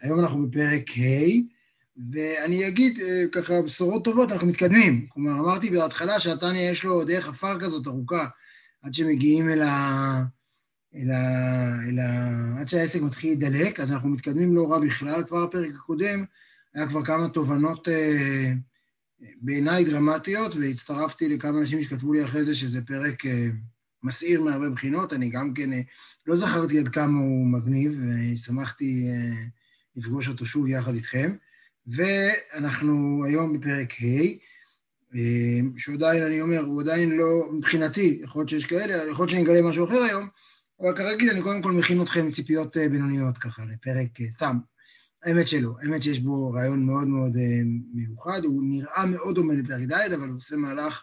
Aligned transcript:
היום 0.00 0.20
אנחנו 0.20 0.46
בפרק 0.46 0.90
ה', 0.90 1.60
ואני 2.12 2.68
אגיד 2.68 3.00
אה, 3.00 3.24
ככה 3.32 3.62
בשורות 3.62 4.04
טובות, 4.04 4.32
אנחנו 4.32 4.46
מתקדמים. 4.46 5.06
כלומר, 5.08 5.32
אמרתי 5.32 5.70
בהתחלה 5.70 6.20
שהתניא 6.20 6.70
יש 6.70 6.84
לו 6.84 7.04
דרך 7.04 7.28
עפר 7.28 7.60
כזאת 7.60 7.86
ארוכה, 7.86 8.26
עד 8.82 8.94
שמגיעים 8.94 9.50
אל 9.50 9.62
ה... 9.62 10.22
אל 10.94 11.10
ה... 11.10 11.18
אל 11.88 11.98
ה... 11.98 12.60
עד 12.60 12.68
שהעסק 12.68 13.00
מתחיל 13.02 13.30
להידלק, 13.30 13.80
אז 13.80 13.92
אנחנו 13.92 14.08
מתקדמים 14.08 14.54
לא 14.54 14.72
רע 14.72 14.78
בכלל. 14.78 15.22
כבר 15.24 15.46
בפרק 15.46 15.74
הקודם 15.74 16.24
היה 16.74 16.88
כבר 16.88 17.04
כמה 17.04 17.28
תובנות 17.28 17.88
אה, 17.88 18.52
בעיניי 19.40 19.84
דרמטיות, 19.84 20.56
והצטרפתי 20.56 21.28
לכמה 21.28 21.58
אנשים 21.58 21.82
שכתבו 21.82 22.12
לי 22.12 22.24
אחרי 22.24 22.44
זה 22.44 22.54
שזה 22.54 22.82
פרק 22.82 23.26
אה, 23.26 23.48
מסעיר 24.02 24.42
מהרבה 24.42 24.70
בחינות. 24.70 25.12
אני 25.12 25.30
גם 25.30 25.54
כן 25.54 25.72
אה, 25.72 25.80
לא 26.26 26.36
זכרתי 26.36 26.78
עד 26.78 26.88
כמה 26.88 27.20
הוא 27.20 27.46
מגניב, 27.46 27.92
ושמחתי 28.32 29.08
אה, 29.08 29.44
לפגוש 30.00 30.28
אותו 30.28 30.46
שוב 30.46 30.68
יחד 30.68 30.94
איתכם. 30.94 31.36
ואנחנו 31.86 33.24
היום 33.26 33.52
בפרק 33.60 33.92
ה', 33.92 34.50
אה, 35.14 35.60
שעדיין, 35.76 36.22
אני 36.22 36.40
אומר, 36.40 36.58
הוא 36.58 36.80
עדיין 36.80 37.10
לא, 37.10 37.52
מבחינתי, 37.52 38.20
יכול 38.22 38.40
להיות 38.40 38.48
שיש 38.48 38.66
כאלה, 38.66 39.10
יכול 39.10 39.22
להיות 39.22 39.30
שאני 39.30 39.42
אגלה 39.42 39.62
משהו 39.62 39.86
אחר 39.86 40.02
היום, 40.02 40.28
אבל 40.80 40.96
כרגיל 40.96 41.30
אני 41.30 41.42
קודם 41.42 41.62
כל 41.62 41.72
מכין 41.72 42.02
אתכם 42.02 42.32
ציפיות 42.32 42.76
אה, 42.76 42.88
בינוניות 42.88 43.38
ככה, 43.38 43.62
לפרק, 43.64 44.20
אה, 44.20 44.30
סתם, 44.30 44.58
האמת 45.22 45.48
שלא, 45.48 45.74
האמת 45.82 46.02
שיש 46.02 46.20
בו 46.20 46.52
רעיון 46.52 46.86
מאוד 46.86 47.06
מאוד 47.06 47.36
מיוחד, 47.94 48.44
הוא 48.44 48.62
נראה 48.64 49.06
מאוד 49.06 49.34
דומה 49.34 49.54
לפרק 49.54 49.82
ד', 49.88 50.12
אבל 50.12 50.28
הוא 50.28 50.36
עושה 50.36 50.56
מהלך, 50.56 51.02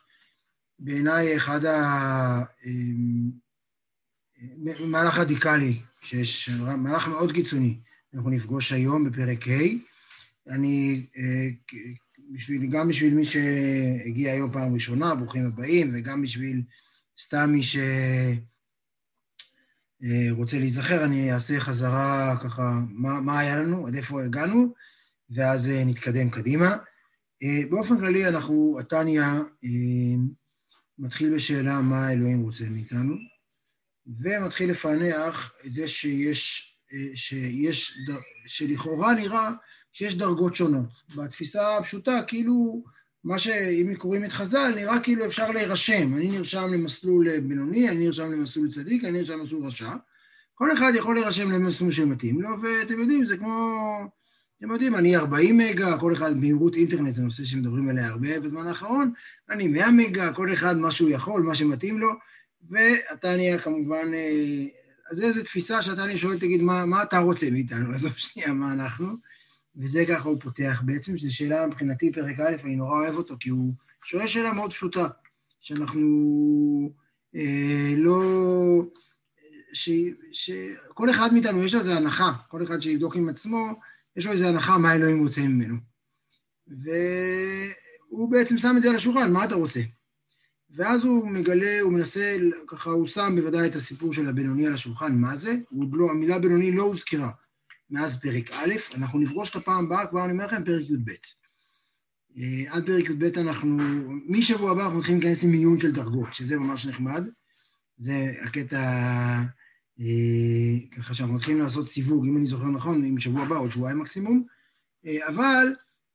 בעיניי 0.80 1.38
אחד 1.38 1.66
ה... 1.66 2.44
מהלך 4.80 5.18
רדיקלי, 5.18 5.80
שיש, 6.02 6.50
מהלך 6.78 7.08
מאוד 7.08 7.32
קיצוני, 7.32 7.80
אנחנו 8.14 8.30
נפגוש 8.30 8.72
היום 8.72 9.10
בפרק 9.10 9.48
ה'. 9.48 9.52
אני, 10.50 11.06
אה, 11.18 11.48
בשביל, 12.32 12.72
גם 12.72 12.88
בשביל 12.88 13.14
מי 13.14 13.26
שהגיע 13.26 14.32
היום 14.32 14.52
פעם 14.52 14.74
ראשונה, 14.74 15.16
ברוכים 15.16 15.46
הבאים, 15.46 15.92
וגם 15.94 16.22
בשביל 16.22 16.62
סתם 17.20 17.50
מי 17.52 17.62
שרוצה 17.64 17.86
אה, 20.56 20.60
להיזכר, 20.60 21.06
אני 21.06 21.34
אעשה 21.34 21.60
חזרה 21.60 22.38
ככה, 22.44 22.80
מה, 22.90 23.22
מה 23.22 23.40
היה 23.40 23.58
לנו, 23.58 23.88
עד 23.88 23.96
איפה 23.96 24.24
הגענו, 24.24 24.74
ואז 25.30 25.70
אה, 25.70 25.84
נתקדם 25.86 26.30
קדימה. 26.30 26.78
באופן 27.70 28.00
כללי, 28.00 28.28
אנחנו, 28.28 28.78
התניא 28.80 29.24
מתחיל 31.00 31.36
בשאלה 31.36 31.82
מה 31.82 32.08
האלוהים 32.08 32.42
רוצה 32.42 32.70
מאיתנו, 32.70 33.16
ומתחיל 34.20 34.70
לפענח 34.70 35.54
את 35.66 35.74
זה 35.74 35.88
שיש, 35.88 36.77
שיש, 37.16 37.98
שלכאורה 38.46 39.14
נראה 39.14 39.50
שיש 39.92 40.16
דרגות 40.16 40.56
שונות. 40.56 40.90
בתפיסה 41.16 41.78
הפשוטה, 41.78 42.22
כאילו, 42.28 42.84
מה 43.24 43.40
שאם 43.40 43.96
קוראים 43.98 44.26
את 44.26 44.32
חז"ל, 44.32 44.74
נראה 44.76 45.00
כאילו 45.00 45.26
אפשר 45.26 45.52
להירשם. 45.52 46.14
אני 46.16 46.28
נרשם 46.28 46.68
למסלול 46.74 47.40
בינוני, 47.40 47.90
אני 47.90 48.06
נרשם 48.06 48.32
למסלול 48.32 48.72
צדיק, 48.72 49.06
אני 49.06 49.20
נרשם 49.20 49.40
למסלול 49.40 49.66
רשע. 49.66 49.90
כל 50.56 50.74
אחד 50.74 50.92
יכול 50.96 51.16
להירשם 51.16 51.52
למסלול 51.52 51.92
שמתאים 51.92 52.42
לו, 52.42 52.50
ואתם 52.62 53.00
יודעים, 53.00 53.26
זה 53.26 53.38
כמו... 53.38 53.78
אתם 54.58 54.72
יודעים, 54.72 54.96
אני 54.96 55.16
40 55.16 55.58
מגה, 55.58 55.98
כל 55.98 56.14
אחד 56.14 56.34
במהירות 56.34 56.76
אינטרנט, 56.76 57.16
זה 57.16 57.22
נושא 57.22 57.46
שמדברים 57.46 57.90
עליה 57.90 58.08
הרבה 58.08 58.40
בזמן 58.40 58.68
האחרון, 58.68 59.14
אני 59.50 59.68
100 59.68 59.92
מגה, 59.92 60.34
כל 60.34 60.54
אחד 60.54 60.78
מה 60.78 60.92
שהוא 60.92 61.10
יכול, 61.10 61.42
מה 61.42 61.56
שמתאים 61.56 62.00
לו, 62.00 62.10
ואתה 62.70 63.36
נהיה 63.36 63.60
כמובן... 63.60 64.12
אז 65.12 65.22
איזו 65.22 65.44
תפיסה 65.44 65.82
שאתה 65.82 66.06
נהיה 66.06 66.18
שואל, 66.18 66.40
תגיד, 66.40 66.62
מה, 66.62 66.86
מה 66.86 67.04
אתה 67.04 67.20
רוצה 67.20 67.52
מאיתנו? 67.52 67.92
עזוב 67.96 68.14
שנייה, 68.18 68.54
מה 68.54 68.74
אנחנו? 68.74 69.08
וזה 69.76 70.06
ככה 70.10 70.30
הוא 70.30 70.42
פותח 70.42 70.82
בעצם, 70.86 71.18
שזו 71.18 71.36
שאלה 71.36 71.68
מבחינתי, 71.68 72.12
פרק 72.12 72.40
א', 72.40 72.56
אני 72.64 72.76
נורא 72.76 73.00
אוהב 73.00 73.16
אותו, 73.16 73.36
כי 73.40 73.50
הוא 73.50 73.74
שואל 74.04 74.28
שאלה 74.28 74.54
מאוד 74.54 74.74
פשוטה, 74.74 75.08
שאנחנו 75.62 76.02
אה, 77.36 77.94
לא... 77.98 78.22
שכל 80.32 81.10
אחד 81.10 81.34
מאיתנו 81.34 81.64
יש 81.64 81.74
לו 81.74 81.80
איזו 81.80 81.92
הנחה, 81.92 82.34
כל 82.48 82.64
אחד 82.64 82.82
שיבדוק 82.82 83.16
עם 83.16 83.30
עצמו, 83.30 83.68
יש 84.16 84.26
לו 84.26 84.32
איזו 84.32 84.48
הנחה 84.48 84.78
מה 84.78 84.96
אלוהים 84.96 85.24
רוצה 85.24 85.42
ממנו. 85.42 85.78
והוא 86.68 88.32
בעצם 88.32 88.58
שם 88.58 88.76
את 88.78 88.82
זה 88.82 88.90
על 88.90 88.96
השולחן, 88.96 89.32
מה 89.32 89.46
אתה 89.46 89.56
רוצה? 89.56 89.80
ואז 90.78 91.06
הוא 91.06 91.28
מגלה, 91.28 91.80
הוא 91.82 91.94
מנסה, 91.94 92.38
ככה 92.68 92.90
הוא 92.90 93.08
שם 93.08 93.36
בוודאי 93.36 93.68
את 93.68 93.76
הסיפור 93.76 94.14
של 94.14 94.30
הבינוני 94.30 94.68
על 94.68 94.74
השולחן, 94.74 95.16
מה 95.16 95.36
זה? 95.36 95.56
לא, 95.92 96.10
המילה 96.10 96.40
בינוני 96.40 96.72
לא 96.72 96.84
הוזכרה. 96.84 97.32
מאז 97.90 98.20
פרק 98.22 98.52
א', 98.52 98.74
אנחנו 98.96 99.20
נפגוש 99.20 99.50
את 99.50 99.56
הפעם 99.56 99.86
הבאה, 99.86 100.08
כבר 100.08 100.24
אני 100.24 100.32
אומר 100.32 100.46
לכם, 100.46 100.64
פרק 100.64 100.90
י"ב. 100.90 101.10
אה, 102.38 102.74
עד 102.74 102.86
פרק 102.86 103.10
י"ב 103.10 103.24
אנחנו, 103.38 103.78
משבוע 104.28 104.72
הבא 104.72 104.84
אנחנו 104.84 104.98
מתחילים 104.98 105.22
להיכנס 105.22 105.44
עם 105.44 105.52
מיון 105.52 105.80
של 105.80 105.92
דרגות, 105.92 106.34
שזה 106.34 106.58
ממש 106.58 106.86
נחמד. 106.86 107.28
זה 107.98 108.34
הקטע, 108.42 108.82
אה, 110.00 110.98
ככה 110.98 111.14
שאנחנו 111.14 111.36
מתחילים 111.36 111.60
לעשות 111.62 111.90
סיווג, 111.90 112.26
אם 112.26 112.38
אני 112.38 112.48
זוכר 112.48 112.68
נכון, 112.68 113.04
עם 113.04 113.20
שבוע 113.20 113.42
הבא, 113.42 113.56
עוד 113.56 113.72
שבועיים 113.72 114.00
מקסימום. 114.00 114.44
אה, 115.06 115.28
אבל 115.28 115.68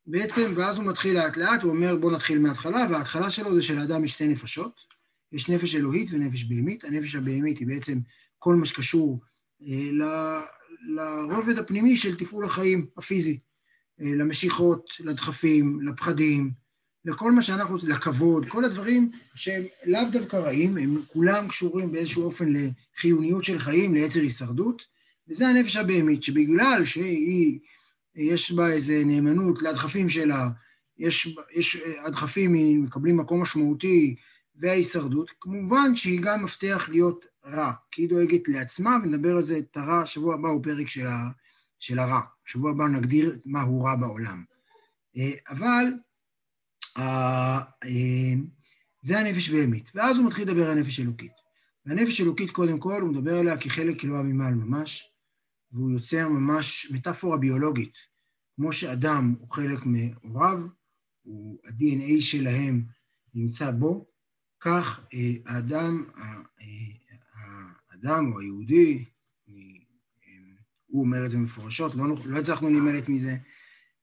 בעצם, 0.06 0.52
ואז 0.56 0.76
הוא 0.76 0.86
מתחיל 0.86 1.14
לאט 1.14 1.36
לאט, 1.36 1.62
הוא 1.62 1.70
אומר 1.70 1.96
בואו 1.96 2.12
נתחיל 2.12 2.38
מההתחלה, 2.38 2.86
וההתחלה 2.90 3.30
שלו 3.30 3.56
זה 3.56 3.62
שלאדם 3.62 4.04
יש 4.04 4.12
שתי 4.12 4.28
נפשות, 4.28 4.80
יש 5.32 5.48
נפש 5.48 5.74
אלוהית 5.74 6.08
ונפש 6.12 6.44
בהמית. 6.44 6.84
הנפש 6.84 7.14
הבהמית 7.14 7.58
היא 7.58 7.66
בעצם 7.66 7.98
כל 8.38 8.54
מה 8.54 8.66
שקשור 8.66 9.20
לרובד 10.88 11.58
הפנימי 11.58 11.96
של 11.96 12.16
תפעול 12.16 12.44
החיים 12.44 12.86
הפיזי, 12.96 13.38
אה, 14.00 14.14
למשיכות, 14.14 14.84
לדחפים, 15.00 15.80
לפחדים, 15.88 16.50
לכל 17.04 17.32
מה 17.32 17.42
שאנחנו 17.42 17.76
לכבוד, 17.82 18.48
כל 18.48 18.64
הדברים 18.64 19.10
שהם 19.34 19.62
לאו 19.84 20.10
דווקא 20.12 20.36
רעים, 20.36 20.76
הם 20.76 21.02
כולם 21.06 21.48
קשורים 21.48 21.92
באיזשהו 21.92 22.24
אופן 22.24 22.52
לחיוניות 22.52 23.44
של 23.44 23.58
חיים, 23.58 23.94
ליצר 23.94 24.20
הישרדות, 24.20 24.82
וזה 25.28 25.48
הנפש 25.48 25.76
הבהמית, 25.76 26.22
שבגלל 26.22 26.84
שהיא, 26.84 27.58
יש 28.14 28.52
בה 28.52 28.68
איזו 28.68 28.94
נאמנות 29.06 29.62
לדחפים 29.62 30.08
שלה, 30.08 30.48
יש, 30.98 31.36
יש 31.52 31.76
הדחפים 32.04 32.82
מקבלים 32.82 33.16
מקום 33.16 33.42
משמעותי 33.42 34.14
וההישרדות, 34.56 35.30
כמובן 35.40 35.96
שהיא 35.96 36.20
גם 36.22 36.44
מפתח 36.44 36.88
להיות 36.92 37.26
רע, 37.46 37.72
כי 37.90 38.02
היא 38.02 38.08
דואגת 38.08 38.48
לעצמה, 38.48 38.96
ונדבר 39.04 39.36
על 39.36 39.42
זה 39.42 39.58
את 39.58 39.76
הרע, 39.76 40.06
שבוע 40.06 40.34
הבא 40.34 40.48
הוא 40.48 40.64
פרק 40.64 40.88
של, 40.88 41.06
ה, 41.06 41.28
של 41.78 41.98
הרע. 41.98 42.20
שבוע 42.44 42.70
הבא 42.70 42.88
נגדיר 42.88 43.38
מהו 43.44 43.84
רע 43.84 43.96
בעולם. 43.96 44.44
אה, 45.16 45.30
אבל 45.48 45.84
אה, 46.98 47.60
זה 49.02 49.18
הנפש 49.18 49.48
בהמית. 49.48 49.90
ואז 49.94 50.18
הוא 50.18 50.26
מתחיל 50.26 50.48
לדבר 50.48 50.70
על 50.70 50.80
נפש 50.80 51.00
אלוקית. 51.00 51.32
והנפש 51.86 52.20
אלוקית, 52.20 52.50
קודם 52.50 52.78
כל, 52.78 53.00
הוא 53.00 53.10
מדבר 53.10 53.38
עליה 53.38 53.56
כחלק 53.56 54.04
אלוה 54.04 54.22
ממעל 54.22 54.54
ממש, 54.54 55.11
והוא 55.72 55.90
יוצר 55.90 56.28
ממש 56.28 56.90
מטאפורה 56.90 57.36
ביולוגית. 57.36 57.92
כמו 58.56 58.72
שאדם 58.72 59.34
הוא 59.38 59.48
חלק 59.48 59.78
מהוריו, 59.84 60.58
ה-DNA 61.64 62.20
שלהם 62.20 62.84
נמצא 63.34 63.70
בו, 63.70 64.06
כך 64.60 65.06
אה, 65.14 65.32
האדם, 65.46 66.04
האדם 67.90 68.32
או 68.32 68.40
היהודי, 68.40 69.04
הוא 70.92 71.04
אומר 71.04 71.26
את 71.26 71.30
זה 71.30 71.38
מפורשות, 71.38 71.94
לא, 71.94 72.04
לא 72.24 72.38
הצלחנו 72.38 72.70
להימלט 72.70 73.08
מזה, 73.08 73.36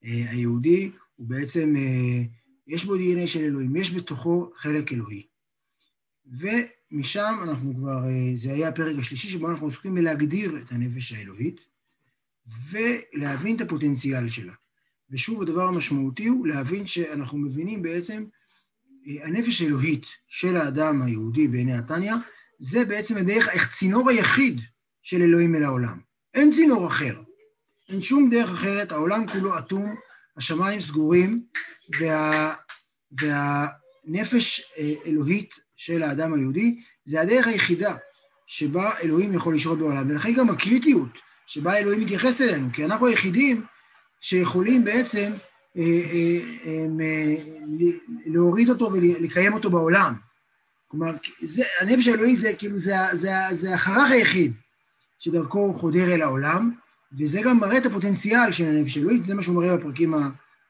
אה, 0.03 0.29
היהודי 0.29 0.91
הוא 1.15 1.27
בעצם, 1.27 1.75
אה, 1.77 2.23
יש 2.67 2.85
בו 2.85 2.97
דנ"א 2.97 3.25
של 3.25 3.39
אלוהים, 3.39 3.75
יש 3.75 3.93
בתוכו 3.93 4.51
חלק 4.55 4.93
אלוהי. 4.93 5.27
ומשם 6.91 7.39
אנחנו 7.43 7.75
כבר, 7.75 8.03
אה, 8.03 8.31
זה 8.35 8.51
היה 8.53 8.67
הפרק 8.67 8.95
השלישי 8.99 9.29
שבו 9.29 9.49
אנחנו 9.49 9.65
עוסקים 9.65 9.95
בלהגדיר 9.95 10.57
את 10.57 10.71
הנפש 10.71 11.13
האלוהית 11.13 11.61
ולהבין 12.69 13.55
את 13.55 13.61
הפוטנציאל 13.61 14.29
שלה. 14.29 14.53
ושוב, 15.11 15.41
הדבר 15.41 15.63
המשמעותי 15.63 16.27
הוא 16.27 16.47
להבין 16.47 16.87
שאנחנו 16.87 17.37
מבינים 17.37 17.81
בעצם 17.81 18.25
הנפש 19.05 19.61
האלוהית 19.61 20.05
של 20.27 20.55
האדם 20.55 21.01
היהודי 21.01 21.47
בעיני 21.47 21.77
התניא, 21.77 22.13
זה 22.59 22.85
בעצם 22.85 23.17
הדרך, 23.17 23.47
הצינור 23.55 24.09
היחיד 24.09 24.59
של 25.01 25.21
אלוהים 25.21 25.55
אל 25.55 25.63
העולם. 25.63 25.99
אין 26.33 26.51
צינור 26.51 26.87
אחר. 26.87 27.21
אין 27.89 28.01
שום 28.01 28.29
דרך 28.29 28.49
אחרת, 28.49 28.91
העולם 28.91 29.27
כולו 29.27 29.57
אטום, 29.57 29.95
השמיים 30.37 30.79
סגורים, 30.79 31.43
וה, 31.99 32.53
והנפש 33.11 34.61
אה, 34.77 34.93
אלוהית 35.05 35.53
של 35.79 36.03
האדם 36.03 36.33
היהודי 36.33 36.81
זה 37.05 37.21
הדרך 37.21 37.47
היחידה 37.47 37.95
שבה 38.47 38.91
אלוהים 39.03 39.33
יכול 39.33 39.55
לשרות 39.55 39.79
בעולם, 39.79 40.09
ולכן 40.09 40.33
גם 40.33 40.49
הקריטיות 40.49 41.09
שבה 41.47 41.77
אלוהים 41.77 42.01
מתייחס 42.01 42.41
אלינו, 42.41 42.67
כי 42.73 42.85
אנחנו 42.85 43.07
היחידים 43.07 43.65
שיכולים 44.21 44.83
בעצם 44.85 45.31
אה, 45.77 45.83
אה, 45.83 46.39
אה, 46.65 47.35
להוריד 48.25 48.69
אותו 48.69 48.91
ולקיים 48.93 49.53
אותו 49.53 49.69
בעולם. 49.69 50.13
כלומר, 50.87 51.11
זה, 51.41 51.63
הנפש 51.81 52.07
האלוהית 52.07 52.39
זה 52.39 52.53
כאילו, 52.53 52.79
זה, 52.79 52.95
זה, 53.13 53.31
זה 53.51 53.75
החרך 53.75 54.11
היחיד 54.11 54.53
שדרכו 55.19 55.59
הוא 55.59 55.75
חודר 55.75 56.13
אל 56.13 56.21
העולם, 56.21 56.71
וזה 57.19 57.41
גם 57.41 57.59
מראה 57.59 57.77
את 57.77 57.85
הפוטנציאל 57.85 58.51
של 58.51 58.65
הנפש 58.65 58.97
האלוהית, 58.97 59.23
זה 59.23 59.35
מה 59.35 59.41
שהוא 59.41 59.55
מראה 59.55 59.77
בפרקים, 59.77 60.13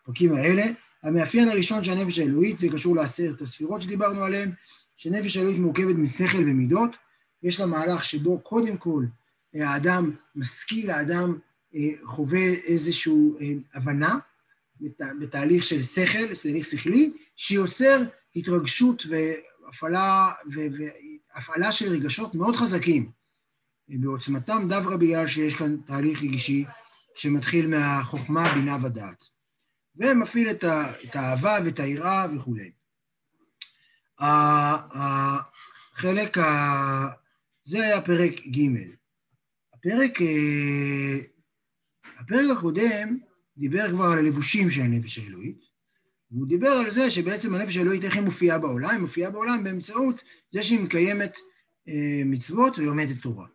בפרקים 0.04 0.34
האלה. 0.34 0.64
המאפיין 1.04 1.50
הראשון 1.50 1.84
של 1.84 1.92
הנפש 1.92 2.20
האלוהית, 2.20 2.60
זה 2.60 2.68
קשור 2.70 2.96
לעשרת 2.96 3.42
הספירות 3.42 3.82
שדיברנו 3.82 4.24
עליהן, 4.24 4.52
שנפש 5.00 5.38
האלוהית 5.38 5.60
מורכבת 5.60 5.96
משכל 5.96 6.38
ומידות, 6.38 6.96
יש 7.44 7.60
לה 7.60 7.66
מהלך 7.66 8.06
שבו 8.06 8.40
קודם 8.40 8.78
כל 8.78 9.06
האדם 9.54 10.16
משכיל, 10.36 10.90
האדם 10.90 11.38
אה, 11.76 11.90
חווה 12.04 12.48
איזושהי 12.48 13.14
אה, 13.42 13.52
הבנה 13.74 14.20
בתהליך 15.20 15.64
של 15.64 15.84
שכל, 15.84 16.36
תהליך 16.44 16.66
שכלי, 16.66 17.14
שיוצר 17.36 18.02
התרגשות 18.36 19.04
והפעלה, 19.10 20.32
והפעלה 21.36 21.72
של 21.72 21.92
רגשות 21.92 22.36
מאוד 22.36 22.56
חזקים. 22.56 23.12
בעוצמתם 23.88 24.66
דווקא 24.70 24.96
בגלל 24.96 25.28
שיש 25.28 25.56
כאן 25.56 25.78
תהליך 25.86 26.24
רגשי 26.24 26.66
שמתחיל 27.16 27.68
מהחוכמה, 27.68 28.54
בינה 28.54 28.78
ודעת. 28.86 29.28
ומפעיל 29.96 30.50
את, 30.50 30.64
את 31.04 31.16
האהבה 31.16 31.58
ואת 31.66 31.80
היראה 31.80 32.26
וכולי. 32.36 32.79
החלק, 34.20 35.48
ה... 36.38 37.10
זה 37.64 37.84
היה 37.84 38.02
פרק 38.02 38.48
ג'. 38.48 38.60
הפרק, 39.74 40.22
אה, 40.22 41.18
הפרק 42.20 42.58
הקודם 42.58 43.18
דיבר 43.58 43.92
כבר 43.92 44.06
על 44.06 44.18
הלבושים 44.18 44.70
של 44.70 44.82
הנפש 44.82 45.18
האלוהית, 45.18 45.60
והוא 46.32 46.48
דיבר 46.48 46.70
על 46.70 46.90
זה 46.90 47.12
שבעצם 47.12 47.56
הנפש 47.56 47.78
האלוהית, 47.78 48.04
איך 48.04 48.16
היא 48.16 48.24
מופיעה 48.24 48.60
בעולם? 48.60 48.90
היא 48.90 49.00
מופיעה 49.00 49.32
בעולם 49.32 49.64
באמצעות 49.64 50.22
זה 50.52 50.64
שהיא 50.64 50.80
מקיימת 50.80 51.34
אה, 51.88 52.22
מצוות 52.26 52.80
ולומדת 52.80 53.22
תורה. 53.22 53.48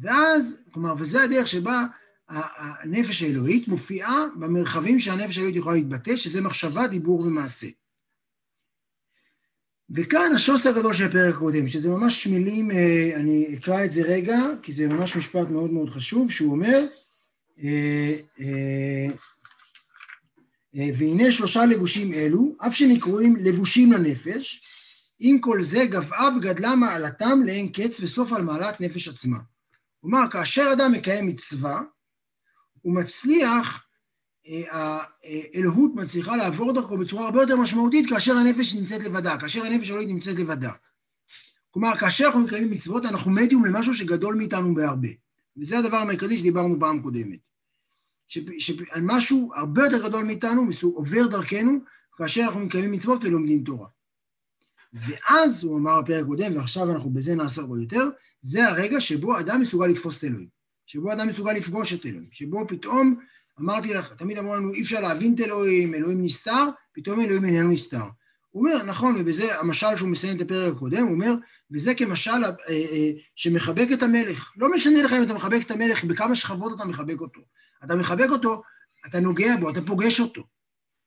ואז, 0.00 0.58
כלומר, 0.70 0.94
וזה 0.98 1.22
הדרך 1.22 1.46
שבה 1.46 1.84
הנפש 2.28 3.22
האלוהית 3.22 3.68
מופיעה 3.68 4.26
במרחבים 4.36 5.00
שהנפש 5.00 5.36
האלוהית 5.36 5.56
יכולה 5.56 5.76
להתבטא, 5.76 6.16
שזה 6.16 6.40
מחשבה, 6.40 6.86
דיבור 6.86 7.20
ומעשה. 7.20 7.66
וכאן 9.90 10.32
השוס 10.34 10.66
הגדול 10.66 10.94
של 10.94 11.04
הפרק 11.04 11.34
הקודם, 11.34 11.68
שזה 11.68 11.88
ממש 11.88 12.26
מילים, 12.26 12.70
אה, 12.70 13.10
אני 13.16 13.54
אקרא 13.54 13.84
את 13.84 13.92
זה 13.92 14.02
רגע, 14.02 14.38
כי 14.62 14.72
זה 14.72 14.86
ממש 14.86 15.16
משפט 15.16 15.48
מאוד 15.50 15.70
מאוד 15.70 15.90
חשוב, 15.90 16.30
שהוא 16.30 16.52
אומר, 16.52 16.86
אה, 17.62 18.16
אה, 18.40 19.06
והנה 20.98 21.32
שלושה 21.32 21.66
לבושים 21.66 22.12
אלו, 22.12 22.56
אף 22.66 22.74
שנקראים 22.74 23.36
לבושים 23.36 23.92
לנפש, 23.92 24.60
עם 25.20 25.38
כל 25.38 25.64
זה 25.64 25.86
גבעה 25.86 26.28
וגדלה 26.36 26.74
מעלתם 26.74 27.42
לאין 27.44 27.68
קץ 27.68 28.00
וסוף 28.00 28.32
על 28.32 28.42
מעלת 28.42 28.80
נפש 28.80 29.08
עצמה. 29.08 29.38
כלומר, 30.00 30.30
כאשר 30.30 30.70
אדם 30.72 30.92
מקיים 30.92 31.26
מצווה, 31.26 31.80
הוא 32.82 32.94
מצליח, 32.94 33.85
האלוהות 34.46 35.94
מצליחה 35.94 36.36
לעבור 36.36 36.72
דרכו 36.72 36.98
בצורה 36.98 37.24
הרבה 37.24 37.40
יותר 37.40 37.56
משמעותית 37.56 38.08
כאשר 38.10 38.32
הנפש 38.36 38.74
נמצאת 38.74 39.00
לבדה, 39.00 39.38
כאשר 39.40 39.64
הנפש 39.64 39.90
אלוהית 39.90 40.08
נמצאת 40.08 40.36
לבדה. 40.38 40.72
כלומר, 41.70 41.96
כאשר 41.96 42.24
אנחנו 42.24 42.40
מקיימים 42.40 42.70
מצוות, 42.70 43.04
אנחנו 43.04 43.30
מדיום 43.30 43.64
למשהו 43.64 43.94
שגדול 43.94 44.34
מאיתנו 44.34 44.74
בהרבה. 44.74 45.08
וזה 45.56 45.78
הדבר 45.78 45.96
המרכזי 45.96 46.38
שדיברנו 46.38 46.80
פעם 46.80 47.02
קודמת. 47.02 47.38
שעל 48.28 49.02
משהו 49.02 49.52
הרבה 49.54 49.84
יותר 49.84 50.08
גדול 50.08 50.24
מאיתנו, 50.24 50.62
עובר 50.82 51.26
דרכנו, 51.26 51.78
כאשר 52.16 52.40
אנחנו 52.40 52.60
מקיימים 52.60 52.92
מצוות 52.92 53.24
ולומדים 53.24 53.64
תורה. 53.64 53.88
ואז, 54.92 55.64
הוא 55.64 55.78
אמר 55.78 56.02
בפרק 56.02 56.26
קודם, 56.26 56.56
ועכשיו 56.56 56.92
אנחנו 56.92 57.10
בזה 57.10 57.34
נעסוק 57.34 57.68
עוד 57.68 57.80
יותר, 57.80 58.08
זה 58.42 58.68
הרגע 58.68 59.00
שבו 59.00 59.40
אדם 59.40 59.60
מסוגל 59.60 59.86
לתפוס 59.86 60.18
את 60.18 60.24
אלוהים, 60.24 60.48
שבו 60.86 61.12
אדם 61.12 61.28
מסוגל 61.28 61.52
לפגוש 61.52 61.92
את 61.92 62.06
אלוהים, 62.06 62.28
שבו 62.32 62.64
פתאום, 62.68 63.20
אמרתי 63.60 63.94
לך, 63.94 64.12
תמיד 64.12 64.38
אמרו 64.38 64.54
לנו, 64.54 64.74
אי 64.74 64.82
אפשר 64.82 65.00
להבין 65.00 65.34
את 65.34 65.40
אלוהים, 65.40 65.94
אלוהים 65.94 66.24
נסתר, 66.24 66.64
פתאום 66.92 67.20
אלוהים 67.20 67.44
איננו 67.44 67.68
נסתר. 67.68 68.04
הוא 68.50 68.66
אומר, 68.66 68.82
נכון, 68.82 69.14
ובזה 69.18 69.60
המשל 69.60 69.96
שהוא 69.96 70.08
מסיים 70.08 70.36
את 70.36 70.42
הפרק 70.42 70.76
הקודם, 70.76 71.02
הוא 71.02 71.12
אומר, 71.12 71.34
וזה 71.70 71.94
כמשל 71.94 72.30
אה, 72.30 72.50
אה, 72.68 73.10
שמחבק 73.34 73.88
את 73.92 74.02
המלך. 74.02 74.52
לא 74.56 74.72
משנה 74.72 75.02
לך 75.02 75.12
אם 75.12 75.22
אתה 75.22 75.34
מחבק 75.34 75.60
את 75.66 75.70
המלך, 75.70 76.04
בכמה 76.04 76.34
שכבות 76.34 76.72
אתה 76.76 76.84
מחבק 76.84 77.20
אותו. 77.20 77.40
אתה 77.84 77.96
מחבק 77.96 78.30
אותו, 78.30 78.62
אתה 79.06 79.20
נוגע 79.20 79.56
בו, 79.60 79.70
אתה 79.70 79.82
פוגש 79.82 80.20
אותו. 80.20 80.44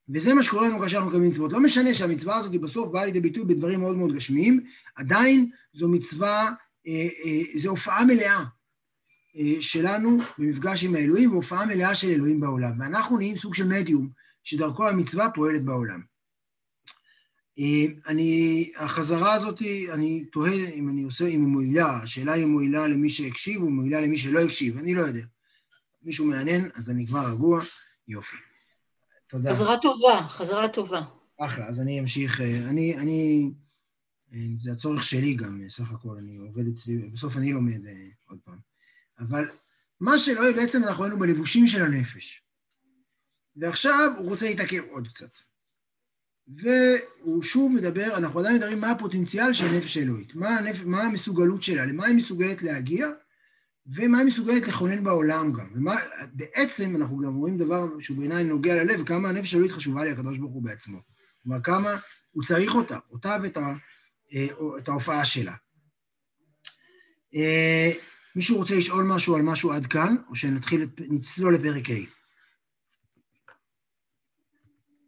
וזה 0.10 0.34
מה 0.34 0.44
שקורה 0.44 0.68
לנו 0.68 0.80
כאשר 0.80 0.95
אנחנו 0.95 1.10
מקיימים 1.10 1.30
מצוות. 1.30 1.54
לא 1.54 1.60
משנה 1.60 1.94
שהמצווה 1.94 2.38
הזאת 2.38 2.52
בסוף 2.52 2.92
באה 2.92 3.06
לידי 3.06 3.19
ביטוי 3.19 3.45
בדברים 3.45 3.80
מאוד 3.80 3.98
מאוד 3.98 4.13
גשמיים, 4.13 4.63
עדיין 4.95 5.50
זו 5.74 5.90
מצווה, 5.90 6.50
אה, 6.88 7.07
זו 7.56 7.69
הופעה 7.69 8.06
מלאה 8.06 8.44
שלנו 9.60 10.18
במפגש 10.38 10.84
עם 10.84 10.96
האלוהים, 10.96 11.31
והופעה 11.31 11.66
מלאה 11.66 11.96
של 11.96 12.08
אלוהים 12.08 12.40
בעולם. 12.40 12.80
ואנחנו 12.80 13.18
נהיים 13.18 13.38
סוג 13.38 13.56
של 13.56 13.68
מדיום, 13.68 14.10
שדרכו 14.44 14.88
המצווה 14.88 15.30
פועלת 15.36 15.66
בעולם. 15.66 16.02
אני, 18.08 18.72
החזרה 18.76 19.34
הזאת, 19.34 19.62
אני 19.94 20.26
תוהה 20.31 20.70
אם 20.74 20.90
אני 20.90 21.04
עושה, 21.04 21.28
אם 21.28 21.42
היא 21.42 21.48
מועילה, 21.48 22.00
השאלה 22.04 22.34
היא 22.34 22.46
מועילה 22.46 22.88
למי 22.88 23.10
שהקשיב 23.10 23.62
או 23.62 23.70
מועילה 23.70 24.02
למי 24.02 24.18
שלא 24.18 24.40
הקשיב, 24.40 24.78
אני 24.78 24.96
לא 24.96 25.02
יודע. 25.02 25.26
מישהו 26.04 26.26
מעניין, 26.26 26.70
אז 26.76 26.90
אני 26.90 27.08
כבר 27.08 27.31
רגוע, 27.31 27.60
יופי. 28.08 28.38
תודה. 29.28 29.50
חזרה 29.50 29.78
טובה, 29.81 30.28
חזרה 30.30 30.68
טובה. 30.68 31.02
אחלה, 31.40 31.68
אז 31.68 31.80
אני 31.80 32.00
אמשיך, 32.00 32.42
אני, 32.42 32.98
אני, 32.98 33.52
זה 34.62 34.72
הצורך 34.72 35.04
שלי 35.04 35.34
גם, 35.34 35.62
סך 35.70 35.92
הכל, 35.92 36.18
אני 36.18 36.38
עובד 36.38 36.68
אצלי, 36.68 36.98
בסוף 36.98 37.38
אני 37.38 37.52
לומד 37.52 37.81
עוד 38.30 38.40
פעם. 38.44 38.69
אבל 39.19 39.50
מה 40.00 40.18
שלא 40.18 40.42
יהיה, 40.42 40.54
בעצם 40.54 40.83
אנחנו 40.83 41.04
היינו 41.04 41.19
בלבושים 41.19 41.68
של 41.68 41.83
הנפש. 41.83 42.44
ועכשיו 43.56 44.12
הוא 44.18 44.30
רוצה 44.30 44.45
להתעכב 44.45 44.83
עוד 44.89 45.07
קצת. 45.07 45.38
והוא 46.48 47.44
שוב 47.44 47.71
מדבר, 47.71 48.18
אנחנו 48.18 48.39
עדיין 48.39 48.56
מדברים 48.56 48.80
מה 48.80 48.92
הפוטנציאל 48.92 49.54
של 49.54 49.66
הנפש 49.66 49.98
האלוהית, 49.98 50.36
מה, 50.36 50.57
הנפ... 50.57 50.83
מה 50.86 51.01
המסוגלות 51.01 51.63
שלה, 51.63 51.86
למה 51.86 52.06
היא 52.06 52.16
מסוגלת 52.16 52.63
להגיע, 52.63 53.07
ומה 53.88 54.18
היא 54.18 54.27
מסוגלת 54.27 54.68
לכונן 54.68 55.04
בעולם 55.04 55.54
גם. 55.54 55.71
ומה, 55.75 55.95
בעצם 56.33 56.95
אנחנו 56.95 57.18
גם 57.18 57.36
רואים 57.36 57.57
דבר 57.57 58.00
שהוא 58.00 58.18
בעיניי 58.18 58.44
נוגע 58.44 58.83
ללב, 58.83 59.07
כמה 59.07 59.30
הנפש 59.30 59.54
האלוהית 59.54 59.74
חשובה 59.74 60.04
לי 60.04 60.12
הקדוש 60.12 60.38
ברוך 60.38 60.54
הוא 60.54 60.63
בעצמו. 60.63 61.01
כלומר, 61.44 61.62
כמה 61.63 61.95
הוא 62.31 62.44
צריך 62.44 62.75
אותה, 62.75 62.98
אותה 63.12 63.38
ואת 63.44 63.57
ה, 63.57 63.74
אה, 64.33 64.48
את 64.77 64.88
ההופעה 64.88 65.25
שלה. 65.25 65.54
מישהו 68.36 68.58
רוצה 68.58 68.76
לשאול 68.76 69.04
משהו 69.04 69.36
על 69.36 69.42
משהו 69.42 69.72
עד 69.72 69.88
כאן, 69.88 70.16
או 70.30 70.36
שנתחיל, 70.36 70.88
נצלול 71.00 71.56
לפרק 71.56 71.90
ה'. 71.90 72.20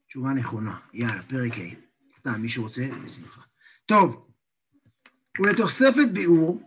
תשובה 0.07 0.33
נכונה. 0.33 0.77
יאללה, 0.93 1.23
פרק 1.23 1.51
ה'. 1.53 2.17
סתם, 2.19 2.41
מישהו 2.41 2.63
רוצה? 2.63 2.89
בשמחה. 3.05 3.41
טוב, 3.85 4.27
ולתוספת 5.39 6.11
ביאור, 6.13 6.61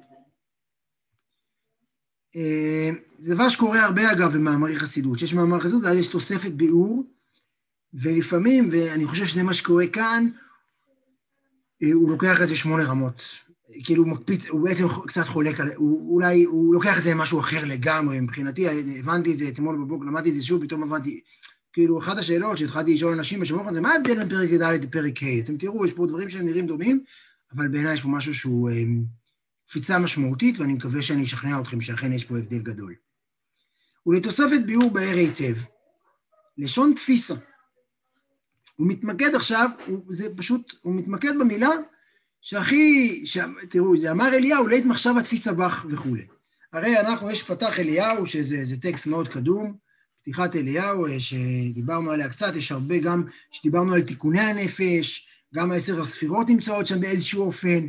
אה, 2.36 2.90
זה 3.18 3.34
דבר 3.34 3.48
שקורה 3.48 3.84
הרבה 3.84 4.12
אגב 4.12 4.32
במאמרי 4.32 4.78
חסידות, 4.78 5.18
שיש 5.18 5.34
מאמר 5.34 5.60
חסידות 5.60 5.82
ואז 5.82 5.96
יש 5.96 6.08
תוספת 6.08 6.52
ביאור, 6.52 7.04
ולפעמים, 7.94 8.68
ואני 8.72 9.06
חושב 9.06 9.26
שזה 9.26 9.42
מה 9.42 9.54
שקורה 9.54 9.86
כאן, 9.86 10.28
אה, 11.82 11.92
הוא 11.92 12.10
לוקח 12.10 12.42
את 12.42 12.48
זה 12.48 12.56
שמונה 12.56 12.84
רמות. 12.84 13.22
כאילו 13.84 14.02
הוא 14.02 14.10
מקפיץ, 14.10 14.46
הוא 14.46 14.68
בעצם 14.68 14.86
קצת 15.06 15.28
חולק 15.28 15.60
על, 15.60 15.72
הוא 15.76 16.14
אולי, 16.14 16.44
הוא 16.44 16.74
לוקח 16.74 16.98
את 16.98 17.02
זה 17.02 17.10
למשהו 17.10 17.40
אחר 17.40 17.64
לגמרי, 17.64 18.20
מבחינתי, 18.20 18.66
הבנתי 18.98 19.32
את 19.32 19.38
זה 19.38 19.48
אתמול 19.48 19.76
בבוקר, 19.76 20.04
למדתי 20.04 20.30
את 20.30 20.34
זה 20.34 20.42
שוב, 20.42 20.66
פתאום 20.66 20.82
הבנתי, 20.82 21.20
כאילו, 21.72 21.98
אחת 21.98 22.18
השאלות 22.18 22.58
שהתחלתי 22.58 22.94
לשאול 22.94 23.12
אנשים 23.12 23.40
בשבוע 23.40 23.70
הזה, 23.70 23.80
מה 23.80 23.92
ההבדל 23.92 24.24
בין 24.24 24.28
פרק 24.28 24.50
ד' 24.50 24.84
לפרק 24.84 25.22
ה'? 25.22 25.40
אתם 25.44 25.56
תראו, 25.56 25.86
יש 25.86 25.92
פה 25.92 26.06
דברים 26.06 26.30
שהם 26.30 26.46
נראים 26.46 26.66
דומים, 26.66 27.04
אבל 27.56 27.68
בעיניי 27.68 27.94
יש 27.94 28.02
פה 28.02 28.08
משהו 28.08 28.34
שהוא 28.34 28.70
אה, 28.70 28.82
קפיצה 29.68 29.98
משמעותית, 29.98 30.58
ואני 30.58 30.72
מקווה 30.72 31.02
שאני 31.02 31.24
אשכנע 31.24 31.60
אתכם 31.60 31.80
שאכן 31.80 32.12
יש 32.12 32.24
פה 32.24 32.38
הבדל 32.38 32.58
גדול. 32.58 32.94
ולתוספת 34.06 34.60
ביאור 34.66 34.90
באר 34.90 35.14
היטב, 35.16 35.54
לשון 36.58 36.94
תפיסה. 36.96 37.34
הוא 38.76 38.86
מתמקד 38.86 39.34
עכשיו, 39.34 39.70
הוא, 39.86 40.04
זה 40.08 40.36
פשוט, 40.36 40.72
הוא 40.82 40.94
מתמקד 40.94 41.32
במילה 41.40 41.70
שהכי, 42.44 43.22
ש... 43.26 43.38
תראו, 43.70 43.96
זה 44.00 44.10
אמר 44.10 44.28
אליהו, 44.34 44.66
לית 44.66 44.84
מחשב 44.84 45.14
התפיסה 45.20 45.52
בך 45.52 45.86
וכולי. 45.90 46.26
הרי 46.72 47.00
אנחנו, 47.00 47.30
יש 47.30 47.42
פתח 47.42 47.80
אליהו, 47.80 48.26
שזה 48.26 48.76
טקסט 48.82 49.06
מאוד 49.06 49.28
קדום, 49.28 49.76
פתיחת 50.22 50.56
אליהו, 50.56 51.06
אה, 51.06 51.20
שדיברנו 51.20 52.10
עליה 52.10 52.28
קצת, 52.28 52.56
יש 52.56 52.72
הרבה 52.72 52.98
גם, 52.98 53.24
שדיברנו 53.50 53.94
על 53.94 54.02
תיקוני 54.02 54.40
הנפש, 54.40 55.28
גם 55.54 55.72
העשר 55.72 56.00
הספירות 56.00 56.48
נמצאות 56.48 56.86
שם 56.86 57.00
באיזשהו 57.00 57.42
אופן, 57.42 57.86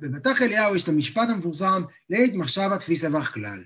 ובפתח 0.00 0.42
אליהו 0.42 0.76
יש 0.76 0.82
את 0.82 0.88
המשפט 0.88 1.28
המפורסם, 1.28 1.82
לית 2.10 2.34
מחשבה 2.34 2.78
תפיסה 2.78 3.10
בך 3.10 3.34
כלל. 3.34 3.62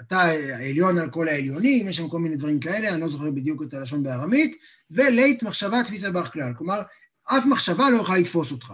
אתה 0.00 0.20
העליון 0.20 0.98
על 0.98 1.10
כל 1.10 1.28
העליונים, 1.28 1.88
יש 1.88 1.96
שם 1.96 2.08
כל 2.08 2.18
מיני 2.18 2.36
דברים 2.36 2.60
כאלה, 2.60 2.92
אני 2.92 3.00
לא 3.00 3.08
זוכר 3.08 3.30
בדיוק 3.30 3.62
את 3.62 3.74
הלשון 3.74 4.02
בארמית, 4.02 4.56
ולית 4.90 5.42
מחשבה 5.42 5.84
תפיסה 5.84 6.10
בך 6.10 6.32
כלל. 6.32 6.52
כלומר, 6.58 6.82
אף 7.24 7.44
מחשבה 7.46 7.90
לא 7.90 7.96
יכולה 7.96 8.18
לתפוס 8.18 8.52
אותך. 8.52 8.72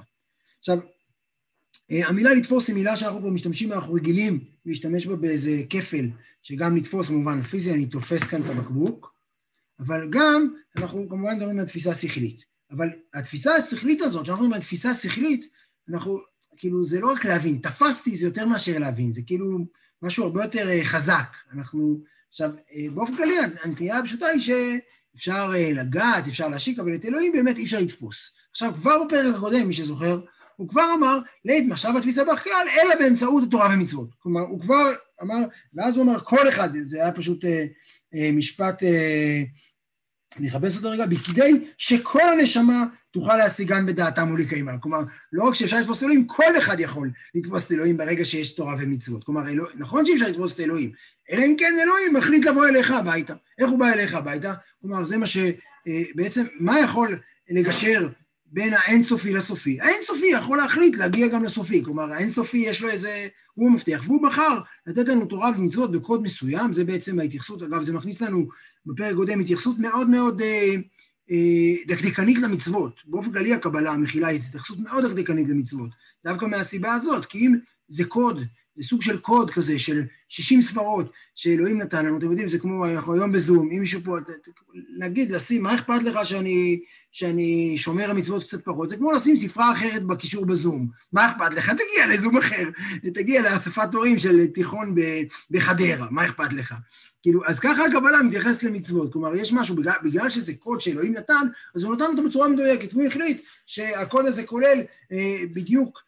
עכשיו, 0.58 0.78
אה, 1.90 2.08
המילה 2.08 2.34
לתפוס 2.34 2.68
היא 2.68 2.74
מילה 2.74 2.96
שאנחנו 2.96 3.20
כבר 3.20 3.30
משתמשים, 3.30 3.72
אנחנו 3.72 3.94
רגילים 3.94 4.44
להשתמש 4.66 5.06
בה 5.06 5.16
באיזה 5.16 5.62
כפל, 5.70 6.10
שגם 6.42 6.76
לתפוס 6.76 7.08
במובן 7.08 7.38
הפיזי, 7.38 7.72
אני 7.72 7.86
תופס 7.86 8.22
כאן 8.22 8.44
את 8.44 8.50
הבקבוק, 8.50 9.14
אבל 9.80 10.08
גם 10.10 10.54
אנחנו 10.76 11.08
כמובן 11.08 11.36
מדברים 11.36 11.58
על 11.58 11.66
תפיסה 11.66 11.94
שכלית. 11.94 12.44
אבל 12.70 12.88
התפיסה 13.14 13.54
השכלית 13.54 14.00
הזאת, 14.00 14.22
כשאנחנו 14.22 14.44
מדברים 14.44 14.52
על 14.52 14.60
תפיסה 14.60 14.94
שכלית, 14.94 15.48
אנחנו, 15.88 16.18
כאילו, 16.56 16.84
זה 16.84 17.00
לא 17.00 17.12
רק 17.12 17.24
להבין, 17.24 17.58
תפסתי 17.58 18.16
זה 18.16 18.26
יותר 18.26 18.46
מאשר 18.46 18.78
להבין, 18.78 19.12
זה 19.12 19.22
כאילו 19.26 19.58
משהו 20.02 20.24
הרבה 20.24 20.44
יותר 20.44 20.68
אה, 20.68 20.84
חזק. 20.84 21.34
אנחנו, 21.54 22.00
עכשיו, 22.30 22.50
אה, 22.74 22.86
באופן 22.94 23.16
כללי, 23.16 23.34
הנטייה 23.62 23.98
הפשוטה 23.98 24.26
היא 24.26 24.40
שאפשר 24.40 25.52
אה, 25.54 25.72
לגעת, 25.72 26.28
אפשר 26.28 26.48
להשיק, 26.48 26.78
אבל 26.78 26.94
את 26.94 27.04
אלוהים 27.04 27.32
באמת 27.32 27.56
אי 27.56 27.64
אפשר 27.64 27.80
לתפוס. 27.80 28.34
עכשיו, 28.50 28.72
כבר 28.74 29.04
בפרק 29.04 29.34
הקודם, 29.34 29.66
מי 29.66 29.74
שזוכר, 29.74 30.20
הוא 30.56 30.68
כבר 30.68 30.94
אמר, 30.98 31.18
לית 31.44 31.68
מחשב 31.68 31.92
התפיסה 31.98 32.24
בכלל, 32.24 32.66
אלא 32.82 32.94
באמצעות 32.98 33.44
התורה 33.48 33.68
ומצוות. 33.74 34.08
כלומר, 34.18 34.40
הוא 34.40 34.60
כבר 34.60 34.92
אמר, 35.22 35.44
ואז 35.74 35.96
הוא 35.96 36.04
אמר, 36.04 36.20
כל 36.20 36.48
אחד, 36.48 36.68
זה 36.84 37.02
היה 37.02 37.12
פשוט 37.12 37.44
אה, 37.44 37.66
אה, 38.14 38.30
משפט, 38.32 38.82
אה, 38.82 39.42
אני 40.38 40.48
אחפש 40.48 40.76
אותו 40.76 40.90
רגע, 40.90 41.04
כדי 41.24 41.52
שכל 41.78 42.28
הנשמה 42.28 42.84
תוכל 43.10 43.36
להשיגן 43.36 43.86
בדעתם 43.86 44.30
ולקיימה. 44.30 44.78
כלומר, 44.78 45.00
לא 45.32 45.44
רק 45.44 45.54
שאפשר 45.54 45.80
לתפוס 45.80 45.98
את 45.98 46.02
אלוהים, 46.02 46.26
כל 46.26 46.58
אחד 46.58 46.80
יכול 46.80 47.10
לתפוס 47.34 47.66
את 47.66 47.72
אלוהים 47.72 47.96
ברגע 47.96 48.24
שיש 48.24 48.54
תורה 48.54 48.74
ומצוות. 48.78 49.24
כלומר, 49.24 49.48
אלוה, 49.48 49.68
נכון 49.74 50.06
שאי 50.06 50.14
אפשר 50.14 50.28
לתפוס 50.28 50.54
את 50.54 50.60
אלוהים, 50.60 50.92
אלא 51.30 51.44
אם 51.44 51.54
כן 51.58 51.74
אלוהים 51.82 52.14
מחליט 52.14 52.44
לבוא 52.44 52.66
אליך 52.66 52.90
הביתה. 52.90 53.34
איך 53.58 53.70
הוא 53.70 53.78
בא 53.78 53.86
אליך 53.86 54.14
הביתה? 54.14 54.54
כלומר, 54.80 55.04
זה 55.04 55.16
מה 55.16 55.26
שבעצם, 55.26 56.40
אה, 56.40 56.46
מה 56.60 56.80
יכול 56.80 57.18
לגשר 57.50 58.08
בין 58.46 58.74
האינסופי 58.74 59.32
לסופי. 59.32 59.80
האינסופי 59.80 60.26
יכול 60.26 60.58
להחליט 60.58 60.96
להגיע 60.96 61.28
גם 61.28 61.44
לסופי, 61.44 61.84
כלומר 61.84 62.12
האינסופי 62.12 62.58
יש 62.58 62.82
לו 62.82 62.88
איזה, 62.88 63.28
הוא 63.54 63.70
מפתח, 63.70 64.02
והוא 64.04 64.28
בחר 64.28 64.58
לתת 64.86 65.08
לנו 65.08 65.26
תורה 65.26 65.50
ומצוות 65.56 65.92
בקוד 65.92 66.22
מסוים, 66.22 66.72
זה 66.72 66.84
בעצם 66.84 67.20
ההתייחסות, 67.20 67.62
אגב 67.62 67.82
זה 67.82 67.92
מכניס 67.92 68.20
לנו 68.20 68.48
בפרק 68.86 69.14
קודם 69.14 69.40
התייחסות 69.40 69.78
מאוד 69.78 70.08
מאוד 70.08 70.42
אה, 70.42 70.74
אה, 71.30 71.74
דקדקנית 71.86 72.38
למצוות, 72.38 73.00
באופן 73.04 73.32
כללי 73.32 73.54
הקבלה 73.54 73.92
המכילה 73.92 74.28
היא 74.28 74.40
התייחסות 74.40 74.78
מאוד 74.78 75.04
דקדקנית 75.04 75.48
למצוות, 75.48 75.90
דווקא 76.24 76.44
מהסיבה 76.44 76.94
הזאת, 76.94 77.26
כי 77.26 77.46
אם 77.46 77.54
זה 77.88 78.04
קוד, 78.04 78.40
סוג 78.80 79.02
של 79.02 79.18
קוד 79.18 79.50
כזה, 79.50 79.78
של 79.78 80.02
60 80.28 80.62
ספרות 80.62 81.12
שאלוהים 81.34 81.78
נתן 81.78 82.06
לנו, 82.06 82.18
אתם 82.18 82.30
יודעים, 82.30 82.50
זה 82.50 82.58
כמו, 82.58 82.86
אנחנו 82.86 83.14
היום 83.14 83.32
בזום, 83.32 83.70
אם 83.72 83.80
מישהו 83.80 84.00
פה, 84.04 84.16
נגיד, 84.98 85.30
לשים, 85.30 85.62
מה 85.62 85.74
אכפת 85.74 86.02
לך 86.02 86.26
שאני 86.26 86.80
שאני 87.16 87.74
שומר 87.78 88.10
המצוות 88.10 88.42
קצת 88.42 88.64
פחות, 88.64 88.90
זה 88.90 88.96
כמו 88.96 89.12
לשים 89.12 89.36
ספרה 89.36 89.72
אחרת 89.72 90.02
בקישור 90.02 90.46
בזום. 90.46 90.88
מה 91.12 91.30
אכפת 91.30 91.54
לך? 91.54 91.70
תגיע 91.70 92.14
לזום 92.14 92.36
אחר, 92.36 92.70
תגיע 93.14 93.42
לאספת 93.42 93.94
הורים 93.94 94.18
של 94.18 94.46
תיכון 94.46 94.94
בחדרה, 95.50 96.06
מה 96.10 96.24
אכפת 96.24 96.52
לך? 96.52 96.74
כאילו, 97.22 97.40
אז 97.46 97.58
ככה 97.60 97.84
הקבלה 97.84 98.22
מתייחסת 98.22 98.62
למצוות, 98.62 99.12
כלומר, 99.12 99.34
יש 99.34 99.52
משהו, 99.52 99.76
בגלל, 99.76 99.92
בגלל 100.04 100.30
שזה 100.30 100.54
קוד 100.54 100.80
שאלוהים 100.80 101.12
נתן, 101.12 101.46
אז 101.74 101.84
הוא 101.84 101.94
נתן 101.94 102.04
אותו 102.04 102.28
בצורה 102.28 102.48
מדויקת, 102.48 102.94
והוא 102.94 103.06
החליט 103.06 103.42
שהקוד 103.66 104.26
הזה 104.26 104.44
כולל 104.44 104.80
אה, 105.12 105.42
בדיוק 105.54 106.05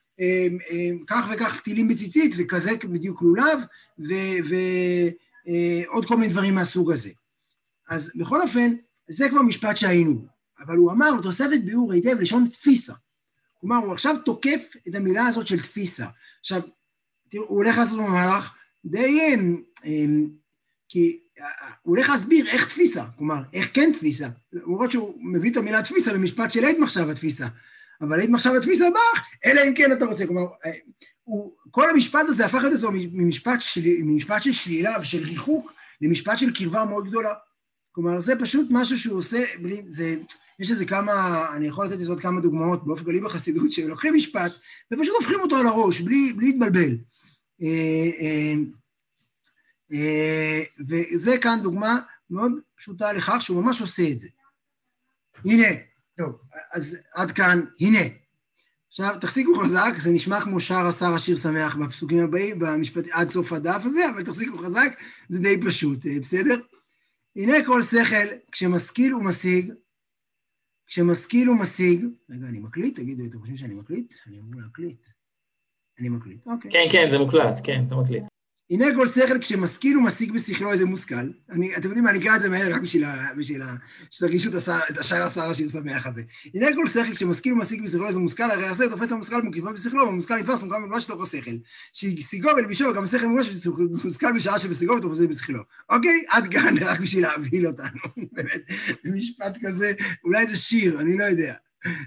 כך 1.07 1.27
וכך 1.33 1.61
טילים 1.61 1.89
בציצית, 1.89 2.35
וכזה 2.39 2.71
בדיוק 2.85 3.23
לולב, 3.23 3.59
ועוד 3.99 6.03
אה, 6.03 6.09
כל 6.09 6.17
מיני 6.17 6.33
דברים 6.33 6.55
מהסוג 6.55 6.93
הזה. 6.93 7.11
אז 7.89 8.13
בכל 8.15 8.43
אופן, 8.43 8.75
זה 9.09 9.29
כבר 9.29 9.43
משפט 9.43 9.77
שהיינו. 9.77 10.27
אבל 10.61 10.77
הוא 10.77 10.93
אמר 10.93 11.23
תוספת 11.23 11.61
ביאור 11.65 11.93
היטב 11.93 12.21
לשון 12.21 12.49
תפיסה. 12.49 12.95
כלומר, 13.61 13.77
הוא 13.77 13.93
עכשיו 13.93 14.17
תוקף 14.25 14.75
את 14.89 14.95
המילה 14.95 15.27
הזאת 15.27 15.47
של 15.47 15.61
תפיסה. 15.61 16.07
עכשיו, 16.41 16.63
תראו, 17.31 17.45
הוא 17.45 17.57
הולך 17.57 17.79
לעשות 17.79 17.99
במהלך 17.99 18.55
די... 18.85 19.35
אמ, 19.35 19.63
אמ, 19.85 20.29
כי 20.89 21.21
הוא 21.83 21.97
הולך 21.97 22.09
להסביר 22.09 22.49
איך 22.49 22.69
תפיסה, 22.69 23.05
כלומר, 23.17 23.43
איך 23.53 23.71
כן 23.75 23.91
תפיסה. 23.93 24.29
למרות 24.53 24.91
שהוא 24.91 25.15
מביא 25.21 25.51
את 25.51 25.57
המילה 25.57 25.83
תפיסה 25.83 26.13
במשפט 26.13 26.53
של 26.53 26.65
עת 26.65 26.77
מחשב 26.79 27.09
התפיסה. 27.09 27.49
אבל 28.01 28.21
עת 28.21 28.29
מחשב 28.29 28.51
התפיסה 28.51 28.91
בא, 28.91 29.21
אלא 29.45 29.61
אם 29.69 29.75
כן 29.75 29.93
אתה 29.93 30.05
רוצה. 30.05 30.27
כלומר, 30.27 30.47
אה, 30.67 30.73
הוא, 31.25 31.53
כל 31.71 31.91
המשפט 31.91 32.29
הזה 32.29 32.47
הפך 32.47 32.63
את 32.67 32.73
עצמו 32.77 32.91
ממשפט, 32.93 33.61
של, 33.61 33.81
ממשפט 33.85 34.43
של 34.43 34.53
שלילה 34.53 34.97
ושל 35.01 35.25
ריחוק 35.25 35.73
למשפט 36.01 36.39
של 36.39 36.55
קרבה 36.55 36.85
מאוד 36.85 37.09
גדולה. 37.09 37.35
כלומר, 37.93 38.21
זה 38.21 38.39
פשוט 38.41 38.67
משהו 38.71 38.99
שהוא 38.99 39.19
עושה, 39.19 39.45
בלי, 39.63 39.83
זה, 39.89 40.17
יש 40.59 40.71
איזה 40.71 40.85
כמה, 40.85 41.47
אני 41.57 41.67
יכול 41.67 41.87
לתת 41.87 41.97
לזה 41.97 42.11
עוד 42.11 42.21
כמה 42.21 42.41
דוגמאות 42.41 42.87
באופן 42.87 43.05
כללי 43.05 43.21
בחסידות, 43.21 43.73
שלוקחים 43.73 44.15
משפט 44.15 44.53
ופשוט 44.93 45.15
הופכים 45.15 45.41
אותו 45.41 45.57
על 45.57 45.67
הראש, 45.67 46.01
בלי, 46.01 46.33
בלי 46.33 46.47
להתבלבל. 46.47 46.97
אה, 47.63 48.55
אה, 49.93 50.63
וזה 50.89 51.39
כאן 51.39 51.59
דוגמה 51.63 51.99
מאוד 52.31 52.53
פשוטה 52.77 53.13
לכך 53.13 53.37
שהוא 53.41 53.63
ממש 53.63 53.81
עושה 53.81 54.03
את 54.13 54.19
זה. 54.19 54.29
הנה, 55.45 55.67
טוב, 56.19 56.41
אז 56.73 56.99
עד 57.15 57.31
כאן, 57.31 57.61
הנה. 57.81 58.01
עכשיו, 58.89 59.17
תחזיקו 59.21 59.55
חזק, 59.55 59.93
זה 59.99 60.11
נשמע 60.11 60.41
כמו 60.41 60.61
שר 60.61 60.87
השר 60.87 61.15
השיר 61.15 61.37
שמח 61.37 61.77
בפסוקים 61.77 62.25
הבאים, 62.25 62.59
במשפט, 62.59 63.05
עד 63.13 63.31
סוף 63.31 63.53
הדף 63.53 63.83
הזה, 63.85 64.09
אבל 64.09 64.25
תחזיקו 64.25 64.59
חזק, 64.59 64.99
זה 65.29 65.39
די 65.39 65.61
פשוט, 65.67 65.99
בסדר? 66.21 66.57
הנה 67.37 67.55
כל 67.67 67.83
שכל, 67.83 68.37
כשמשכיל 68.53 69.15
ומשיג, 69.15 69.73
כשמשכיל 70.87 71.51
ומשיג, 71.51 72.07
רגע, 72.31 72.47
אני 72.47 72.59
מקליט? 72.59 72.97
תגידו, 72.97 73.25
אתם 73.25 73.39
חושבים 73.39 73.57
שאני 73.57 73.75
מקליט? 73.75 74.15
אני 74.27 74.39
אמור 74.39 74.61
להקליט. 74.61 75.07
אני 76.01 76.09
מקליט, 76.09 76.47
אוקיי. 76.47 76.71
כן, 76.71 76.85
כן, 76.93 77.11
זה 77.11 77.19
מוקלט, 77.19 77.61
כן, 77.65 77.85
אתה 77.87 77.97
מקליט. 77.97 78.25
הנה 78.71 78.87
כל 78.95 79.07
שכל 79.07 79.39
כשמשכיל 79.41 79.99
ומשיג 79.99 80.33
בשכלו 80.33 80.73
איזה 80.73 80.85
מושכל. 80.85 81.31
אני, 81.51 81.77
אתם 81.77 81.85
יודעים 81.85 82.05
מה, 82.05 82.11
אני 82.11 82.19
אקרא 82.19 82.37
את 82.37 82.41
זה 82.41 82.49
מהר 82.49 82.75
רק 82.75 82.83
בשביל, 82.83 83.05
ה, 83.05 83.35
בשביל 83.37 83.63
ה, 83.63 83.75
שתרגישו 84.11 84.51
את 84.91 84.99
השער 84.99 85.23
השר 85.23 85.43
השיר 85.43 85.69
שמח 85.69 86.07
הזה. 86.07 86.23
הנה 86.55 86.67
כל 86.75 86.87
שכל 86.87 87.15
כשמשכיל 87.15 87.53
ומשיג 87.53 87.83
בשכלו 87.83 88.09
איזה 88.09 88.19
מושכל, 88.19 88.51
הרי 88.51 88.67
עשה 88.67 88.89
תופס 88.89 89.03
את 89.03 89.13
המושכל 89.13 89.43
מוקיפה 89.43 89.73
בשכלו, 89.73 90.07
והמושכל 90.07 90.37
נתפס 90.37 90.63
ומוקם 90.63 90.83
ממש 90.83 91.05
לתוך 91.05 91.23
השכל. 91.23 91.57
שהשיגו 91.93 92.49
ולבישו, 92.57 92.95
גם 92.95 93.05
השכל 93.05 93.27
ממש 93.27 93.67
מושכל 94.05 94.33
בשעה 94.37 94.59
שבשגו 94.59 94.93
ותופס 94.93 95.19
בשכלו. 95.19 95.63
אוקיי? 95.91 96.25
עד 96.29 96.53
כאן, 96.53 96.75
רק 96.81 97.01
בשביל 97.01 97.23
להבהיל 97.23 97.67
אותנו. 97.67 98.01
באמת, 98.33 98.63
משפט 99.05 99.57
כזה, 99.63 99.93
אולי 100.25 100.47
זה 100.47 100.57
שיר, 100.57 101.01
אני 101.01 101.19
לא 101.19 101.25
יודע. 101.25 101.55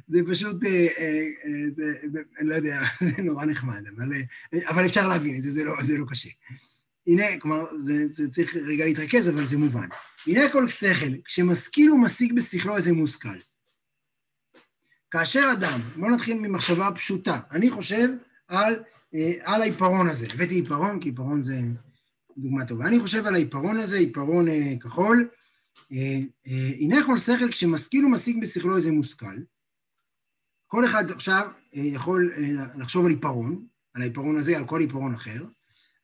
זה 0.08 0.20
פשוט, 0.30 0.64
אה, 0.64 0.88
אה, 0.98 1.28
אה, 1.46 2.22
אני 2.40 2.50
לא 2.50 2.56
יודע, 2.56 2.82
זה 3.16 3.24
נורא 3.24 3.46
נחמד, 3.46 3.84
אבל 4.68 4.86
אפשר 4.86 5.08
להבין 5.08 5.38
את 5.38 5.44
זה, 5.44 5.52
זה 5.52 5.64
לא, 5.64 5.74
לא 5.98 6.06
קשה. 6.10 6.30
הנה, 7.08 7.24
כלומר, 7.40 7.66
זה 8.08 8.30
צריך 8.30 8.56
רגע 8.56 8.86
להתרכז, 8.86 9.30
אבל 9.30 9.46
זה 9.46 9.58
מובן. 9.58 9.88
הנה 10.28 10.50
כל 10.50 10.70
שכל, 10.70 11.22
כשמשכיל 11.26 11.92
ומשיג 11.92 12.34
בשכלו 12.34 12.78
איזה 12.78 12.94
מושכל. 12.94 13.38
כאשר 15.12 15.50
אדם, 15.54 15.80
בואו 15.96 16.12
נתחיל 16.12 16.40
ממחשבה 16.40 16.90
פשוטה, 16.96 17.40
אני 17.52 17.70
חושב 17.70 18.10
על, 18.48 18.76
על 19.42 19.62
העיפרון 19.62 20.10
הזה. 20.10 20.28
הבאתי 20.34 20.56
עיפרון, 20.56 21.00
כי 21.00 21.10
עיפרון 21.10 21.44
זה 21.44 21.60
דוגמה 22.38 22.66
טובה. 22.66 22.86
אני 22.86 23.00
חושב 23.00 23.26
על 23.26 23.34
העיפרון 23.34 23.80
הזה, 23.80 23.98
עיפרון 23.98 24.48
כחול. 24.80 25.30
הנה 26.80 27.06
כל 27.06 27.18
שכל, 27.18 27.52
כשמשכיל 27.52 28.06
ומשיג 28.06 28.42
בשכלו 28.42 28.76
איזה 28.76 28.92
מושכל. 28.92 29.38
כל 30.72 30.86
אחד 30.86 31.12
עכשיו 31.12 31.48
אה, 31.76 31.82
יכול 31.82 32.32
אה, 32.38 32.66
לחשוב 32.78 33.06
על 33.06 33.12
עיפרון, 33.12 33.66
על 33.94 34.02
העיפרון 34.02 34.38
הזה, 34.38 34.58
על 34.58 34.68
כל 34.68 34.80
עיפרון 34.80 35.14
אחר, 35.14 35.44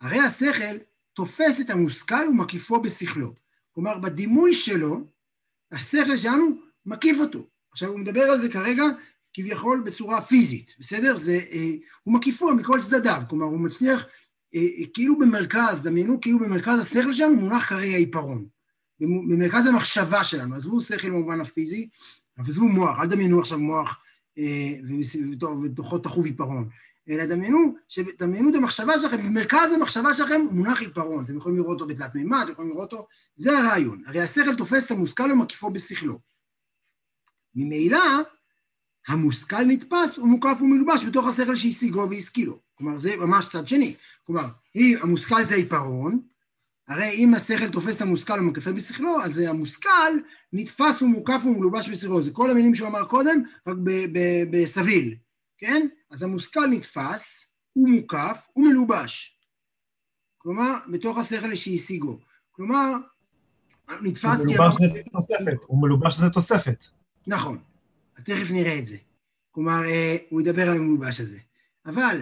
הרי 0.02 0.20
השכל 0.20 0.78
תופס 1.14 1.62
את 1.62 1.70
המושכל 1.70 2.28
ומקיפו 2.30 2.82
בשכלו. 2.82 3.34
כלומר, 3.72 3.98
בדימוי 3.98 4.54
שלו, 4.54 5.02
השכל 5.72 6.18
שלנו 6.18 6.46
מקיף 6.86 7.18
אותו. 7.20 7.48
עכשיו, 7.72 7.90
הוא 7.90 8.00
מדבר 8.00 8.22
על 8.22 8.42
זה 8.42 8.50
כרגע 8.50 8.84
כביכול 9.34 9.82
בצורה 9.86 10.22
פיזית, 10.22 10.76
בסדר? 10.80 11.16
זה, 11.16 11.40
אה, 11.52 11.72
הוא 12.04 12.14
מקיפו 12.14 12.56
מכל 12.56 12.82
צדדיו, 12.82 13.22
כלומר, 13.30 13.46
הוא 13.46 13.60
מצליח, 13.60 14.06
אה, 14.56 14.60
אה, 14.60 14.86
כאילו 14.94 15.20
במרכז, 15.20 15.82
דמיינו 15.84 16.22
כאילו 16.22 16.40
במרכז 16.40 16.80
השכל 16.80 17.14
שלנו 17.14 17.36
מונח 17.36 17.70
כרגע 17.70 17.94
העיפרון. 17.94 18.46
במרכז 19.00 19.66
המחשבה 19.66 20.24
שלנו, 20.24 20.56
עזבו 20.56 20.82
שכל 20.82 21.10
במובן 21.10 21.42
הפיזי, 21.42 21.90
עזבו 22.38 22.68
מוח, 22.68 23.00
אל 23.00 23.08
דמיינו 23.08 23.40
עכשיו 23.40 23.60
מוח 23.60 24.00
אה, 24.38 25.48
ובתוכו 25.51 25.98
תחוב 25.98 26.25
עיפרון, 26.25 26.70
אלא 27.10 27.25
דמיינו, 27.25 27.75
דמיינו 28.20 28.50
את 28.50 28.56
המחשבה 28.56 29.00
שלכם, 29.00 29.17
במרכז 29.17 29.72
המחשבה 29.72 30.15
שלכם 30.15 30.41
מונח 30.51 30.82
עיפרון, 30.82 31.25
אתם 31.25 31.38
יכולים 31.38 31.58
לראות 31.58 31.82
אותו 31.82 31.88
בתלת 31.88 32.15
מימד, 32.15 32.41
אתם 32.44 32.51
יכולים 32.51 32.72
לראות 32.72 32.94
אותו, 32.94 33.08
זה 33.36 33.58
הרעיון, 33.58 34.03
הרי 34.06 34.22
השכל 34.22 34.56
תופס 34.56 34.86
את 34.86 34.91
המושכל 34.91 35.32
ומקיפו 35.32 35.70
בשכלו. 35.70 36.20
ממילא, 37.56 38.00
המושכל 39.08 39.63
נתפס 39.63 40.17
ומוקף 40.17 40.58
ומלובש 40.62 41.06
בתוך 41.06 41.27
השכל 41.27 41.56
שהשיגו 41.56 42.10
והשכילו, 42.10 42.60
כלומר 42.75 42.98
זה 42.98 43.17
ממש 43.17 43.50
צד 43.50 43.67
שני, 43.67 43.96
כלומר, 44.24 44.48
המושכל 45.01 45.44
זה 45.44 45.56
עיפרון, 45.56 46.22
הרי 46.88 47.10
אם 47.10 47.34
השכל 47.34 47.70
תופס 47.70 47.96
את 47.96 48.01
המושכל 48.01 48.39
ומקפה 48.39 48.72
בשכלו, 48.72 49.24
אז 49.24 49.38
המושכל 49.38 50.17
נתפס 50.53 51.01
ומוקף 51.01 51.41
ומלובש 51.46 51.89
בשכלו. 51.89 52.22
זה 52.22 52.32
כל 52.32 52.50
המילים 52.50 52.75
שהוא 52.75 52.88
אמר 52.88 53.06
קודם, 53.06 53.44
רק 53.67 53.77
בסביל, 54.51 55.15
כן? 55.58 55.88
אז 56.12 56.24
המושכל 56.24 56.67
נתפס, 56.67 57.53
הוא 57.74 57.89
מוקף, 57.89 58.48
הוא 58.53 58.65
מלובש. 58.65 59.39
כלומר, 60.38 60.77
בתוך 60.91 61.17
השכל 61.17 61.56
שהשיגו. 61.56 62.20
כלומר, 62.51 62.94
נתפס... 64.01 64.38
הוא 64.38 64.46
מלובש 64.46 64.75
זה 64.75 65.01
תוספת, 65.12 65.63
הוא 65.67 65.82
מלובש 65.82 66.15
זה 66.17 66.29
תוספת. 66.29 66.86
נכון, 67.27 67.58
תכף 68.24 68.51
נראה 68.51 68.79
את 68.79 68.86
זה. 68.86 68.98
כלומר, 69.51 69.86
אה, 69.86 70.17
הוא 70.29 70.41
ידבר 70.41 70.70
על 70.70 70.77
המלובש 70.77 71.20
הזה. 71.20 71.38
אבל 71.86 72.22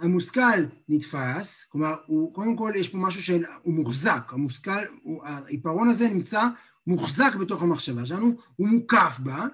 המושכל 0.00 0.64
נתפס, 0.88 1.64
כלומר, 1.68 1.94
הוא, 2.06 2.34
קודם 2.34 2.56
כל 2.56 2.72
יש 2.76 2.88
פה 2.88 2.98
משהו 2.98 3.22
שהוא 3.22 3.74
מוחזק, 3.74 4.22
המושכל, 4.28 4.84
העיפרון 5.22 5.88
הזה 5.88 6.08
נמצא 6.08 6.42
מוחזק 6.86 7.34
בתוך 7.40 7.62
המחשבה 7.62 8.06
שלנו, 8.06 8.36
הוא 8.56 8.68
מוקף 8.68 9.16
בה, 9.18 9.46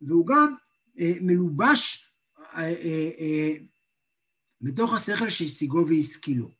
והוא 0.00 0.26
גם 0.26 0.54
אה, 1.00 1.12
מלובש 1.20 2.12
אה, 2.54 2.62
אה, 2.62 3.10
אה, 3.20 3.54
בתוך 4.60 4.94
השכל 4.94 5.30
שהשיגו 5.30 5.86
והשכילו. 5.88 6.50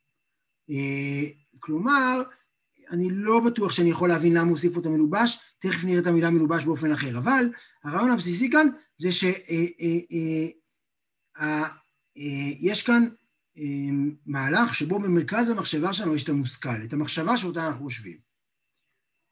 אה, 0.71 1.25
כלומר, 1.59 2.23
אני 2.91 3.11
לא 3.11 3.41
בטוח 3.41 3.73
שאני 3.73 3.91
יכול 3.91 4.09
להבין 4.09 4.35
למה 4.35 4.51
הוסיפו 4.51 4.81
את 4.81 4.87
המלובש, 4.87 5.39
תכף 5.59 5.85
נראה 5.85 6.01
את 6.01 6.07
המילה 6.07 6.31
מלובש 6.31 6.65
באופן 6.65 6.93
אחר, 6.93 7.19
אבל 7.19 7.49
הרעיון 7.85 8.11
הבסיסי 8.11 8.51
כאן 8.51 8.67
זה 8.97 9.13
שיש 9.13 9.51
אה, 11.41 11.69
אה, 12.19 12.75
כאן 12.87 13.09
מהלך 14.27 14.75
שבו 14.75 14.99
במרכז 15.01 15.51
המחשבה 15.51 15.93
שלנו 15.93 16.15
יש 16.15 16.25
את 16.25 16.29
המושכל, 16.29 16.83
את 16.85 16.93
המחשבה 16.93 17.37
שאותה 17.37 17.67
אנחנו 17.67 17.85
חושבים. 17.85 18.29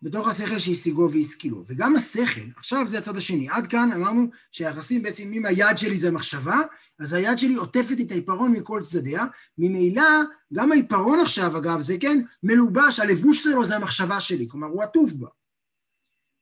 בתוך 0.02 0.28
השכל 0.28 0.58
שהשיגו 0.58 1.10
והשכילו. 1.12 1.64
וגם 1.68 1.96
השכל, 1.96 2.50
עכשיו 2.56 2.88
זה 2.88 2.98
הצד 2.98 3.16
השני. 3.16 3.48
עד 3.48 3.66
כאן 3.66 3.92
אמרנו 3.92 4.30
שהיחסים 4.50 5.02
בעצם, 5.02 5.32
אם 5.32 5.46
היד 5.46 5.76
שלי 5.78 5.98
זה 5.98 6.10
מחשבה, 6.10 6.60
אז 6.98 7.12
היד 7.12 7.38
שלי 7.38 7.54
עוטפת 7.54 7.96
את 8.00 8.10
העיפרון 8.10 8.52
מכל 8.52 8.82
צדדיה. 8.84 9.24
ממילא, 9.58 10.22
גם 10.52 10.72
העיפרון 10.72 11.20
עכשיו, 11.20 11.58
אגב, 11.58 11.80
זה 11.80 11.96
כן 12.00 12.22
מלובש, 12.42 13.00
הלבוש 13.00 13.42
שלו 13.42 13.64
זה 13.64 13.76
המחשבה 13.76 14.20
שלי, 14.20 14.48
כלומר, 14.48 14.66
הוא 14.66 14.82
עטוף 14.82 15.12
בה. 15.12 15.28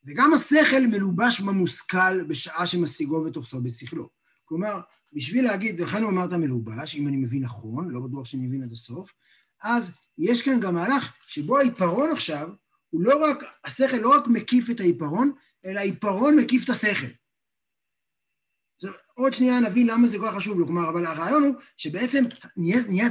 וגם 0.05 0.35
השכל 0.35 0.87
מלובש 0.87 1.41
במושכל 1.41 2.25
בשעה 2.25 2.67
שמשיגו 2.67 3.25
ותופסו 3.25 3.62
בשכלו. 3.62 4.09
כלומר, 4.45 4.81
בשביל 5.14 5.44
להגיד, 5.44 5.80
לכן 5.80 6.02
הוא 6.02 6.11
אמר 6.11 6.25
את 6.25 6.33
המלובש, 6.33 6.94
אם 6.94 7.09
אני 7.09 7.16
מבין 7.16 7.42
נכון, 7.42 7.90
לא 7.90 8.00
בטוח 8.00 8.26
שאני 8.26 8.47
מבין 8.47 8.62
עד 8.62 8.73
הסוף, 8.73 9.12
אז 9.62 9.92
יש 10.18 10.42
כאן 10.42 10.61
גם 10.61 10.75
מהלך 10.75 11.12
שבו 11.26 11.59
העיפרון 11.59 12.12
עכשיו, 12.12 12.50
הוא 12.90 13.02
לא 13.02 13.25
רק, 13.25 13.38
השכל 13.64 13.97
לא 13.97 14.09
רק 14.09 14.26
מקיף 14.26 14.71
את 14.71 14.80
העיפרון, 14.80 15.33
אלא 15.64 15.78
העיפרון 15.78 16.37
מקיף 16.37 16.64
את 16.64 16.68
השכל. 16.68 17.06
עוד 19.14 19.35
שנייה 19.35 19.61
נבין 19.61 19.87
למה 19.87 20.06
זה 20.06 20.18
כל 20.18 20.26
כך 20.28 20.37
חשוב 20.37 20.59
לו, 20.59 20.66
כלומר, 20.66 20.88
אבל 20.88 21.06
הרעיון 21.06 21.42
הוא 21.42 21.54
שבעצם 21.76 22.25
נהיה, 22.56 22.78
נהיה, 22.88 23.09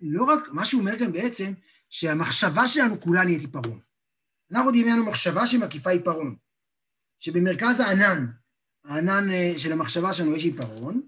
לא 0.00 0.24
רק, 0.24 0.48
מה 0.52 0.66
שהוא 0.66 0.80
אומר 0.80 0.98
כאן 0.98 1.12
בעצם, 1.12 1.52
שהמחשבה 1.88 2.68
שלנו 2.68 3.00
כולה 3.00 3.24
נהיית 3.24 3.40
עיפרון. 3.40 3.80
אנחנו 4.52 4.70
דמיינו 4.70 5.04
מחשבה 5.04 5.46
שמקיפה 5.46 5.90
עיפרון, 5.90 6.36
שבמרכז 7.18 7.80
הענן, 7.80 8.26
הענן 8.90 9.30
אה, 9.30 9.52
של 9.56 9.72
המחשבה 9.72 10.14
שלנו 10.14 10.36
יש 10.36 10.44
עיפרון, 10.44 11.00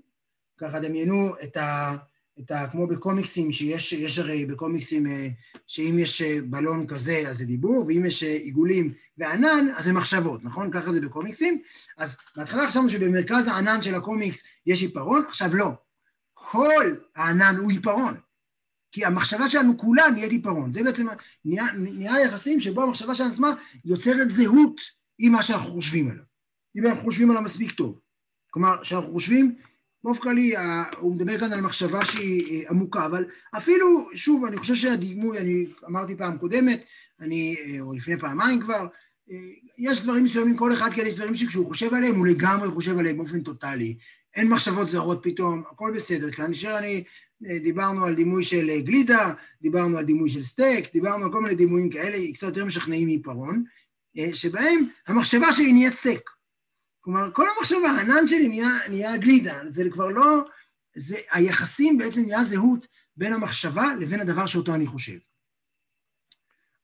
ככה 0.58 0.80
דמיינו 0.80 1.34
את 1.42 1.56
ה... 1.56 1.96
את 2.40 2.50
ה... 2.50 2.68
כמו 2.68 2.86
בקומיקסים, 2.86 3.52
שיש 3.52 3.92
יש 3.92 4.18
הרי 4.18 4.46
בקומיקסים 4.46 5.06
אה, 5.06 5.28
שאם 5.66 5.96
יש 5.98 6.22
אה, 6.22 6.38
בלון 6.44 6.86
כזה 6.86 7.24
אז 7.28 7.38
זה 7.38 7.44
דיבור, 7.44 7.84
ואם 7.88 8.06
יש 8.06 8.22
עיגולים 8.22 8.94
וענן 9.18 9.66
אז 9.76 9.84
זה 9.84 9.92
מחשבות, 9.92 10.44
נכון? 10.44 10.70
ככה 10.70 10.92
זה 10.92 11.00
בקומיקסים. 11.00 11.62
אז 11.98 12.16
בהתחלה 12.36 12.66
חשבנו 12.66 12.88
שבמרכז 12.88 13.46
הענן 13.46 13.82
של 13.82 13.94
הקומיקס 13.94 14.42
יש 14.66 14.82
עיפרון, 14.82 15.24
עכשיו 15.28 15.54
לא. 15.54 15.70
כל 16.32 16.96
הענן 17.16 17.56
הוא 17.56 17.70
עיפרון. 17.70 18.14
כי 18.92 19.04
המחשבה 19.04 19.50
שלנו 19.50 19.78
כולה 19.78 20.10
נהיית 20.10 20.30
עיפרון. 20.30 20.72
זה 20.72 20.82
בעצם 20.82 21.06
נהיה, 21.44 21.64
נהיה 21.72 22.20
יחסים 22.20 22.60
שבו 22.60 22.82
המחשבה 22.82 23.14
שלנו 23.14 23.32
עצמה 23.32 23.54
יוצרת 23.84 24.30
זהות 24.30 24.80
עם 25.18 25.32
מה 25.32 25.42
שאנחנו 25.42 25.70
חושבים 25.70 26.10
עליו. 26.10 26.31
אם 26.76 26.86
אנחנו 26.86 27.02
חושבים 27.02 27.30
עליו 27.30 27.42
מספיק 27.42 27.72
טוב. 27.72 28.00
כלומר, 28.50 28.76
כשאנחנו 28.82 29.12
חושבים, 29.12 29.54
באופן 30.04 30.20
כללי, 30.20 30.54
הוא 30.98 31.14
מדבר 31.14 31.38
כאן 31.38 31.52
על 31.52 31.60
מחשבה 31.60 32.04
שהיא 32.04 32.64
אה, 32.64 32.70
עמוקה, 32.70 33.06
אבל 33.06 33.24
אפילו, 33.56 34.08
שוב, 34.14 34.44
אני 34.44 34.56
חושב 34.56 34.74
שהדימוי, 34.74 35.38
אני 35.38 35.66
אמרתי 35.86 36.16
פעם 36.16 36.38
קודמת, 36.38 36.84
אני, 37.20 37.56
אה, 37.60 37.80
או 37.80 37.94
לפני 37.94 38.18
פעמיים 38.18 38.60
כבר, 38.60 38.86
אה, 39.30 39.36
יש 39.78 40.02
דברים 40.02 40.24
מסוימים, 40.24 40.56
כל 40.56 40.72
אחד 40.72 40.90
כאלה 40.92 41.08
יש 41.08 41.16
דברים 41.16 41.36
שכשהוא 41.36 41.66
חושב 41.66 41.94
עליהם, 41.94 42.16
הוא 42.16 42.26
לגמרי 42.26 42.68
חושב 42.68 42.98
עליהם 42.98 43.16
באופן 43.16 43.42
טוטאלי. 43.42 43.96
אין 44.36 44.48
מחשבות 44.48 44.88
זרות 44.88 45.20
פתאום, 45.22 45.62
הכל 45.70 45.92
בסדר. 45.94 46.30
כאשר 46.30 46.78
אני, 46.78 47.04
דיברנו 47.62 48.04
על 48.04 48.14
דימוי 48.14 48.44
של 48.44 48.80
גלידה, 48.80 49.32
דיברנו 49.62 49.98
על 49.98 50.04
דימוי 50.04 50.30
של 50.30 50.42
סטייק, 50.42 50.92
דיברנו 50.92 51.24
על 51.24 51.32
כל 51.32 51.42
מיני 51.42 51.54
דימויים 51.54 51.90
כאלה, 51.90 52.32
קצת 52.34 52.46
יותר 52.46 52.64
משכנעים 52.64 53.06
מעיפרון, 53.06 53.64
שבהם 54.32 54.88
המחשבה 55.06 55.52
שלי 55.52 55.72
נהיית 55.72 55.94
סטייק. 55.94 56.30
כלומר, 57.04 57.30
כל 57.32 57.46
המחשבה, 57.56 57.90
הענן 57.90 58.28
שלי 58.28 58.48
נהיה, 58.48 58.68
נהיה 58.88 59.16
גלידה, 59.16 59.60
זה 59.68 59.84
כבר 59.90 60.08
לא... 60.08 60.44
זה, 60.94 61.18
היחסים 61.30 61.98
בעצם 61.98 62.22
נהיה 62.22 62.44
זהות 62.44 62.86
בין 63.16 63.32
המחשבה 63.32 63.94
לבין 64.00 64.20
הדבר 64.20 64.46
שאותו 64.46 64.74
אני 64.74 64.86
חושב. 64.86 65.18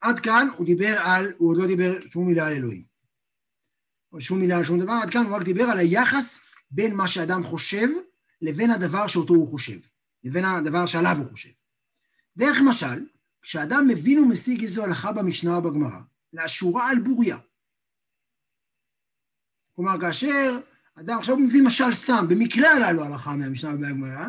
עד 0.01 0.19
כאן 0.19 0.47
הוא 0.57 0.65
דיבר 0.65 0.99
על, 1.05 1.33
הוא 1.37 1.49
עוד 1.49 1.57
לא 1.57 1.67
דיבר 1.67 1.97
שום 2.09 2.27
מילה 2.27 2.47
על 2.47 2.53
אלוהים. 2.53 2.83
או 4.13 4.21
שום 4.21 4.39
מילה 4.39 4.57
על 4.57 4.63
שום 4.63 4.79
דבר, 4.79 4.99
עד 5.03 5.09
כאן 5.09 5.25
הוא 5.25 5.35
רק 5.35 5.43
דיבר 5.43 5.63
על 5.63 5.77
היחס 5.77 6.41
בין 6.71 6.95
מה 6.95 7.07
שאדם 7.07 7.43
חושב 7.43 7.87
לבין 8.41 8.71
הדבר 8.71 9.07
שאותו 9.07 9.33
הוא 9.33 9.47
חושב, 9.47 9.79
לבין 10.23 10.45
הדבר 10.45 10.85
שעליו 10.85 11.15
הוא 11.17 11.25
חושב. 11.25 11.49
דרך 12.37 12.57
משל, 12.67 13.05
כשאדם 13.41 13.87
מבין 13.87 14.19
ומשיג 14.19 14.61
איזו 14.61 14.83
הלכה 14.83 15.11
במשנה 15.11 15.55
או 15.55 15.61
בגמרא, 15.61 15.99
לאשורה 16.33 16.89
על 16.89 16.99
בוריה, 16.99 17.37
כלומר, 19.79 20.01
כאשר 20.01 20.59
אדם 20.95 21.17
עכשיו 21.17 21.37
מביא 21.37 21.61
משל 21.61 21.93
סתם, 21.93 22.25
במקרה 22.29 22.75
עלה 22.75 22.91
לו 22.91 23.03
הלכה 23.03 23.35
מהמשנה 23.35 23.75
ובגמרא, 23.75 24.25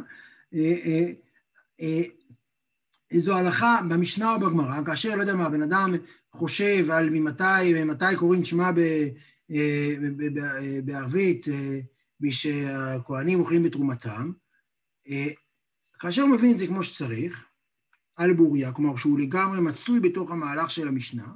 אה, 0.55 0.77
אה, 0.85 1.13
אה, 1.81 2.03
איזו 3.11 3.37
הלכה 3.37 3.81
במשנה 3.89 4.35
או 4.35 4.41
בגמרא, 4.41 4.85
כאשר, 4.87 5.17
לא 5.17 5.21
יודע 5.21 5.35
מה, 5.35 5.49
בן 5.49 5.63
אדם 5.63 5.95
חושב 6.33 6.91
על 6.91 7.11
ממתי, 7.11 7.85
ממתי 7.85 8.17
קוראים 8.17 8.45
שמע 8.45 8.71
בערבית, 10.85 11.47
שהכוהנים 12.31 13.41
אוכלים 13.41 13.63
בתרומתם, 13.63 14.33
כאשר 15.99 16.23
הוא 16.23 16.31
מבין 16.31 16.53
את 16.53 16.59
זה 16.59 16.67
כמו 16.67 16.83
שצריך, 16.83 17.45
על 18.17 18.33
בוריה, 18.33 18.73
כלומר 18.73 18.97
שהוא 18.97 19.19
לגמרי 19.21 19.61
מצוי 19.61 20.01
בתוך 20.01 20.31
המהלך 20.31 20.71
של 20.71 20.89
המשנה, 20.89 21.27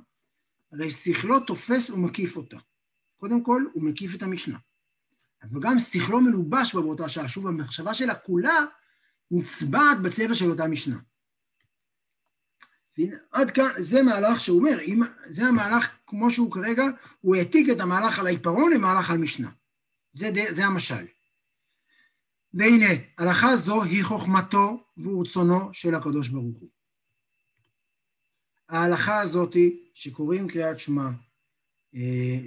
הרי 0.73 0.91
שכלו 0.91 1.41
תופס 1.41 1.91
ומקיף 1.91 2.37
אותה. 2.37 2.59
קודם 3.25 3.43
כל, 3.43 3.65
הוא 3.73 3.83
מקיף 3.83 4.15
את 4.15 4.23
המשנה. 4.23 4.59
וגם 5.53 5.79
שכלו 5.79 6.21
מלובש 6.21 6.75
בה 6.75 6.81
באותה 6.81 7.09
שעה. 7.09 7.29
שוב, 7.29 7.47
המחשבה 7.47 7.95
שלה 7.95 8.15
כולה 8.15 8.65
נצבעת 9.31 10.03
בצבע 10.03 10.35
של 10.35 10.51
אותה 10.51 10.67
משנה. 10.67 10.99
עד 13.31 13.51
כאן, 13.51 13.69
זה 13.79 14.03
מהלך 14.03 14.41
שהוא 14.41 14.59
אומר, 14.59 14.81
אם, 14.81 15.03
זה 15.27 15.45
המהלך 15.45 15.97
כמו 16.07 16.31
שהוא 16.31 16.53
כרגע, 16.53 16.85
הוא 17.21 17.37
העתיק 17.37 17.69
את 17.73 17.81
המהלך 17.81 18.19
על 18.19 18.27
העיפרון 18.27 18.73
למהלך 18.73 19.11
על 19.11 19.19
משנה. 19.19 19.51
זה, 20.13 20.31
זה 20.51 20.65
המשל. 20.65 21.07
והנה, 22.55 22.95
הלכה 23.19 23.57
זו 23.57 23.83
היא 23.83 24.05
חוכמתו 24.05 24.87
ורצונו 24.97 25.75
של 25.75 25.95
הקדוש 25.95 26.29
ברוך 26.29 26.59
הוא. 26.59 26.71
ההלכה 28.69 29.21
הזאתי 29.21 29.91
שקוראים 29.95 30.49
קריאת 30.49 30.81
שמע 30.81 31.11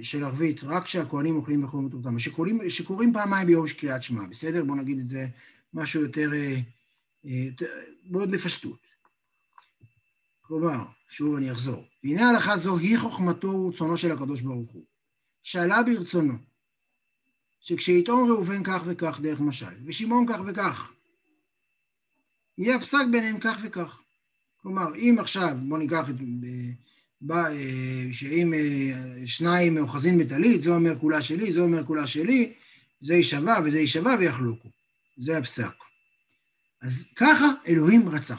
של 0.02 0.24
ערבית, 0.24 0.64
רק 0.64 0.84
כשהכוהנים 0.84 1.36
אוכלים 1.36 1.64
וחולים 1.64 1.86
מטומטם, 1.86 2.18
שקוראים, 2.18 2.70
שקוראים 2.70 3.12
פעמיים 3.12 3.46
ביום 3.46 3.66
קריאת 3.78 4.02
שמע, 4.02 4.22
בסדר? 4.30 4.64
בואו 4.64 4.76
נגיד 4.76 4.98
את 4.98 5.08
זה 5.08 5.26
משהו 5.74 6.02
יותר, 6.02 6.30
אה, 6.34 6.60
אה, 7.26 7.48
מאוד 8.04 8.30
בפשטות. 8.30 8.78
כלומר, 10.40 10.84
שוב 11.08 11.34
אני 11.34 11.52
אחזור, 11.52 11.84
והנה 12.04 12.26
ההלכה 12.26 12.56
זו 12.56 12.78
היא 12.78 12.98
חוכמתו 12.98 13.48
ורצונו 13.48 13.96
של 13.96 14.12
הקדוש 14.12 14.40
ברוך 14.40 14.70
הוא, 14.70 14.84
שעלה 15.42 15.82
ברצונו, 15.82 16.34
שכשיטעון 17.60 18.30
ראובן 18.30 18.62
כך 18.64 18.82
וכך 18.84 19.20
דרך 19.22 19.40
משל, 19.40 19.74
ושמעון 19.84 20.26
כך 20.28 20.40
וכך, 20.46 20.92
יהיה 22.58 22.76
הפסק 22.76 23.04
ביניהם 23.12 23.40
כך 23.40 23.58
וכך. 23.62 24.00
כלומר, 24.62 24.94
אם 24.94 25.16
עכשיו, 25.20 25.56
בואו 25.68 25.80
ניקח 25.80 26.10
את... 26.10 26.14
אה, 27.30 28.12
שאם 28.12 28.54
אה, 28.54 29.26
שניים 29.26 29.78
אוחזין 29.78 30.18
בטלית, 30.18 30.62
זה 30.62 30.70
אומר 30.70 30.98
כולה 30.98 31.22
שלי, 31.22 31.52
זה 31.52 31.60
אומר 31.60 31.84
כולה 31.84 32.06
שלי, 32.06 32.52
זה 33.00 33.14
יישבע 33.14 33.60
וזה 33.64 33.78
יישבע 33.78 34.16
ויחלוקו. 34.18 34.68
זה 35.18 35.38
הפסק. 35.38 35.74
אז 36.82 37.08
ככה 37.16 37.46
אלוהים 37.66 38.08
רצה. 38.08 38.34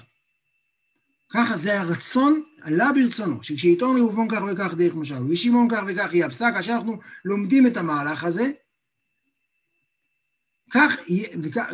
ככה 1.34 1.58
זה 1.58 1.80
הרצון, 1.80 2.44
עלה 2.62 2.90
ברצונו, 2.94 3.44
שכשייטון 3.44 3.98
ראובון 3.98 4.28
כך 4.30 4.42
וכך 4.52 4.74
דרך 4.74 4.96
משל, 4.96 5.24
ושמעון 5.30 5.68
כך 5.72 5.84
וכך 5.88 6.14
יהיה 6.14 6.26
הפסק, 6.26 6.52
כאשר 6.54 6.74
אנחנו 6.74 7.00
לומדים 7.26 7.68
את 7.68 7.78
המהלך 7.78 8.24
הזה, 8.24 8.52
כך 10.72 10.94
יהיה, 11.08 11.30
וכך, 11.44 11.66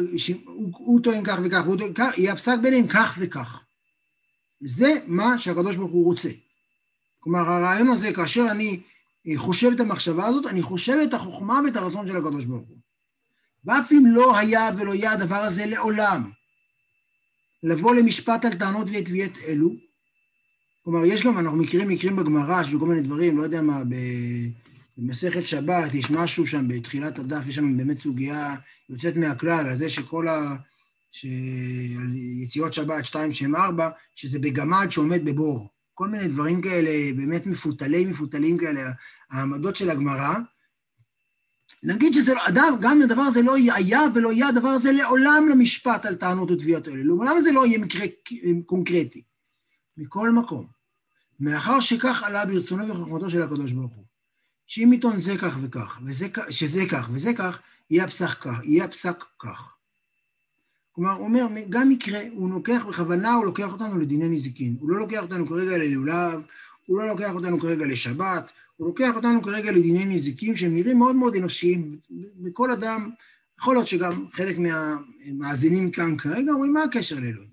הוא, 0.45 1.01
טוען 1.03 1.23
כך 1.25 1.39
וכך, 1.43 2.17
יהיה 2.17 2.33
הפסק 2.33 2.57
ביניהם 2.61 2.87
כך 2.87 3.15
וכך. 3.19 3.61
זה 4.61 4.93
מה 5.07 5.37
שהקדוש 5.37 5.75
ברוך 5.75 5.91
הוא 5.91 6.05
רוצה. 6.05 6.29
כלומר, 7.25 7.49
הרעיון 7.49 7.89
הזה, 7.89 8.13
כאשר 8.13 8.45
אני 8.51 8.81
חושב 9.35 9.71
את 9.75 9.79
המחשבה 9.79 10.25
הזאת, 10.25 10.45
אני 10.45 10.61
חושב 10.61 10.97
את 11.03 11.13
החוכמה 11.13 11.61
ואת 11.65 11.75
הרצון 11.75 12.07
של 12.07 12.17
הקדוש 12.17 12.45
ברוך 12.45 12.67
הוא. 12.67 12.77
ואף 13.65 13.91
אם 13.91 14.05
לא 14.05 14.38
היה 14.38 14.69
ולא 14.77 14.95
יהיה 14.95 15.11
הדבר 15.11 15.35
הזה 15.35 15.65
לעולם, 15.65 16.31
לבוא 17.63 17.95
למשפט 17.95 18.45
על 18.45 18.53
טענות 18.53 18.88
ותביעות 18.93 19.31
אלו, 19.47 19.69
כלומר, 20.83 21.05
יש 21.05 21.23
גם, 21.25 21.38
אנחנו 21.38 21.57
מכירים 21.57 21.88
מקרים 21.88 22.15
בגמרא 22.15 22.63
של 22.63 22.79
כל 22.79 22.88
מיני 22.88 23.01
דברים, 23.01 23.38
לא 23.38 23.43
יודע 23.43 23.61
מה, 23.61 23.81
במסכת 24.97 25.47
שבת, 25.47 25.93
יש 25.93 26.11
משהו 26.11 26.45
שם 26.45 26.67
בתחילת 26.67 27.19
הדף, 27.19 27.47
יש 27.47 27.55
שם 27.55 27.77
באמת 27.77 27.99
סוגיה 27.99 28.55
יוצאת 28.89 29.15
מהכלל, 29.15 29.67
על 29.67 29.75
זה 29.75 29.89
שכל 29.89 30.27
ה... 30.27 30.55
ש... 31.11 31.25
יציאות 32.43 32.73
שבת, 32.73 33.05
שתיים, 33.05 33.33
שם, 33.33 33.55
ארבע, 33.55 33.89
שזה 34.15 34.39
בגמד 34.39 34.88
שעומד 34.89 35.25
בבור. 35.25 35.74
כל 35.95 36.08
מיני 36.08 36.27
דברים 36.27 36.62
כאלה, 36.62 37.13
באמת 37.15 37.45
מפותלי 37.45 38.05
מפותלים 38.05 38.58
כאלה, 38.58 38.91
העמדות 39.31 39.75
של 39.75 39.89
הגמרא. 39.89 40.36
נגיד 41.84 42.13
שזה, 42.13 42.34
אדם, 42.47 42.77
גם 42.81 43.01
הדבר 43.01 43.21
הזה 43.21 43.41
לא 43.41 43.55
היה 43.55 44.01
ולא 44.15 44.34
יהיה 44.34 44.47
הדבר 44.47 44.67
הזה 44.67 44.91
לעולם 44.91 45.47
למשפט 45.51 46.05
על 46.05 46.15
טענות 46.15 46.51
ותביעות 46.51 46.88
האלה. 46.88 47.03
לעולם 47.03 47.39
זה 47.39 47.51
לא 47.51 47.65
יהיה 47.65 47.79
מקרה 47.79 48.05
קונקרטי. 48.65 49.23
מכל 49.97 50.31
מקום, 50.31 50.67
מאחר 51.39 51.79
שכך 51.79 52.23
עלה 52.23 52.45
ברצונו 52.45 52.89
וחוכמתו 52.89 53.29
של 53.29 53.41
הקדוש 53.41 53.71
ברוך 53.71 53.93
הוא, 53.93 54.05
שאם 54.67 54.91
עיתון 54.91 55.19
זה 55.19 55.38
כך 55.38 55.58
וכך, 55.62 55.99
וזה, 56.05 56.27
שזה 56.49 56.81
כך 56.91 57.10
וזה 57.12 57.34
כך, 57.38 57.60
יהיה 57.89 58.03
הפסק 58.03 58.29
כך, 58.29 58.60
יהיה 58.63 58.86
הפסק 58.86 59.23
כך. 59.39 59.74
כלומר, 60.95 61.12
הוא 61.12 61.23
אומר, 61.23 61.47
גם 61.69 61.89
מקרה, 61.89 62.19
הוא 62.31 62.51
לוקח 62.51 62.86
בכוונה, 62.89 63.34
הוא 63.34 63.45
לוקח 63.45 63.71
אותנו 63.71 63.97
לדיני 63.97 64.27
נזיקין. 64.27 64.75
הוא 64.79 64.89
לא 64.89 64.99
לוקח 64.99 65.21
אותנו 65.21 65.47
כרגע 65.47 65.77
ללולב, 65.77 66.41
הוא 66.86 66.99
לא 66.99 67.08
לוקח 67.08 67.31
אותנו 67.34 67.60
כרגע 67.60 67.86
לשבת, 67.86 68.51
הוא 68.75 68.88
לוקח 68.88 69.15
אותנו 69.15 69.41
כרגע 69.41 69.71
לדיני 69.71 70.05
נזיקים 70.05 70.55
שהם 70.55 70.75
נראים 70.75 70.97
מאוד 70.97 71.15
מאוד 71.15 71.36
אנושיים. 71.36 71.97
בכל 72.36 72.71
אדם, 72.71 73.10
יכול 73.60 73.75
להיות 73.75 73.88
שגם 73.88 74.25
חלק 74.34 74.58
מהמאזינים 74.58 75.91
כאן 75.91 76.17
כרגע 76.17 76.51
אומרים, 76.51 76.73
מה 76.73 76.84
הקשר 76.84 77.15
לאלוהים? 77.15 77.49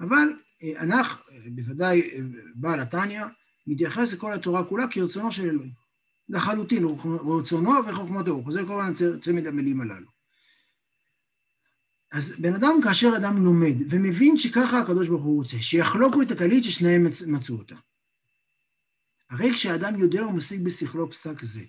אבל 0.00 0.28
אנחנו, 0.78 1.22
בוודאי 1.46 2.10
בעל 2.54 2.80
התניא, 2.80 3.22
מתייחס 3.66 4.12
לכל 4.12 4.32
התורה 4.32 4.64
כולה 4.64 4.88
כרצונו 4.88 5.32
של 5.32 5.48
אלוהים. 5.48 5.72
לחלוטין, 6.28 6.84
רצונו 7.38 7.70
וחוכמתו, 7.86 8.30
הוא 8.30 8.44
חוזר 8.44 8.66
כל 8.66 8.80
הזמן 8.80 9.18
צמד 9.20 9.46
המילים 9.46 9.80
הללו. 9.80 10.13
אז 12.14 12.34
בן 12.38 12.54
אדם, 12.54 12.80
כאשר 12.84 13.12
אדם 13.16 13.44
לומד 13.44 13.74
ומבין 13.90 14.38
שככה 14.38 14.78
הקדוש 14.78 15.08
ברוך 15.08 15.22
הוא 15.22 15.36
רוצה, 15.36 15.56
שיחלוקו 15.62 16.22
את 16.22 16.30
הטלית 16.30 16.64
ששניהם 16.64 17.06
מצאו 17.26 17.56
אותה. 17.56 17.74
הרי 19.30 19.52
כשאדם 19.54 19.98
יודע 19.98 20.26
ומשיג 20.26 20.64
בשכלו 20.64 21.10
פסק 21.10 21.42
זה, 21.42 21.64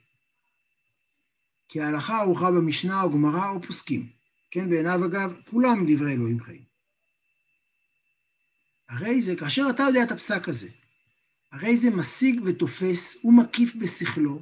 כי 1.69 1.81
ההלכה 1.81 2.19
ערוכה 2.19 2.51
במשנה 2.51 3.01
או 3.01 3.11
גמרא 3.11 3.49
או 3.49 3.61
פוסקים, 3.61 4.09
כן, 4.51 4.69
בעיניו 4.69 5.05
אגב, 5.05 5.33
כולם 5.49 5.85
דברי 5.87 6.13
אלוהים 6.13 6.39
חיים. 6.39 6.63
הרי 8.89 9.21
זה, 9.21 9.35
כאשר 9.35 9.67
אתה 9.69 9.83
יודע 9.83 10.03
את 10.03 10.11
הפסק 10.11 10.49
הזה, 10.49 10.69
הרי 11.51 11.77
זה 11.77 11.89
משיג 11.89 12.41
ותופס 12.43 13.25
ומקיף 13.25 13.75
בשכלו 13.75 14.41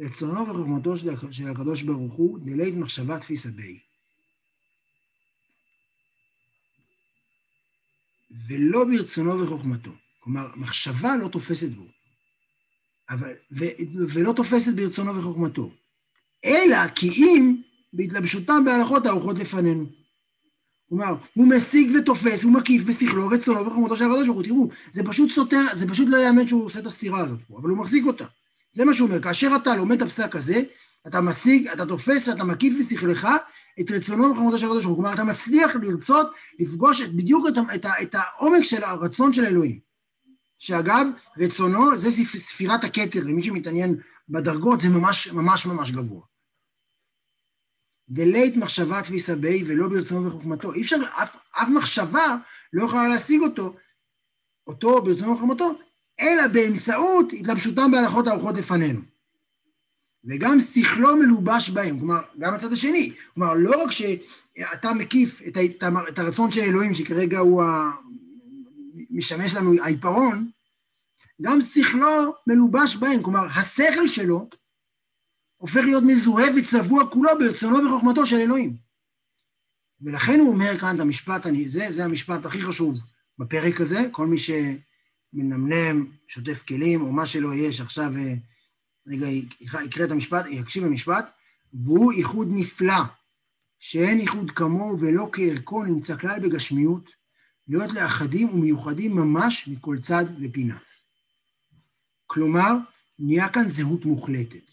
רצונו 0.00 0.48
וחוכמתו 0.48 0.98
של 1.30 1.48
הקדוש 1.48 1.82
ברוך 1.82 2.14
הוא, 2.14 2.38
דלית 2.38 2.74
מחשבה 2.74 3.18
תפיסה 3.18 3.48
בי. 3.48 3.85
ולא 8.48 8.84
ברצונו 8.84 9.40
וחוכמתו. 9.40 9.90
כלומר, 10.20 10.46
מחשבה 10.56 11.16
לא 11.16 11.28
תופסת 11.28 11.68
בו, 11.68 11.86
אבל, 13.10 13.32
ו, 13.52 13.64
ולא 14.08 14.32
תופסת 14.32 14.74
ברצונו 14.74 15.16
וחוכמתו, 15.16 15.70
אלא 16.44 16.88
כי 16.88 17.08
אם 17.08 17.56
בהתלבשותם 17.92 18.62
בהלכות 18.64 19.06
הארוחות 19.06 19.38
לפנינו. 19.38 19.86
כלומר, 20.88 21.14
הוא 21.34 21.46
משיג 21.46 21.90
ותופס, 21.98 22.42
הוא 22.42 22.52
מקיף 22.52 22.82
בשכלו, 22.82 23.28
רצונו 23.28 23.66
וחוכמתו 23.66 23.96
של 23.96 24.04
הקדוש 24.04 24.26
ברוך 24.26 24.38
הוא. 24.38 24.44
תראו, 24.44 24.68
זה 24.92 25.02
פשוט 25.02 25.30
סותר, 25.30 25.62
זה 25.74 25.88
פשוט 25.88 26.08
לא 26.08 26.16
יאמן 26.16 26.46
שהוא 26.46 26.64
עושה 26.64 26.78
את 26.78 26.86
הסתירה 26.86 27.20
הזאת 27.20 27.40
פה, 27.48 27.58
אבל 27.58 27.70
הוא 27.70 27.78
מחזיק 27.78 28.06
אותה. 28.06 28.24
זה 28.72 28.84
מה 28.84 28.94
שהוא 28.94 29.08
אומר, 29.08 29.22
כאשר 29.22 29.56
אתה 29.62 29.76
לומד 29.76 29.96
את 29.96 30.02
הפסק 30.02 30.36
הזה, 30.36 30.62
אתה 31.06 31.20
משיג, 31.20 31.68
אתה 31.68 31.86
תופס 31.86 32.28
ואתה 32.28 32.44
מקיף 32.44 32.74
בשכלך 32.78 33.28
את 33.80 33.90
רצונו 33.90 34.32
וחוכמתו 34.32 34.58
של 34.58 34.66
הקדוש 34.66 34.84
ברוך 34.84 34.96
הוא. 34.96 35.04
כלומר, 35.04 35.14
אתה 35.14 35.24
מצליח 35.24 35.76
לרצות 35.76 36.26
לפגוש 36.58 37.00
את, 37.00 37.12
בדיוק 37.12 37.46
את, 37.48 37.58
את, 37.74 37.86
את 38.02 38.14
העומק 38.14 38.62
של 38.62 38.84
הרצון 38.84 39.32
של 39.32 39.44
אלוהים. 39.44 39.80
שאגב, 40.58 41.06
רצונו, 41.38 41.98
זה 41.98 42.10
ספירת 42.24 42.84
הכתר, 42.84 43.24
למי 43.24 43.42
שמתעניין 43.42 44.00
בדרגות, 44.28 44.80
זה 44.80 44.88
ממש 44.88 45.28
ממש 45.28 45.66
ממש 45.66 45.90
גבוה. 45.90 46.22
דלית 48.08 48.56
מחשבה 48.56 49.02
תפיסה 49.02 49.36
בי 49.36 49.64
ולא 49.66 49.88
ברצונו 49.88 50.26
וחוכמתו. 50.26 50.72
אי 50.72 50.82
אפשר, 50.82 50.96
אף, 51.22 51.36
אף 51.50 51.68
מחשבה 51.68 52.36
לא 52.72 52.84
יכולה 52.84 53.08
להשיג 53.08 53.40
אותו, 53.40 53.76
אותו 54.66 55.02
ברצונו 55.02 55.32
וחוכמתו, 55.32 55.78
אלא 56.20 56.48
באמצעות 56.52 57.32
התלבשותם 57.32 57.90
בהלכות 57.90 58.26
הארוחות 58.26 58.56
לפנינו. 58.56 59.15
וגם 60.26 60.60
שכלו 60.60 61.16
מלובש 61.16 61.70
בהם, 61.70 61.98
כלומר, 61.98 62.20
גם 62.38 62.54
הצד 62.54 62.72
השני. 62.72 63.12
כלומר, 63.34 63.54
לא 63.54 63.82
רק 63.82 63.90
שאתה 63.90 64.92
מקיף 64.94 65.42
את, 65.48 65.56
את 66.08 66.18
הרצון 66.18 66.50
של 66.50 66.60
אלוהים, 66.60 66.94
שכרגע 66.94 67.38
הוא 67.38 67.62
ה... 67.62 67.90
משמש 69.10 69.54
לנו 69.54 69.74
העיפרון, 69.82 70.50
גם 71.42 71.60
שכלו 71.60 72.34
מלובש 72.46 72.96
בהם, 72.96 73.22
כלומר, 73.22 73.46
השכל 73.54 74.08
שלו 74.08 74.48
הופך 75.56 75.80
להיות 75.84 76.04
מזוהה 76.06 76.46
וצבוע 76.56 77.10
כולו 77.10 77.30
ברצונו 77.38 77.78
וחוכמתו 77.86 78.26
של 78.26 78.36
אלוהים. 78.36 78.76
ולכן 80.00 80.40
הוא 80.40 80.48
אומר 80.48 80.78
כאן 80.78 80.96
את 80.96 81.00
המשפט, 81.00 81.46
אני, 81.46 81.68
זה, 81.68 81.86
זה 81.90 82.04
המשפט 82.04 82.46
הכי 82.46 82.62
חשוב 82.62 82.94
בפרק 83.38 83.80
הזה, 83.80 84.08
כל 84.12 84.26
מי 84.26 84.36
שמנמנם, 84.38 86.06
שוטף 86.28 86.62
כלים, 86.68 87.02
או 87.02 87.12
מה 87.12 87.26
שלא 87.26 87.54
יהיה, 87.54 87.72
שעכשיו 87.72 88.16
אה, 88.16 88.34
רגע 89.06 89.26
יקרא 89.60 90.04
את 90.04 90.10
המשפט, 90.10 90.46
יקשיב 90.50 90.84
למשפט, 90.84 91.30
והוא 91.72 92.12
איחוד 92.12 92.48
נפלא, 92.50 93.02
שאין 93.78 94.20
איחוד 94.20 94.50
כמוהו 94.50 94.98
ולא 94.98 95.28
כערכו 95.32 95.82
נמצא 95.82 96.16
כלל 96.16 96.40
בגשמיות, 96.40 97.10
להיות 97.68 97.92
לאחדים 97.92 98.48
ומיוחדים 98.48 99.14
ממש 99.14 99.68
מכל 99.68 99.98
צד 100.02 100.24
ופינה. 100.40 100.78
כלומר, 102.26 102.72
נהיה 103.18 103.48
כאן 103.48 103.68
זהות 103.68 104.04
מוחלטת. 104.04 104.70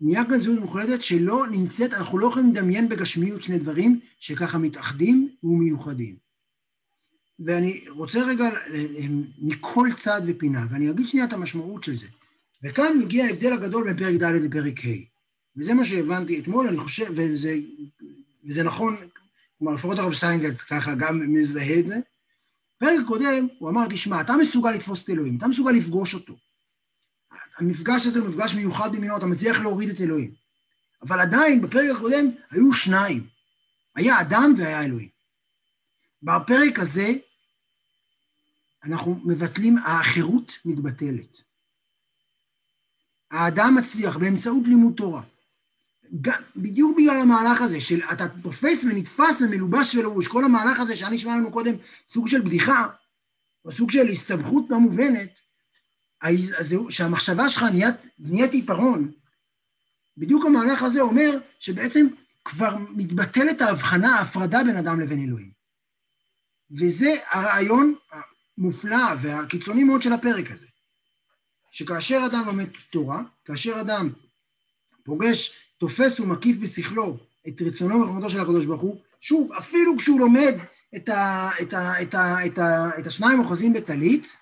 נהיה 0.00 0.24
כאן 0.24 0.40
זהות 0.40 0.58
מוחלטת 0.58 1.02
שלא 1.02 1.46
נמצאת, 1.46 1.92
אנחנו 1.92 2.18
לא 2.18 2.26
יכולים 2.26 2.54
לדמיין 2.54 2.88
בגשמיות 2.88 3.42
שני 3.42 3.58
דברים 3.58 4.00
שככה 4.20 4.58
מתאחדים 4.58 5.36
ומיוחדים. 5.42 6.16
ואני 7.38 7.84
רוצה 7.88 8.24
רגע 8.26 8.44
מכל 9.38 9.88
צד 9.96 10.20
ופינה, 10.26 10.66
ואני 10.70 10.90
אגיד 10.90 11.08
שנייה 11.08 11.26
את 11.26 11.32
המשמעות 11.32 11.84
של 11.84 11.96
זה. 11.96 12.06
וכאן 12.66 12.98
מגיע 12.98 13.24
ההבדל 13.24 13.52
הגדול 13.52 13.84
בין 13.84 13.96
פרק 13.96 14.14
ד' 14.14 14.44
לפרק 14.44 14.84
ה'. 14.84 15.16
וזה 15.56 15.74
מה 15.74 15.84
שהבנתי 15.84 16.40
אתמול, 16.40 16.66
אני 16.66 16.78
חושב, 16.78 17.06
וזה, 17.16 17.56
וזה 18.44 18.62
נכון, 18.62 18.96
כלומר, 19.58 19.74
לפחות 19.74 19.98
הרב 19.98 20.12
שטיינזלץ 20.12 20.62
ככה 20.62 20.94
גם 20.94 21.34
מזדהה 21.34 21.78
את 21.78 21.86
זה. 21.86 21.96
בפרק 22.76 23.00
הקודם 23.04 23.48
הוא 23.58 23.70
אמר, 23.70 23.86
תשמע, 23.88 24.20
אתה 24.20 24.36
מסוגל 24.36 24.70
לתפוס 24.70 25.04
את 25.04 25.10
אלוהים, 25.10 25.36
אתה 25.38 25.48
מסוגל 25.48 25.70
לפגוש 25.70 26.14
אותו. 26.14 26.36
המפגש 27.58 28.06
הזה 28.06 28.20
הוא 28.20 28.28
מפגש 28.28 28.54
מיוחד 28.54 28.96
במינו, 28.96 29.16
אתה 29.16 29.26
מצליח 29.26 29.60
להוריד 29.60 29.90
את 29.90 30.00
אלוהים. 30.00 30.34
אבל 31.02 31.20
עדיין, 31.20 31.62
בפרק 31.62 31.96
הקודם 31.96 32.26
היו 32.50 32.72
שניים. 32.72 33.26
היה 33.94 34.20
אדם 34.20 34.54
והיה 34.58 34.84
אלוהים. 34.84 35.08
בפרק 36.22 36.78
הזה 36.78 37.12
אנחנו 38.84 39.20
מבטלים, 39.24 39.78
החירות 39.78 40.52
מתבטלת. 40.64 41.45
האדם 43.30 43.74
מצליח 43.74 44.16
באמצעות 44.16 44.66
לימוד 44.66 44.94
תורה. 44.96 45.22
גם, 46.20 46.42
בדיוק 46.56 46.96
בגלל 46.98 47.20
המהלך 47.20 47.60
הזה 47.60 47.80
של 47.80 48.00
אתה 48.12 48.28
תופס 48.28 48.84
ונתפס 48.84 49.42
ומלובש 49.42 49.94
ולבוש, 49.94 50.28
כל 50.28 50.44
המהלך 50.44 50.80
הזה 50.80 50.96
שאני 50.96 51.18
שמע 51.18 51.36
לנו 51.36 51.52
קודם 51.52 51.74
סוג 52.08 52.28
של 52.28 52.40
בדיחה, 52.40 52.86
או 53.64 53.72
סוג 53.72 53.90
של 53.90 54.06
הסתבכות 54.08 54.64
לא 54.70 54.80
מובנת, 54.80 55.30
שהמחשבה 56.90 57.48
שלך 57.48 57.62
נהיית, 57.62 57.94
נהיית 58.18 58.52
עיפרון, 58.52 59.12
בדיוק 60.16 60.46
המהלך 60.46 60.82
הזה 60.82 61.00
אומר 61.00 61.38
שבעצם 61.58 62.06
כבר 62.44 62.76
מתבטלת 62.90 63.60
ההבחנה, 63.60 64.16
ההפרדה 64.16 64.64
בין 64.64 64.76
אדם 64.76 65.00
לבין 65.00 65.24
אלוהים. 65.24 65.50
וזה 66.70 67.14
הרעיון 67.30 67.94
המופלא 68.58 69.14
והקיצוני 69.20 69.84
מאוד 69.84 70.02
של 70.02 70.12
הפרק 70.12 70.50
הזה. 70.50 70.66
שכאשר 71.76 72.22
אדם 72.26 72.42
לומד 72.46 72.66
תורה, 72.90 73.22
כאשר 73.44 73.80
אדם 73.80 74.10
פוגש, 75.04 75.52
תופס 75.78 76.20
ומקיף 76.20 76.56
בשכלו 76.56 77.16
את 77.48 77.62
רצונו 77.62 78.02
וחוכמתו 78.02 78.30
של 78.30 78.40
הקדוש 78.40 78.64
ברוך 78.64 78.82
הוא, 78.82 79.00
שוב, 79.20 79.52
אפילו 79.52 79.96
כשהוא 79.96 80.20
לומד 80.20 80.54
את, 80.96 81.08
ה, 81.08 81.50
את, 81.62 81.74
ה, 81.74 82.02
את, 82.02 82.14
ה, 82.14 82.46
את, 82.46 82.58
ה, 82.58 82.98
את 82.98 83.06
השניים 83.06 83.38
אוחזים 83.38 83.72
בטלית, 83.72 84.36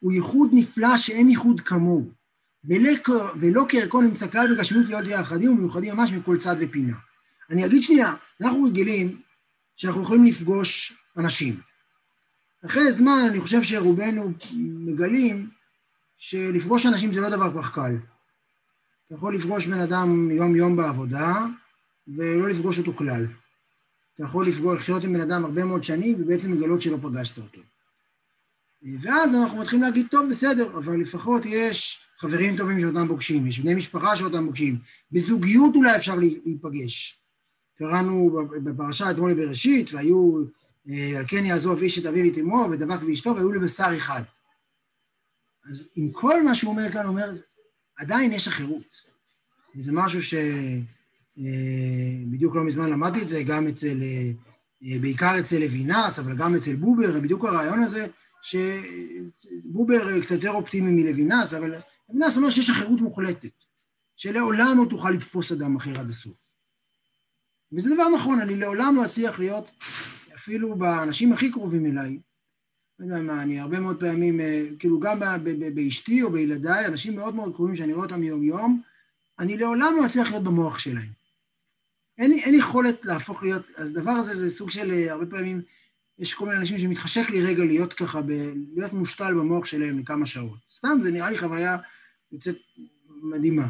הוא 0.00 0.12
ייחוד 0.12 0.50
נפלא 0.52 0.96
שאין 0.96 1.28
ייחוד 1.28 1.60
כמוהו, 1.60 2.10
ולא 2.64 3.66
כערכו 3.68 4.00
נמצא 4.00 4.28
כלל 4.28 4.54
בגשמיות 4.54 4.86
להיות 4.86 5.04
יחדים 5.06 5.52
ומיוחדים 5.52 5.96
ממש 5.96 6.10
מכל 6.10 6.38
צד 6.38 6.56
ופינה. 6.58 6.96
אני 7.50 7.66
אגיד 7.66 7.82
שנייה, 7.82 8.14
אנחנו 8.40 8.64
רגילים 8.64 9.20
שאנחנו 9.76 10.02
יכולים 10.02 10.24
לפגוש 10.24 10.98
אנשים. 11.16 11.60
אחרי 12.66 12.92
זמן 12.92 13.26
אני 13.30 13.40
חושב 13.40 13.62
שרובנו 13.62 14.32
מגלים 14.60 15.56
שלפגוש 16.18 16.86
אנשים 16.86 17.12
זה 17.12 17.20
לא 17.20 17.28
דבר 17.28 17.52
כל 17.52 17.62
כך 17.62 17.74
קל. 17.74 17.96
אתה 19.06 19.14
יכול 19.14 19.36
לפגוש 19.36 19.66
בן 19.66 19.80
אדם 19.80 20.30
יום-יום 20.30 20.76
בעבודה 20.76 21.46
ולא 22.08 22.48
לפגוש 22.48 22.78
אותו 22.78 22.92
כלל. 22.92 23.26
אתה 24.14 24.24
יכול 24.24 24.48
לפגוש, 24.48 24.78
לחיות 24.78 25.04
עם 25.04 25.12
בן 25.12 25.20
אדם 25.20 25.44
הרבה 25.44 25.64
מאוד 25.64 25.84
שנים 25.84 26.16
ובעצם 26.18 26.52
לגלות 26.52 26.82
שלא 26.82 26.96
פגשת 27.02 27.38
אותו. 27.38 27.60
ואז 29.02 29.34
אנחנו 29.34 29.58
מתחילים 29.58 29.84
להגיד, 29.84 30.06
טוב, 30.10 30.28
בסדר, 30.28 30.78
אבל 30.78 31.00
לפחות 31.00 31.42
יש 31.44 32.00
חברים 32.18 32.56
טובים 32.56 32.80
שאותם 32.80 33.08
פוגשים, 33.08 33.46
יש 33.46 33.60
בני 33.60 33.74
משפחה 33.74 34.16
שאותם 34.16 34.46
פוגשים, 34.46 34.78
בזוגיות 35.12 35.76
אולי 35.76 35.96
אפשר 35.96 36.14
להיפגש. 36.14 37.18
קראנו 37.78 38.38
בפרשה 38.64 39.10
אתמול 39.10 39.34
בראשית, 39.34 39.94
והיו, 39.94 40.44
אה, 40.90 41.18
על 41.18 41.24
כן 41.28 41.46
יעזוב 41.46 41.82
איש 41.82 41.98
את 41.98 42.06
אביו 42.06 42.24
ואת 42.24 42.38
אמו, 42.38 42.68
ודבק 42.70 42.98
ואשתו, 43.06 43.34
והיו 43.34 43.52
לבשר 43.52 43.96
אחד. 43.96 44.22
אז 45.70 45.88
עם 45.94 46.12
כל 46.12 46.42
מה 46.42 46.54
שהוא 46.54 46.70
אומר 46.70 46.92
כאן, 46.92 47.02
הוא 47.02 47.08
אומר, 47.08 47.32
עדיין 47.96 48.32
יש 48.32 48.48
אחרות. 48.48 49.16
זה 49.78 49.92
משהו 49.92 50.22
שבדיוק 50.22 51.36
אה, 52.56 52.60
לא 52.60 52.66
מזמן 52.66 52.90
למדתי 52.90 53.22
את 53.22 53.28
זה, 53.28 53.42
גם 53.42 53.66
אצל, 53.66 54.02
אה, 54.02 54.30
בעיקר 55.00 55.40
אצל 55.40 55.58
לוינס, 55.58 56.18
אבל 56.18 56.36
גם 56.36 56.54
אצל 56.54 56.76
בובר, 56.76 57.20
בדיוק 57.20 57.44
הרעיון 57.44 57.82
הזה, 57.82 58.06
שבובר 58.42 60.20
קצת 60.20 60.30
יותר 60.30 60.50
אופטימי 60.50 61.02
מלוינס, 61.02 61.54
אבל 61.54 61.74
לוינס 62.08 62.36
אומר 62.36 62.50
שיש 62.50 62.70
אחרות 62.70 63.00
מוחלטת, 63.00 63.64
שלעולם 64.16 64.78
לא 64.78 64.84
תוכל 64.90 65.10
לתפוס 65.10 65.52
אדם 65.52 65.76
אחר 65.76 66.00
עד 66.00 66.10
הסוף. 66.10 66.38
וזה 67.72 67.94
דבר 67.94 68.08
נכון, 68.08 68.40
אני 68.40 68.56
לעולם 68.56 68.94
לא 68.96 69.04
אצליח 69.04 69.38
להיות, 69.38 69.70
אפילו 70.34 70.76
באנשים 70.76 71.32
הכי 71.32 71.50
קרובים 71.50 71.86
אליי, 71.86 72.18
לא 72.98 73.04
יודע 73.04 73.20
מה, 73.20 73.42
אני 73.42 73.60
הרבה 73.60 73.80
מאוד 73.80 74.00
פעמים, 74.00 74.40
אה, 74.40 74.66
כאילו 74.78 75.00
גם 75.00 75.20
באשתי 75.74 76.22
או 76.22 76.30
בילדיי, 76.30 76.86
אנשים 76.86 77.16
מאוד 77.16 77.34
מאוד 77.34 77.54
קרובים 77.54 77.76
שאני 77.76 77.92
רואה 77.92 78.06
אותם 78.06 78.22
יום-יום, 78.22 78.82
אני 79.38 79.56
לעולם 79.56 79.94
לא 79.96 80.06
אצליח 80.06 80.30
להיות 80.30 80.44
במוח 80.44 80.78
שלהם. 80.78 81.08
אין, 82.18 82.32
אין 82.32 82.54
יכולת 82.54 83.04
להפוך 83.04 83.42
להיות, 83.42 83.62
אז 83.76 83.88
הדבר 83.88 84.10
הזה 84.10 84.34
זה 84.34 84.50
סוג 84.50 84.70
של, 84.70 84.90
אה, 84.90 85.12
הרבה 85.12 85.26
פעמים, 85.26 85.62
יש 86.18 86.34
כל 86.34 86.46
מיני 86.46 86.58
אנשים 86.58 86.78
שמתחשק 86.78 87.30
לי 87.30 87.42
רגע 87.42 87.64
להיות 87.64 87.92
ככה, 87.92 88.22
ב, 88.22 88.30
להיות 88.76 88.92
מושתל 88.92 89.34
במוח 89.34 89.64
שלהם 89.64 89.98
לכמה 89.98 90.26
שעות. 90.26 90.58
סתם, 90.70 90.98
זה 91.02 91.10
נראה 91.10 91.30
לי 91.30 91.38
חוויה 91.38 91.76
יוצאת 92.32 92.56
מדהימה. 93.22 93.68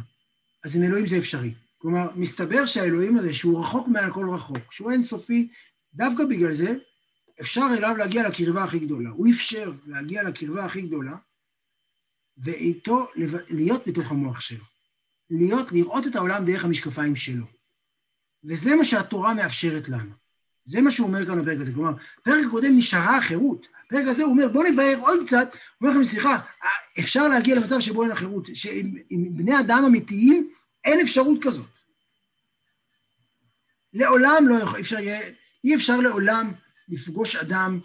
אז 0.64 0.76
עם 0.76 0.82
אלוהים 0.82 1.06
זה 1.06 1.18
אפשרי. 1.18 1.54
כלומר, 1.78 2.08
מסתבר 2.16 2.66
שהאלוהים 2.66 3.16
הזה, 3.16 3.34
שהוא 3.34 3.60
רחוק 3.60 3.88
מעל 3.88 4.12
כל 4.12 4.30
רחוק, 4.30 4.72
שהוא 4.72 4.92
אינסופי, 4.92 5.48
דווקא 5.94 6.24
בגלל 6.24 6.54
זה 6.54 6.76
אפשר 7.40 7.66
אליו 7.78 7.96
להגיע 7.96 8.28
לקרבה 8.28 8.64
הכי 8.64 8.78
גדולה. 8.78 9.10
הוא 9.10 9.28
אפשר 9.30 9.72
להגיע 9.86 10.22
לקרבה 10.22 10.64
הכי 10.64 10.82
גדולה, 10.82 11.16
ואיתו 12.38 13.08
להיות 13.48 13.86
בתוך 13.86 14.10
המוח 14.10 14.40
שלו. 14.40 14.64
להיות, 15.30 15.72
לראות 15.72 16.06
את 16.06 16.16
העולם 16.16 16.44
דרך 16.44 16.64
המשקפיים 16.64 17.16
שלו. 17.16 17.44
וזה 18.44 18.76
מה 18.76 18.84
שהתורה 18.84 19.34
מאפשרת 19.34 19.88
לנו. 19.88 20.10
זה 20.64 20.80
מה 20.80 20.90
שהוא 20.90 21.06
אומר 21.06 21.26
כאן 21.26 21.42
בפרק 21.42 21.60
הזה. 21.60 21.72
כלומר, 21.72 21.92
בפרק 22.20 22.44
הקודם 22.46 22.76
נשארה 22.76 23.16
החירות. 23.16 23.66
בפרק 23.86 24.04
הזה 24.06 24.22
הוא 24.22 24.32
אומר, 24.32 24.48
בואו 24.48 24.72
נבהר 24.72 24.98
עוד 25.00 25.18
קצת, 25.26 25.48
הוא 25.52 25.88
אומר 25.88 26.00
לכם, 26.00 26.04
סליחה, 26.04 26.38
אפשר 26.98 27.28
להגיע 27.28 27.56
למצב 27.56 27.80
שבו 27.80 28.02
אין 28.02 28.10
החירות, 28.10 28.48
שעם 28.54 28.94
בני 29.10 29.60
אדם 29.60 29.82
אמיתיים 29.86 30.50
אין 30.84 31.00
אפשרות 31.00 31.38
כזאת. 31.42 31.66
לעולם 33.92 34.44
לא 34.48 34.54
יכול, 34.54 34.80
אפשר 34.80 34.98
יהיה, 34.98 35.20
אי 35.64 35.74
אפשר 35.74 36.00
לעולם 36.00 36.52
לפגוש 36.88 37.36
אדם, 37.36 37.80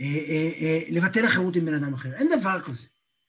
אה, 0.00 0.06
אה, 0.06 0.50
אה, 0.60 0.80
לבטל 0.88 1.24
החירות 1.24 1.56
עם 1.56 1.64
בן 1.64 1.74
אדם 1.74 1.94
אחר. 1.94 2.12
אין 2.14 2.40
דבר 2.40 2.60
כזה. 2.60 2.86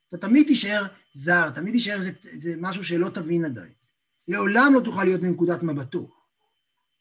אתה 0.07 0.17
תמיד 0.17 0.47
תישאר 0.47 0.85
זר, 1.13 1.49
תמיד 1.49 1.73
תישאר 1.73 2.01
זה, 2.01 2.11
זה 2.39 2.55
משהו 2.57 2.83
שלא 2.83 3.09
תבין 3.09 3.45
עדיין. 3.45 3.71
לעולם 4.27 4.71
לא 4.75 4.79
תוכל 4.79 5.03
להיות 5.03 5.21
מנקודת 5.21 5.63
מבטו. 5.63 6.09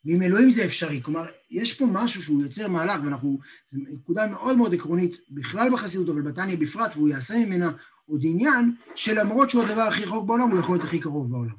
ועם 0.05 0.23
אלוהים 0.23 0.51
זה 0.51 0.65
אפשרי. 0.65 1.03
כלומר, 1.03 1.27
יש 1.51 1.75
פה 1.75 1.87
משהו 1.87 2.23
שהוא 2.23 2.43
יוצר 2.43 2.69
מהלך, 2.69 3.01
ואנחנו, 3.05 3.39
זו 3.71 3.79
נקודה 3.79 4.27
מאוד 4.27 4.57
מאוד 4.57 4.75
עקרונית, 4.75 5.17
בכלל 5.31 5.73
בחסידות, 5.73 6.09
אבל 6.09 6.23
בתניא 6.23 6.57
בפרט, 6.57 6.91
והוא 6.95 7.09
יעשה 7.09 7.35
ממנה 7.47 7.71
עוד 8.07 8.21
עניין, 8.25 8.75
שלמרות 8.95 9.51
שהוא 9.51 9.63
הדבר 9.63 9.83
הכי 9.83 10.05
רחוק 10.05 10.27
בעולם, 10.27 10.51
הוא 10.51 10.61
יכול 10.61 10.77
להיות 10.77 10.87
הכי 10.87 11.01
קרוב 11.01 11.31
בעולם. 11.31 11.55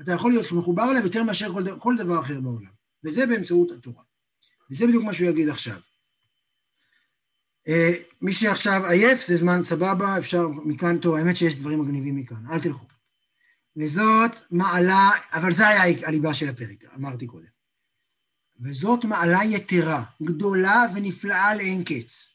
אתה 0.00 0.12
יכול 0.12 0.30
להיות 0.30 0.52
מחובר 0.52 0.90
אליו 0.90 1.02
יותר 1.04 1.22
מאשר 1.22 1.52
כל, 1.78 1.96
דבר 1.96 2.20
אחר 2.20 2.40
בעולם. 2.40 2.70
וזה 3.04 3.26
באמצעות 3.26 3.70
התורה. 3.70 4.02
וזה 4.74 4.86
בדיוק 4.86 5.04
מה 5.04 5.14
שהוא 5.14 5.28
יגיד 5.28 5.48
עכשיו. 5.48 5.76
Uh, 7.68 7.72
מי 8.22 8.32
שעכשיו 8.32 8.86
עייף, 8.86 9.26
זה 9.26 9.36
זמן 9.36 9.62
סבבה, 9.62 10.18
אפשר 10.18 10.48
מכאן, 10.48 10.98
טוב, 10.98 11.14
האמת 11.14 11.36
שיש 11.36 11.56
דברים 11.56 11.80
מגניבים 11.80 12.16
מכאן, 12.16 12.46
אל 12.50 12.60
תלכו. 12.60 12.84
וזאת 13.76 14.30
מעלה, 14.50 15.10
אבל 15.32 15.52
זה 15.52 15.68
היה 15.68 16.06
הליבה 16.06 16.34
של 16.34 16.48
הפרק, 16.48 16.84
אמרתי 16.96 17.26
קודם. 17.26 17.46
וזאת 18.60 19.04
מעלה 19.04 19.44
יתרה, 19.44 20.04
גדולה 20.22 20.84
ונפלאה 20.94 21.54
לאין 21.54 21.84
קץ. 21.84 22.34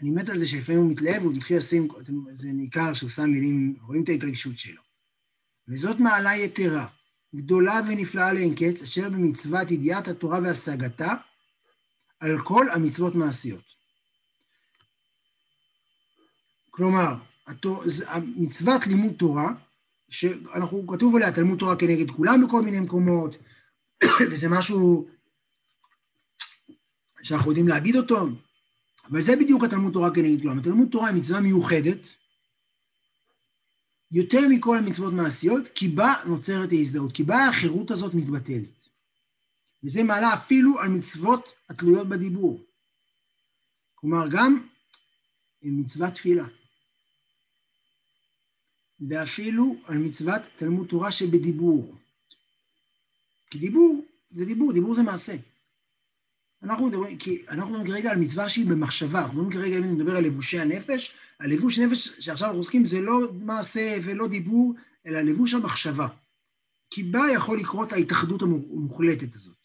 אני 0.00 0.10
מת 0.10 0.28
על 0.28 0.38
זה 0.38 0.46
שלפעמים 0.46 0.80
הוא 0.80 0.90
מתלהב, 0.90 1.22
הוא 1.22 1.34
מתחיל 1.34 1.56
לשים, 1.56 1.88
זה 2.34 2.48
ניכר 2.48 2.94
שהוא 2.94 3.10
שם 3.10 3.30
מילים, 3.30 3.76
רואים 3.82 4.04
את 4.04 4.08
ההתרגשות 4.08 4.58
שלו. 4.58 4.82
וזאת 5.68 6.00
מעלה 6.00 6.36
יתרה, 6.36 6.86
גדולה 7.34 7.80
ונפלאה 7.88 8.32
לאין 8.32 8.54
קץ, 8.54 8.82
אשר 8.82 9.08
במצוות 9.08 9.70
ידיעת 9.70 10.08
התורה 10.08 10.38
והשגתה, 10.42 11.14
על 12.20 12.42
כל 12.44 12.66
המצוות 12.70 13.14
מעשיות. 13.14 13.64
כלומר, 16.70 17.14
מצוות 18.36 18.86
לימוד 18.86 19.12
תורה, 19.12 19.52
שאנחנו, 20.08 20.86
כתוב 20.86 21.16
עליה 21.16 21.32
תלמוד 21.32 21.58
תורה 21.58 21.76
כנגד 21.76 22.10
כולם 22.10 22.46
בכל 22.46 22.62
מיני 22.62 22.80
מקומות, 22.80 23.36
וזה 24.30 24.48
משהו 24.48 25.08
שאנחנו 27.22 27.50
יודעים 27.50 27.68
להגיד 27.68 27.96
אותו, 27.96 28.26
אבל 29.10 29.22
זה 29.22 29.36
בדיוק 29.36 29.64
התלמוד 29.64 29.92
תורה 29.92 30.14
כנגד 30.14 30.42
כולם. 30.42 30.58
התלמוד 30.58 30.88
תורה 30.90 31.08
היא 31.08 31.16
מצווה 31.16 31.40
מיוחדת, 31.40 31.98
יותר 34.12 34.40
מכל 34.50 34.78
המצוות 34.78 35.12
מעשיות, 35.12 35.68
כי 35.74 35.88
בה 35.88 36.14
נוצרת 36.26 36.72
ההזדהות, 36.72 37.12
כי 37.12 37.22
בה 37.22 37.48
החירות 37.48 37.90
הזאת 37.90 38.14
מתבטלת. 38.14 38.75
וזה 39.86 40.02
מעלה 40.02 40.34
אפילו 40.34 40.80
על 40.80 40.88
מצוות 40.88 41.52
התלויות 41.68 42.08
בדיבור. 42.08 42.60
כלומר, 43.94 44.28
גם 44.30 44.68
מצוות 45.62 46.14
תפילה. 46.14 46.46
ואפילו 49.08 49.76
על 49.84 49.98
מצוות 49.98 50.42
תלמוד 50.56 50.86
תורה 50.88 51.12
שבדיבור. 51.12 51.94
כי 53.50 53.58
דיבור 53.58 54.04
זה 54.30 54.44
דיבור, 54.44 54.72
דיבור 54.72 54.94
זה 54.94 55.02
מעשה. 55.02 55.36
אנחנו 56.62 56.86
מדברים, 56.86 57.18
כי 57.18 57.44
אנחנו 57.48 57.70
מדברים 57.70 57.86
כרגע 57.86 58.10
על 58.10 58.18
מצווה 58.18 58.48
שהיא 58.48 58.66
במחשבה, 58.66 59.18
אנחנו 59.18 59.34
מדברים 59.34 59.62
כרגע, 59.62 59.78
אם 59.78 59.82
אני 59.82 59.92
מדבר 59.92 60.16
על 60.16 60.24
לבושי 60.24 60.58
הנפש, 60.60 61.14
הלבוש 61.40 61.78
נפש 61.78 62.08
שעכשיו 62.20 62.46
אנחנו 62.46 62.60
עוסקים 62.60 62.86
זה 62.86 63.00
לא 63.00 63.32
מעשה 63.32 63.96
ולא 64.04 64.28
דיבור, 64.28 64.74
אלא 65.06 65.20
לבוש 65.20 65.54
המחשבה. 65.54 66.08
כי 66.90 67.02
בה 67.02 67.20
יכול 67.34 67.58
לקרות 67.60 67.92
ההתאחדות 67.92 68.42
המוחלטת 68.42 69.34
הזאת. 69.34 69.55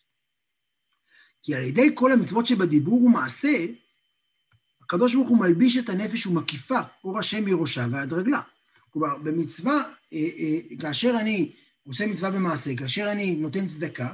כי 1.43 1.55
על 1.55 1.63
ידי 1.63 1.91
כל 1.93 2.11
המצוות 2.11 2.47
שבדיבור 2.47 3.03
ומעשה, 3.03 3.65
הקדוש 4.81 5.15
ברוך 5.15 5.29
הוא 5.29 5.37
מלביש 5.37 5.77
את 5.77 5.89
הנפש 5.89 6.25
ומקיפה 6.27 6.79
אור 7.03 7.19
השם 7.19 7.45
מראשה 7.45 7.87
ועד 7.91 8.13
רגלה. 8.13 8.41
כלומר, 8.89 9.17
במצווה, 9.17 9.83
אה, 10.13 10.19
אה, 10.39 10.77
כאשר 10.79 11.15
אני 11.19 11.51
עושה 11.87 12.07
מצווה 12.07 12.31
במעשה, 12.31 12.75
כאשר 12.75 13.11
אני 13.11 13.35
נותן 13.35 13.67
צדקה, 13.67 14.13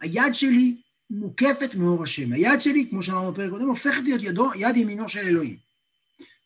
היד 0.00 0.34
שלי 0.34 0.76
מוקפת 1.10 1.74
מאור 1.74 2.02
השם. 2.02 2.32
היד 2.32 2.60
שלי, 2.60 2.86
כמו 2.90 3.02
שאמרנו 3.02 3.32
בפרק 3.32 3.50
קודם, 3.50 3.68
הופכת 3.68 4.02
להיות 4.04 4.22
ידו, 4.22 4.50
יד 4.56 4.76
ימינו 4.76 5.08
של 5.08 5.18
אלוהים. 5.18 5.56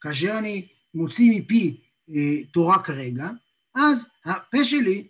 כאשר 0.01 0.38
אני 0.38 0.69
מוציא 0.95 1.41
מפי 1.41 1.81
אה, 2.14 2.45
תורה 2.53 2.83
כרגע, 2.83 3.31
אז 3.75 4.07
הפה 4.25 4.64
שלי, 4.64 5.09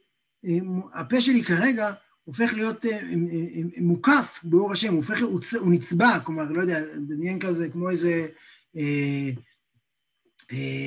הפה 0.95 1.21
שלי 1.21 1.43
כרגע 1.43 1.93
הופך 2.29 2.53
להיות 2.53 2.85
אה, 2.85 2.91
אה, 2.91 2.99
אה, 2.99 3.63
מוקף 3.77 4.41
באור 4.43 4.73
השם, 4.73 4.89
הוא 4.89 4.97
הופך, 4.97 5.19
הוא, 5.61 5.73
נצבע, 5.73 6.21
כלומר, 6.21 6.45
לא 6.45 6.61
יודע, 6.61 6.81
דמיין 6.97 7.39
כזה 7.39 7.69
כמו 7.73 7.91
איזה, 7.91 8.27
אה, 8.77 9.31
אה, 10.53 10.87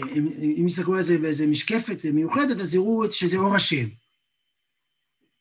אם 0.57 0.67
יסתכלו 0.67 0.95
על 0.95 1.03
זה 1.03 1.17
באיזה 1.17 1.47
משקפת 1.47 2.05
מיוחדת, 2.13 2.59
אז 2.61 2.73
יראו 2.73 3.11
שזה 3.11 3.37
אור 3.37 3.55
השם. 3.55 3.87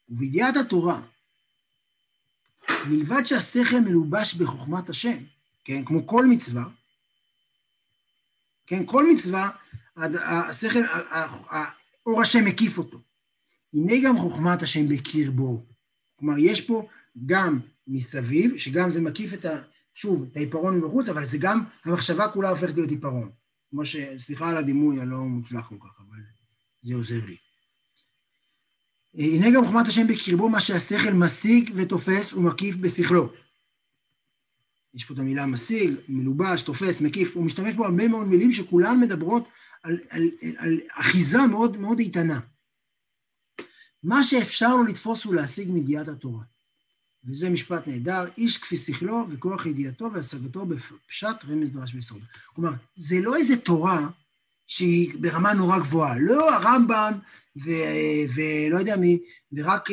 ובידיעת 0.08 0.56
התורה, 0.56 1.02
מלבד 2.86 3.22
שהשכל 3.24 3.80
מלובש 3.80 4.34
בחוכמת 4.34 4.88
השם, 4.88 5.18
כן, 5.64 5.84
כמו 5.84 6.06
כל 6.06 6.26
מצווה, 6.26 6.64
כן, 8.66 8.86
כל 8.86 9.10
מצווה, 9.12 9.50
השכל, 9.96 10.82
אור 12.06 12.22
השם 12.22 12.44
מקיף 12.44 12.78
אותו. 12.78 12.98
הנה 13.74 13.94
גם 14.04 14.18
חוכמת 14.18 14.62
השם 14.62 14.88
בקרבו. 14.88 15.69
כלומר, 16.20 16.38
יש 16.38 16.60
פה 16.60 16.88
גם 17.26 17.60
מסביב, 17.86 18.56
שגם 18.56 18.90
זה 18.90 19.00
מקיף 19.00 19.34
את 19.34 19.44
ה... 19.44 19.62
שוב, 19.94 20.28
את 20.32 20.36
העיפרון 20.36 20.78
מבחוץ, 20.78 21.08
אבל 21.08 21.26
זה 21.26 21.38
גם, 21.38 21.64
המחשבה 21.84 22.28
כולה 22.28 22.48
הופכת 22.48 22.74
להיות 22.74 22.90
עיפרון. 22.90 23.30
כמו 23.70 23.84
ש... 23.84 23.96
סליחה 24.18 24.50
על 24.50 24.56
הדימוי 24.56 25.00
הלא 25.00 25.18
מוצלח 25.18 25.68
כל 25.68 25.76
כך, 25.80 26.00
אבל 26.08 26.18
זה 26.82 26.94
עוזר 26.94 27.26
לי. 27.26 27.36
הנה 29.14 29.50
גם 29.50 29.64
חוכמת 29.64 29.86
השם 29.86 30.06
בקרבו, 30.06 30.48
מה 30.48 30.60
שהשכל 30.60 31.12
משיג 31.12 31.70
ותופס 31.74 32.32
ומקיף 32.32 32.76
בשכלו. 32.76 33.32
יש 34.94 35.04
פה 35.04 35.14
את 35.14 35.18
המילה 35.18 35.46
משיג, 35.46 35.94
מלובש, 36.08 36.62
תופס, 36.62 37.00
מקיף, 37.00 37.36
הוא 37.36 37.44
משתמש 37.44 37.74
בו 37.74 37.84
הרבה 37.84 38.08
מאוד 38.08 38.26
מילים 38.26 38.52
שכולן 38.52 39.00
מדברות 39.00 39.48
על, 39.82 39.98
על, 40.10 40.22
על, 40.40 40.56
על 40.58 40.80
אחיזה 40.92 41.46
מאוד 41.46 41.76
מאוד 41.76 41.98
איתנה. 41.98 42.40
מה 44.02 44.24
שאפשר 44.24 44.76
לו 44.76 44.84
לתפוס 44.84 45.26
ולהשיג 45.26 45.70
מידיעת 45.70 46.08
התורה. 46.08 46.42
וזה 47.24 47.50
משפט 47.50 47.86
נהדר, 47.86 48.24
איש 48.38 48.58
כפי 48.58 48.76
שכלו 48.76 49.26
וכוח 49.30 49.66
ידיעתו 49.66 50.12
והשגתו 50.12 50.66
בפשט 50.66 51.44
רמז 51.48 51.70
דרש 51.70 51.94
ויסוד. 51.94 52.20
כלומר, 52.54 52.70
זה 52.96 53.20
לא 53.20 53.36
איזה 53.36 53.56
תורה 53.56 54.08
שהיא 54.66 55.14
ברמה 55.20 55.54
נורא 55.54 55.78
גבוהה, 55.78 56.18
לא 56.18 56.54
הרמב"ם 56.54 57.12
ולא 58.34 58.78
יודע 58.78 58.96
מי, 58.96 59.18
ורק, 59.52 59.88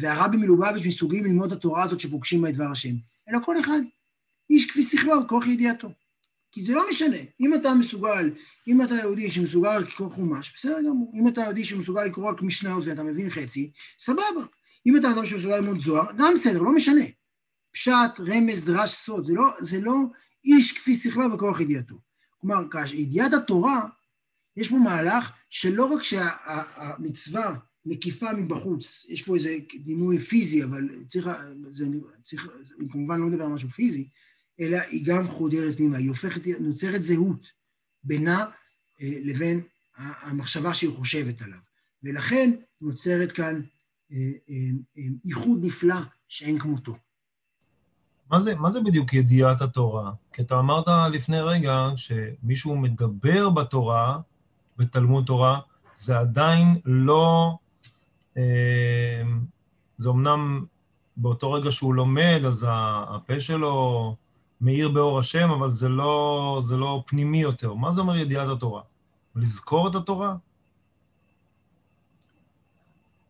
והרבי 0.00 0.36
מלובביץ' 0.36 0.86
מסוגים 0.86 1.24
ללמוד 1.24 1.52
את 1.52 1.58
התורה 1.58 1.82
הזאת 1.82 2.00
שפוגשים 2.00 2.42
בה 2.42 2.48
את 2.48 2.54
דבר 2.54 2.70
השם, 2.70 2.94
אלא 3.28 3.38
כל 3.44 3.60
אחד, 3.60 3.80
איש 4.50 4.70
כפי 4.70 4.82
שכלו 4.82 5.22
וכוח 5.24 5.46
ידיעתו. 5.46 5.88
כי 6.52 6.64
זה 6.64 6.74
לא 6.74 6.88
משנה, 6.90 7.16
אם 7.40 7.54
אתה 7.54 7.74
מסוגל, 7.74 8.30
אם 8.68 8.82
אתה 8.82 8.94
יהודי 8.94 9.30
שמסוגל 9.30 9.78
לקרוא 9.78 10.10
חומש, 10.10 10.52
בסדר 10.54 10.78
גמור. 10.82 11.12
אם 11.14 11.28
אתה 11.28 11.40
יהודי 11.40 11.64
שמסוגל 11.64 12.04
לקרוא 12.04 12.30
רק 12.30 12.42
משניות 12.42 12.86
ואתה 12.86 13.02
מבין 13.02 13.30
חצי, 13.30 13.70
סבבה. 13.98 14.44
אם 14.86 14.96
אתה 14.96 15.10
אדם 15.10 15.26
שמסוגל 15.26 15.56
ללמוד 15.56 15.80
זוהר, 15.80 16.12
גם 16.18 16.34
בסדר, 16.34 16.62
לא 16.62 16.72
משנה. 16.72 17.04
פשט, 17.72 18.20
רמז, 18.20 18.64
דרש, 18.64 18.94
סוד, 18.94 19.26
זה 19.26 19.32
לא, 19.34 19.44
זה 19.60 19.80
לא 19.80 19.96
איש 20.44 20.72
כפי 20.72 20.94
שכלו 20.94 21.32
וכוח 21.32 21.60
ידיעתו. 21.60 21.94
כלומר, 22.40 22.62
ידיעת 22.94 23.32
התורה, 23.32 23.80
יש 24.56 24.68
פה 24.68 24.76
מהלך 24.76 25.32
שלא 25.50 25.84
רק 25.84 26.02
שהמצווה 26.02 27.54
מקיפה 27.86 28.32
מבחוץ, 28.32 29.06
יש 29.08 29.22
פה 29.22 29.34
איזה 29.34 29.56
דימוי 29.84 30.18
פיזי, 30.18 30.64
אבל 30.64 30.88
צריך, 31.08 31.28
זה, 31.70 31.86
צריך, 32.22 32.48
אני 32.78 32.88
כמובן 32.90 33.20
לא 33.20 33.26
מדבר 33.26 33.44
על 33.44 33.50
משהו 33.50 33.68
פיזי, 33.68 34.08
אלא 34.60 34.78
היא 34.90 35.06
גם 35.06 35.28
חודרת 35.28 35.76
פנימה, 35.76 35.98
היא 35.98 36.08
הופכת, 36.08 36.40
נוצרת 36.60 37.02
זהות 37.02 37.46
בינה 38.04 38.44
אה, 39.02 39.18
לבין 39.24 39.60
המחשבה 39.96 40.74
שהיא 40.74 40.90
חושבת 40.92 41.42
עליו. 41.42 41.58
ולכן 42.02 42.50
נוצרת 42.80 43.32
כאן 43.32 43.60
אה, 44.12 44.30
אה, 44.50 45.02
איחוד 45.24 45.58
נפלא 45.62 45.96
שאין 46.28 46.58
כמותו. 46.58 46.96
מה 48.30 48.40
זה, 48.40 48.54
מה 48.54 48.70
זה 48.70 48.80
בדיוק 48.80 49.12
ידיעת 49.12 49.62
התורה? 49.62 50.12
כי 50.32 50.42
אתה 50.42 50.58
אמרת 50.58 50.84
לפני 51.12 51.40
רגע 51.40 51.88
שמישהו 51.96 52.76
מדבר 52.76 53.50
בתורה, 53.50 54.18
בתלמוד 54.76 55.26
תורה, 55.26 55.60
זה 55.94 56.18
עדיין 56.18 56.80
לא... 56.84 57.56
זה 59.98 60.08
אמנם 60.08 60.64
באותו 61.16 61.52
רגע 61.52 61.70
שהוא 61.70 61.94
לומד, 61.94 62.40
אז 62.46 62.66
הפה 62.68 63.40
שלו 63.40 64.16
מאיר 64.60 64.88
באור 64.88 65.18
השם, 65.18 65.50
אבל 65.50 65.70
זה 65.70 65.88
לא, 65.88 66.60
זה 66.62 66.76
לא 66.76 67.02
פנימי 67.06 67.42
יותר. 67.42 67.74
מה 67.74 67.90
זה 67.90 68.00
אומר 68.00 68.16
ידיעת 68.16 68.48
התורה? 68.48 68.82
לזכור 69.36 69.88
את 69.88 69.94
התורה? 69.94 70.36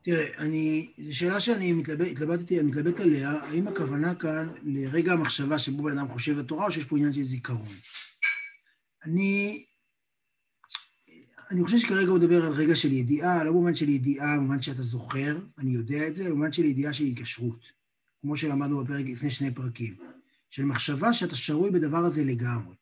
תראה, 0.02 0.26
אני, 0.38 0.90
זו 0.98 1.16
שאלה 1.16 1.40
שאני 1.40 1.72
מתלבט, 1.72 2.06
התלבטתי, 2.10 2.62
מתלבט 2.62 3.00
עליה, 3.00 3.30
האם 3.30 3.68
הכוונה 3.68 4.14
כאן 4.14 4.48
לרגע 4.64 5.12
המחשבה 5.12 5.58
שבו 5.58 5.82
בן 5.82 5.98
אדם 5.98 6.08
חושב 6.08 6.38
בתורה, 6.38 6.66
או 6.66 6.72
שיש 6.72 6.84
פה 6.84 6.96
עניין 6.96 7.12
של 7.12 7.22
זיכרון? 7.22 7.76
אני, 9.04 9.64
אני 11.50 11.64
חושב 11.64 11.78
שכרגע 11.78 12.10
הוא 12.10 12.18
מדבר 12.18 12.46
על 12.46 12.52
רגע 12.52 12.76
של 12.76 12.92
ידיעה, 12.92 13.44
לא 13.44 13.50
במובן 13.50 13.74
של 13.74 13.88
ידיעה, 13.88 14.36
במובן 14.36 14.62
שאתה 14.62 14.82
זוכר, 14.82 15.36
אני 15.58 15.70
יודע 15.70 16.06
את 16.06 16.14
זה, 16.14 16.30
במובן 16.30 16.52
של 16.52 16.64
ידיעה 16.64 16.92
של 16.92 17.04
התקשרות, 17.04 17.60
כמו 18.22 18.36
שלמדנו 18.36 18.84
בפרק, 18.84 19.06
לפני 19.06 19.30
שני 19.30 19.54
פרקים. 19.54 19.96
של 20.50 20.64
מחשבה 20.64 21.12
שאתה 21.12 21.36
שרוי 21.36 21.70
בדבר 21.70 22.04
הזה 22.04 22.24
לגמרי, 22.24 22.74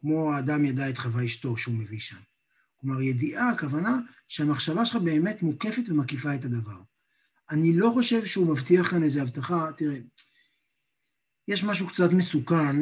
כמו 0.00 0.34
האדם 0.34 0.64
ידע 0.64 0.90
את 0.90 0.98
חווה 0.98 1.24
אשתו 1.24 1.56
שהוא 1.56 1.74
מביא 1.74 1.98
שם. 1.98 2.20
כלומר, 2.76 3.00
ידיעה, 3.00 3.50
הכוונה 3.50 3.98
שהמחשבה 4.28 4.84
שלך 4.84 4.96
באמת 4.96 5.42
מוקפת 5.42 5.82
ומקיפה 5.88 6.34
את 6.34 6.44
הדבר. 6.44 6.80
אני 7.50 7.76
לא 7.76 7.90
חושב 7.94 8.24
שהוא 8.24 8.46
מבטיח 8.46 8.90
כאן 8.90 9.02
איזו 9.02 9.20
הבטחה, 9.20 9.70
תראה, 9.76 9.98
יש 11.48 11.64
משהו 11.64 11.86
קצת 11.86 12.10
מסוכן, 12.10 12.76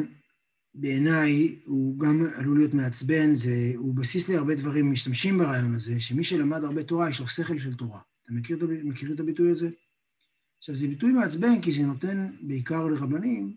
בעיניי, 0.75 1.59
הוא 1.65 1.99
גם 1.99 2.27
עלול 2.35 2.57
להיות 2.57 2.73
מעצבן, 2.73 3.35
זה, 3.35 3.73
הוא 3.75 3.95
בסיס 3.95 4.29
להרבה 4.29 4.55
דברים, 4.55 4.91
משתמשים 4.91 5.37
ברעיון 5.37 5.75
הזה, 5.75 5.99
שמי 5.99 6.23
שלמד 6.23 6.63
הרבה 6.63 6.83
תורה, 6.83 7.09
יש 7.09 7.19
לו 7.19 7.27
שכל 7.27 7.59
של 7.59 7.75
תורה. 7.75 7.99
אתה 8.23 8.33
מכיר, 8.33 8.67
מכיר 8.83 9.13
את 9.13 9.19
הביטוי 9.19 9.51
הזה? 9.51 9.69
עכשיו, 10.57 10.75
זה 10.75 10.87
ביטוי 10.87 11.11
מעצבן, 11.11 11.61
כי 11.61 11.71
זה 11.71 11.83
נותן 11.83 12.31
בעיקר 12.41 12.87
לרבנים 12.87 13.55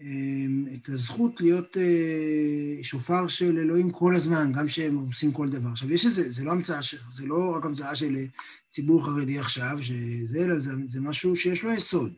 את 0.00 0.88
הזכות 0.88 1.40
להיות 1.40 1.76
אה, 1.76 2.82
שופר 2.82 3.28
של 3.28 3.58
אלוהים 3.58 3.90
כל 3.90 4.14
הזמן, 4.16 4.52
גם 4.52 4.66
כשהם 4.66 4.96
עושים 4.96 5.32
כל 5.32 5.48
דבר. 5.48 5.68
עכשיו, 5.68 5.92
יש 5.92 6.06
איזה, 6.06 6.30
זה 6.30 6.44
לא 6.44 6.52
המצאה, 6.52 6.80
זה 7.12 7.26
לא 7.26 7.56
רק 7.56 7.64
המצאה 7.64 7.96
של 7.96 8.16
אה, 8.16 8.24
ציבור 8.70 9.04
חרדי 9.04 9.38
עכשיו, 9.38 9.78
שזה, 9.80 10.44
אלא 10.44 10.60
זה, 10.60 10.70
זה 10.84 11.00
משהו 11.00 11.36
שיש 11.36 11.62
לו 11.62 11.72
יסוד. 11.72 12.12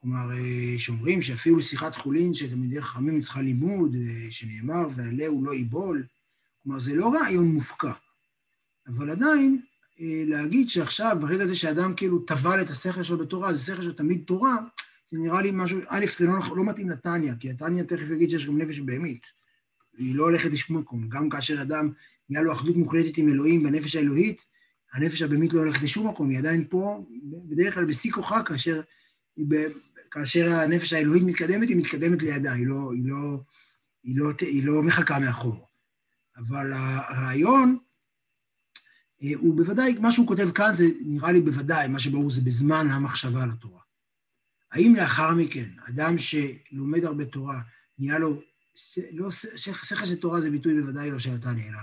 כלומר, 0.00 0.32
אה, 0.32 0.78
שאומרים 0.78 1.22
שאפילו 1.22 1.62
שיחת 1.62 1.96
חולין 1.96 2.34
שתלמידי 2.34 2.82
חכמים 2.82 3.22
צריכה 3.22 3.42
לימוד, 3.42 3.96
שנאמר, 4.30 4.88
ועלה 4.96 5.26
הוא 5.26 5.44
לא 5.44 5.54
ייבול. 5.54 6.06
כלומר, 6.62 6.78
זה 6.78 6.94
לא 6.94 7.12
רעיון 7.14 7.46
מופקע. 7.46 7.92
אבל 8.86 9.10
עדיין, 9.10 9.60
להגיד 10.26 10.70
שעכשיו, 10.70 11.16
ברגע 11.20 11.44
הזה 11.44 11.56
שאדם 11.56 11.94
כאילו 11.94 12.18
טבל 12.18 12.62
את 12.62 12.70
השכל 12.70 13.02
שלו 13.02 13.18
בתורה, 13.18 13.52
זה 13.52 13.58
שכל 13.62 13.82
שלו 13.82 13.92
תמיד 13.92 14.22
תורה, 14.26 14.56
זה 15.10 15.18
נראה 15.18 15.42
לי 15.42 15.50
משהו, 15.52 15.80
א', 15.88 16.04
זה 16.18 16.26
לא, 16.26 16.34
לא 16.56 16.64
מתאים 16.64 16.90
לטניה, 16.90 17.34
כי 17.40 17.50
הטניה 17.50 17.84
תכף 17.84 18.10
יגיד 18.10 18.30
שיש 18.30 18.46
גם 18.46 18.58
נפש 18.58 18.78
בהמית. 18.80 19.22
היא 19.98 20.14
לא 20.14 20.24
הולכת 20.24 20.50
לשום 20.50 20.76
מקום. 20.76 21.08
גם 21.08 21.28
כאשר 21.28 21.62
אדם, 21.62 21.90
נהיה 22.30 22.42
לו 22.42 22.52
אחדות 22.52 22.76
מוחלטת 22.76 23.18
עם 23.18 23.28
אלוהים 23.28 23.62
בנפש 23.62 23.96
האלוהית, 23.96 24.44
הנפש 24.92 25.22
הבהמית 25.22 25.52
לא 25.52 25.58
הולכת 25.58 25.82
לשום 25.82 26.08
מקום, 26.08 26.30
היא 26.30 26.38
עדיין 26.38 26.64
פה, 26.70 27.04
בדרך 27.22 27.74
כלל 27.74 27.84
בשיא 27.84 28.12
כוחה, 28.12 28.42
כאשר, 28.42 28.80
ב, 29.48 29.66
כאשר 30.10 30.52
הנפש 30.52 30.92
האלוהית 30.92 31.22
מתקדמת, 31.22 31.68
היא 31.68 31.76
מתקדמת 31.76 32.22
לידה, 32.22 32.52
היא 32.52 32.66
לא, 32.66 32.92
היא 32.92 33.02
לא, 33.04 33.40
היא 34.04 34.16
לא, 34.16 34.30
היא 34.40 34.64
לא 34.64 34.82
מחכה 34.82 35.18
מאחור. 35.18 35.66
אבל 36.36 36.72
הרעיון, 36.72 37.78
אה, 39.22 39.28
הוא 39.36 39.56
בוודאי, 39.56 39.94
מה 40.00 40.12
שהוא 40.12 40.26
כותב 40.26 40.50
כאן 40.50 40.76
זה 40.76 40.84
נראה 41.00 41.32
לי 41.32 41.40
בוודאי, 41.40 41.88
מה 41.88 41.98
שברור 41.98 42.30
זה 42.30 42.40
בזמן 42.40 42.90
המחשבה 42.90 43.42
על 43.42 43.50
התורה. 43.50 43.77
האם 44.72 44.94
לאחר 44.96 45.34
מכן, 45.34 45.70
אדם 45.88 46.14
שלומד 46.18 47.04
הרבה 47.04 47.24
תורה, 47.24 47.60
נהיה 47.98 48.18
לו, 48.18 48.40
לא, 49.12 49.30
שכל 49.30 50.06
של 50.06 50.16
תורה 50.16 50.40
זה 50.40 50.50
ביטוי 50.50 50.80
בוודאי 50.80 51.10
לא 51.10 51.16
התניא, 51.34 51.68
אלא 51.68 51.78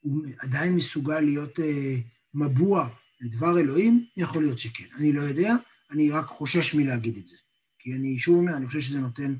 הוא 0.00 0.26
עדיין 0.38 0.76
מסוגל 0.76 1.20
להיות 1.20 1.60
אה, 1.60 1.96
מבוע 2.34 2.88
לדבר 3.20 3.58
אלוהים? 3.58 4.06
יכול 4.16 4.42
להיות 4.42 4.58
שכן. 4.58 4.84
אני 4.96 5.12
לא 5.12 5.20
יודע, 5.20 5.54
אני 5.90 6.10
רק 6.10 6.26
חושש 6.26 6.74
מלהגיד 6.74 7.16
את 7.16 7.28
זה. 7.28 7.36
כי 7.78 7.94
אני 7.94 8.18
שוב 8.18 8.36
אומר, 8.36 8.56
אני 8.56 8.66
חושב 8.66 8.80
שזה 8.80 8.98
נותן, 9.00 9.34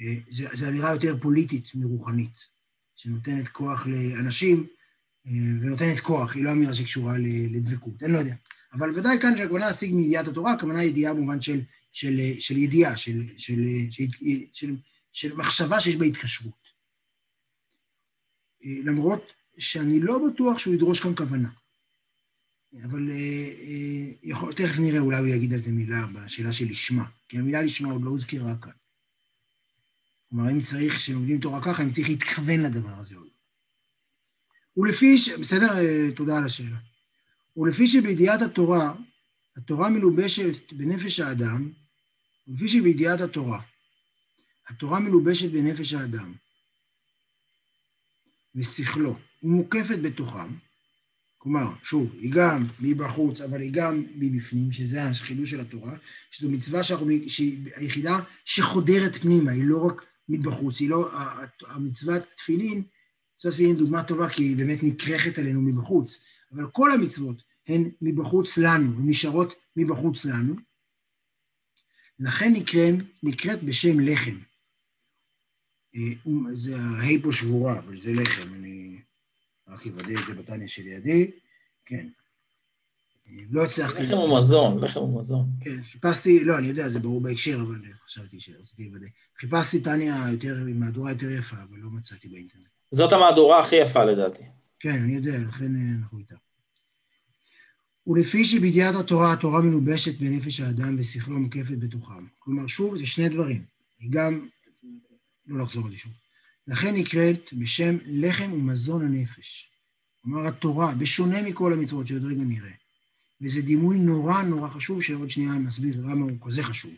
אה, 0.00 0.14
זו 0.30 0.68
אמירה 0.68 0.92
יותר 0.92 1.16
פוליטית 1.20 1.74
מרוחנית, 1.74 2.36
שנותנת 2.96 3.48
כוח 3.48 3.86
לאנשים, 3.86 4.66
אה, 5.26 5.32
ונותנת 5.60 6.00
כוח, 6.00 6.34
היא 6.34 6.44
לא 6.44 6.52
אמירה 6.52 6.74
שקשורה 6.74 7.14
לדבקות, 7.50 8.02
אני 8.02 8.12
לא 8.12 8.18
יודע. 8.18 8.34
אבל 8.72 8.98
ודאי 8.98 9.20
כאן 9.20 9.36
שהכוונה 9.36 9.66
להשיג 9.66 9.94
מידיעת 9.94 10.28
התורה, 10.28 10.52
הכוונה 10.52 10.84
ידיעה 10.84 11.14
במובן 11.14 11.42
של 11.42 11.60
של, 11.98 12.40
של 12.40 12.56
ידיעה, 12.56 12.96
של, 12.96 13.38
של, 13.38 13.60
של, 13.90 14.06
של, 14.52 14.76
של 15.12 15.34
מחשבה 15.34 15.80
שיש 15.80 15.96
בה 15.96 16.04
התקשרות. 16.04 16.68
אה, 18.64 18.78
למרות 18.84 19.32
שאני 19.58 20.00
לא 20.00 20.18
בטוח 20.28 20.58
שהוא 20.58 20.74
ידרוש 20.74 21.00
כאן 21.00 21.16
כוונה. 21.16 21.50
אבל 22.84 23.10
אה, 23.10 23.14
אה, 23.60 24.12
יכול, 24.22 24.54
תכף 24.54 24.78
נראה, 24.78 25.00
אולי 25.00 25.18
הוא 25.18 25.26
יגיד 25.26 25.54
על 25.54 25.60
זה 25.60 25.72
מילה 25.72 26.06
בשאלה 26.06 26.52
של 26.52 26.64
לשמה, 26.64 27.04
כי 27.28 27.38
המילה 27.38 27.62
לשמה 27.62 27.92
עוד 27.92 28.02
לא 28.02 28.10
הוזכרה 28.10 28.56
כאן. 28.62 28.72
כלומר, 30.28 30.50
אם 30.50 30.60
צריך, 30.60 30.94
כשלומדים 30.94 31.40
תורה 31.40 31.64
ככה, 31.64 31.82
אם 31.82 31.90
צריך 31.90 32.08
להתכוון 32.08 32.60
לדבר 32.60 32.94
הזה 32.94 33.14
לא. 33.14 33.22
ולפי, 34.76 35.18
ש... 35.18 35.28
בסדר, 35.28 35.66
תודה 36.16 36.38
על 36.38 36.44
השאלה. 36.44 36.78
ולפי 37.56 37.88
שבידיעת 37.88 38.42
התורה, 38.42 38.94
התורה 39.56 39.88
מלובשת 39.88 40.72
בנפש 40.72 41.20
האדם, 41.20 41.72
וכפי 42.48 42.68
שבידיעת 42.68 43.20
התורה, 43.20 43.60
התורה 44.68 45.00
מלובשת 45.00 45.50
בנפש 45.50 45.94
האדם, 45.94 46.34
ושכלו, 48.54 49.16
ומוקפת 49.42 49.98
בתוכם, 50.02 50.54
כלומר, 51.38 51.70
שוב, 51.82 52.12
היא 52.18 52.32
גם 52.32 52.66
מבחוץ, 52.80 53.40
אבל 53.40 53.60
היא 53.60 53.72
גם 53.72 54.04
מבפנים, 54.14 54.72
שזה 54.72 55.02
החידוש 55.02 55.50
של 55.50 55.60
התורה, 55.60 55.96
שזו 56.30 56.50
מצווה 56.50 56.82
שאנחנו, 56.82 57.06
שהיא 57.26 57.70
היחידה 57.74 58.18
שחודרת 58.44 59.16
פנימה, 59.16 59.50
היא 59.50 59.64
לא 59.64 59.86
רק 59.86 60.02
מבחוץ, 60.28 60.80
היא 60.80 60.90
לא, 60.90 61.10
המצוות 61.66 62.22
תפילין, 62.36 62.82
מצוות 63.36 63.54
תפילין 63.54 63.76
דוגמה 63.76 64.04
טובה, 64.04 64.28
כי 64.28 64.42
היא 64.42 64.56
באמת 64.56 64.78
נכרכת 64.82 65.38
עלינו 65.38 65.60
מבחוץ, 65.60 66.24
אבל 66.52 66.66
כל 66.72 66.90
המצוות 66.92 67.42
הן 67.68 67.90
מבחוץ 68.02 68.58
לנו, 68.58 68.98
הן 68.98 69.08
נשארות 69.08 69.54
מבחוץ 69.76 70.24
לנו, 70.24 70.67
לכן 72.20 72.52
נקראת, 72.52 72.94
נקראת 73.22 73.62
בשם 73.62 74.00
לחם. 74.00 74.38
אה, 75.96 76.12
זה 76.52 76.76
ההי 76.76 77.22
פה 77.22 77.32
שבורה, 77.32 77.78
אבל 77.78 77.98
זה 77.98 78.12
לחם, 78.12 78.54
אני 78.54 79.00
רק 79.68 79.86
אוודא 79.86 80.20
את 80.20 80.26
זה 80.28 80.34
בטניה 80.34 80.68
שלידי, 80.68 81.30
כן. 81.86 82.08
אה, 83.28 83.32
לא 83.50 83.64
הצלחתי... 83.64 84.02
לחם 84.02 84.14
הוא 84.14 84.38
מזון, 84.38 84.84
לחם 84.84 85.00
הוא 85.00 85.18
מזון. 85.18 85.50
כן, 85.60 85.82
חיפשתי, 85.82 86.44
לא, 86.44 86.58
אני 86.58 86.66
יודע, 86.66 86.88
זה 86.88 87.00
ברור 87.00 87.20
בהקשר, 87.20 87.58
אבל 87.62 87.76
חשבתי 88.04 88.40
שרציתי 88.40 88.84
לוודא. 88.84 89.06
חיפשתי 89.38 89.80
טניה 89.80 90.24
יותר, 90.32 90.64
מהדורה 90.74 91.10
יותר 91.10 91.30
יפה, 91.30 91.56
אבל 91.56 91.78
לא 91.78 91.90
מצאתי 91.90 92.28
באינטרנט. 92.28 92.64
זאת 92.90 93.12
המהדורה 93.12 93.60
הכי 93.60 93.76
יפה 93.76 94.04
לדעתי. 94.04 94.42
כן, 94.80 95.02
אני 95.02 95.14
יודע, 95.14 95.38
לכן 95.38 95.76
אה, 95.76 95.94
אנחנו 95.98 96.18
איתה. 96.18 96.34
ולפי 98.08 98.44
שבידיעת 98.44 98.94
התורה, 98.94 99.32
התורה 99.32 99.62
מלובשת 99.62 100.18
בנפש 100.18 100.60
האדם 100.60 100.96
ושכלו 100.98 101.38
מוקפת 101.38 101.78
בתוכם. 101.78 102.26
כלומר, 102.38 102.66
שוב, 102.66 102.96
זה 102.96 103.06
שני 103.06 103.28
דברים. 103.28 103.62
היא 104.00 104.10
גם, 104.10 104.48
לא 105.46 105.64
לחזור 105.64 105.84
על 105.86 105.90
זה 105.90 105.96
שוב. 105.98 106.12
לכן 106.66 106.94
נקראת 106.94 107.50
בשם 107.52 107.96
לחם 108.06 108.52
ומזון 108.52 109.06
הנפש. 109.06 109.70
כלומר, 110.22 110.46
התורה, 110.46 110.94
בשונה 110.94 111.42
מכל 111.42 111.72
המצוות 111.72 112.06
שעוד 112.06 112.24
רגע 112.24 112.42
נראה. 112.42 112.70
וזה 113.40 113.62
דימוי 113.62 113.98
נורא 113.98 114.42
נורא 114.42 114.68
חשוב, 114.68 115.02
שעוד 115.02 115.30
שנייה 115.30 115.52
נסביר 115.52 116.00
למה 116.00 116.24
הוא 116.24 116.38
כזה 116.46 116.62
חשוב, 116.62 116.92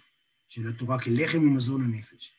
של 0.48 0.68
התורה 0.68 1.00
כלחם 1.00 1.38
ומזון 1.38 1.82
הנפש. 1.82 2.32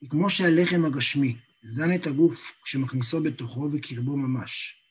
היא 0.00 0.10
כמו 0.10 0.30
שהלחם 0.30 0.84
הגשמי 0.84 1.36
זן 1.62 1.94
את 1.94 2.06
הגוף 2.06 2.52
כשמכניסו 2.64 3.22
בתוכו 3.22 3.68
וקרבו 3.72 4.16
ממש. 4.16 4.81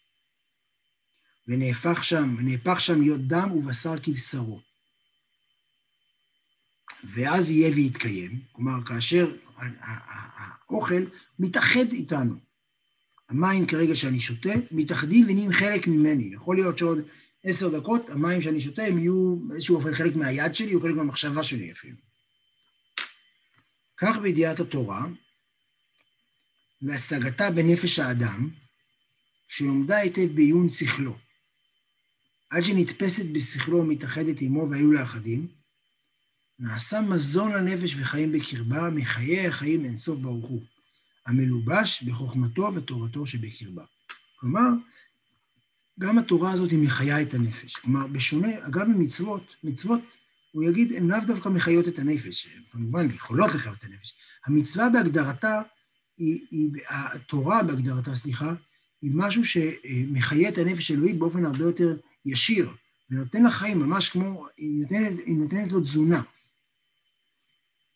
ונהפך 1.51 2.03
שם, 2.03 2.35
ונהפך 2.37 2.81
שם 2.81 3.01
להיות 3.01 3.27
דם 3.27 3.51
ובשר 3.51 3.97
כבשרו. 4.03 4.61
ואז 7.03 7.51
יהיה 7.51 7.75
ויתקיים, 7.75 8.39
כלומר, 8.51 8.85
כאשר 8.85 9.35
האוכל 9.57 11.03
מתאחד 11.39 11.91
איתנו. 11.91 12.35
המים 13.29 13.67
כרגע 13.67 13.95
שאני 13.95 14.19
שותה, 14.19 14.49
מתאחדים 14.71 15.25
ונהיים 15.29 15.51
חלק 15.51 15.87
ממני. 15.87 16.33
יכול 16.33 16.55
להיות 16.55 16.77
שעוד 16.77 16.97
עשר 17.43 17.79
דקות, 17.79 18.09
המים 18.09 18.41
שאני 18.41 18.61
שותה 18.61 18.83
הם 18.83 18.97
יהיו 18.97 19.35
באיזשהו 19.47 19.75
אופן 19.75 19.93
חלק 19.93 20.15
מהיד 20.15 20.55
שלי, 20.55 20.75
או 20.75 20.81
חלק 20.81 20.95
מהמחשבה 20.95 21.43
שלי 21.43 21.71
אפילו. 21.71 21.97
כך 23.97 24.17
בידיעת 24.21 24.59
התורה, 24.59 25.05
והשגתה 26.81 27.51
בנפש 27.51 27.99
האדם, 27.99 28.49
שלומדה 29.47 29.97
היטב 29.97 30.35
בעיון 30.35 30.69
שכלו. 30.69 31.30
עד 32.51 32.63
שנתפסת 32.63 33.25
בשכלו 33.31 33.77
ומתאחדת 33.77 34.35
עמו 34.41 34.67
והיו 34.69 34.91
לאחדים, 34.91 35.47
נעשה 36.59 37.01
מזון 37.01 37.51
לנפש 37.51 37.95
וחיים 37.95 38.31
בקרבה, 38.31 38.89
מחיי 38.89 39.47
החיים 39.47 39.85
אינסוף 39.85 40.19
ברוך 40.19 40.47
הוא, 40.47 40.61
המלובש 41.25 42.03
בחוכמתו 42.03 42.71
ותורתו 42.75 43.25
שבקרבה. 43.25 43.83
כלומר, 44.39 44.69
גם 45.99 46.17
התורה 46.17 46.51
הזאת 46.51 46.71
היא 46.71 46.79
מחיה 46.79 47.21
את 47.21 47.33
הנפש. 47.33 47.75
כלומר, 47.75 48.07
בשונה, 48.07 48.47
אגב, 48.67 48.87
ממצוות, 48.87 49.55
מצוות, 49.63 50.17
הוא 50.51 50.63
יגיד, 50.63 50.93
הן 50.93 51.07
לאו 51.07 51.19
דווקא 51.27 51.49
מחיות 51.49 51.87
את 51.87 51.99
הנפש, 51.99 52.47
כמובן 52.71 53.09
יכולות 53.09 53.53
לחיות 53.55 53.77
את 53.77 53.83
הנפש. 53.83 54.13
המצווה 54.45 54.89
בהגדרתה, 54.89 55.61
היא, 56.17 56.45
היא, 56.51 56.69
התורה 56.89 57.63
בהגדרתה, 57.63 58.15
סליחה, 58.15 58.53
היא 59.01 59.11
משהו 59.13 59.43
שמחיה 59.45 60.49
את 60.49 60.57
הנפש 60.57 60.91
האלוהית 60.91 61.19
באופן 61.19 61.45
הרבה 61.45 61.63
יותר 61.63 61.97
ישיר, 62.25 62.69
ונותן 63.09 63.43
לה 63.43 63.51
חיים, 63.51 63.79
ממש 63.79 64.09
כמו, 64.09 64.47
היא 64.57 64.81
נותנת, 64.81 65.19
היא 65.25 65.35
נותנת 65.35 65.71
לו 65.71 65.79
תזונה. 65.79 66.21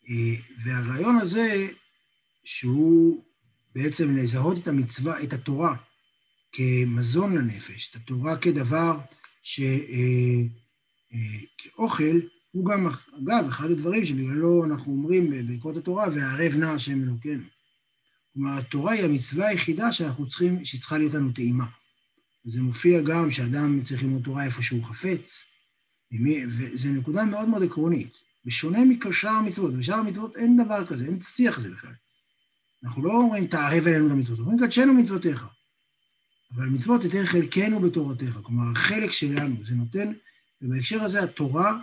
אה, 0.08 0.34
והרעיון 0.64 1.16
הזה, 1.16 1.68
שהוא 2.44 3.24
בעצם 3.74 4.16
לזהות 4.16 4.58
את 4.58 4.68
המצווה, 4.68 5.22
את 5.22 5.32
התורה, 5.32 5.76
כמזון 6.52 7.36
לנפש, 7.38 7.90
את 7.90 7.96
התורה 7.96 8.36
כדבר 8.38 8.98
ש... 9.42 9.60
אה, 9.60 10.42
אה, 11.12 11.40
כאוכל, 11.58 12.20
הוא 12.50 12.66
גם, 12.66 12.86
אגב, 13.22 13.46
אחד 13.48 13.70
הדברים 13.70 14.06
שבגללו 14.06 14.64
אנחנו 14.64 14.92
אומרים 14.92 15.30
בברכות 15.30 15.76
התורה, 15.76 16.08
והערב 16.08 16.54
נא 16.54 16.66
השם 16.66 17.02
אלוקינו. 17.02 17.44
כלומר, 18.32 18.58
התורה 18.58 18.92
היא 18.92 19.04
המצווה 19.04 19.48
היחידה 19.48 19.92
שאנחנו 19.92 20.28
צריכים, 20.28 20.64
שצריכה 20.64 20.98
להיות 20.98 21.14
לנו 21.14 21.32
טעימה. 21.32 21.66
זה 22.46 22.62
מופיע 22.62 23.00
גם 23.00 23.30
שאדם 23.30 23.82
צריך 23.82 24.02
ללמוד 24.02 24.22
תורה 24.22 24.44
איפה 24.44 24.62
שהוא 24.62 24.84
חפץ, 24.84 25.44
וזו 26.58 26.88
נקודה 26.88 27.24
מאוד 27.24 27.48
מאוד 27.48 27.62
עקרונית. 27.62 28.12
בשונה 28.44 28.78
משאר 28.84 29.30
המצוות, 29.30 29.74
בשאר 29.74 29.94
המצוות 29.94 30.36
אין 30.36 30.64
דבר 30.64 30.86
כזה, 30.86 31.06
אין 31.06 31.20
שיח 31.20 31.56
כזה 31.56 31.70
בכלל. 31.70 31.92
אנחנו 32.84 33.02
לא 33.02 33.12
אומרים 33.12 33.46
תערב 33.46 33.86
אלינו 33.86 34.06
את 34.06 34.12
המצוות, 34.12 34.38
אומרים 34.38 34.58
קדשנו 34.58 34.94
מצוותיך. 34.94 35.46
אבל 36.54 36.66
מצוות 36.66 37.04
יותר 37.04 37.24
חלקנו 37.24 37.80
בתורתך, 37.80 38.38
כלומר 38.42 38.72
החלק 38.72 39.12
שלנו, 39.12 39.56
זה 39.64 39.74
נותן, 39.74 40.12
ובהקשר 40.62 41.02
הזה 41.02 41.22
התורה 41.22 41.80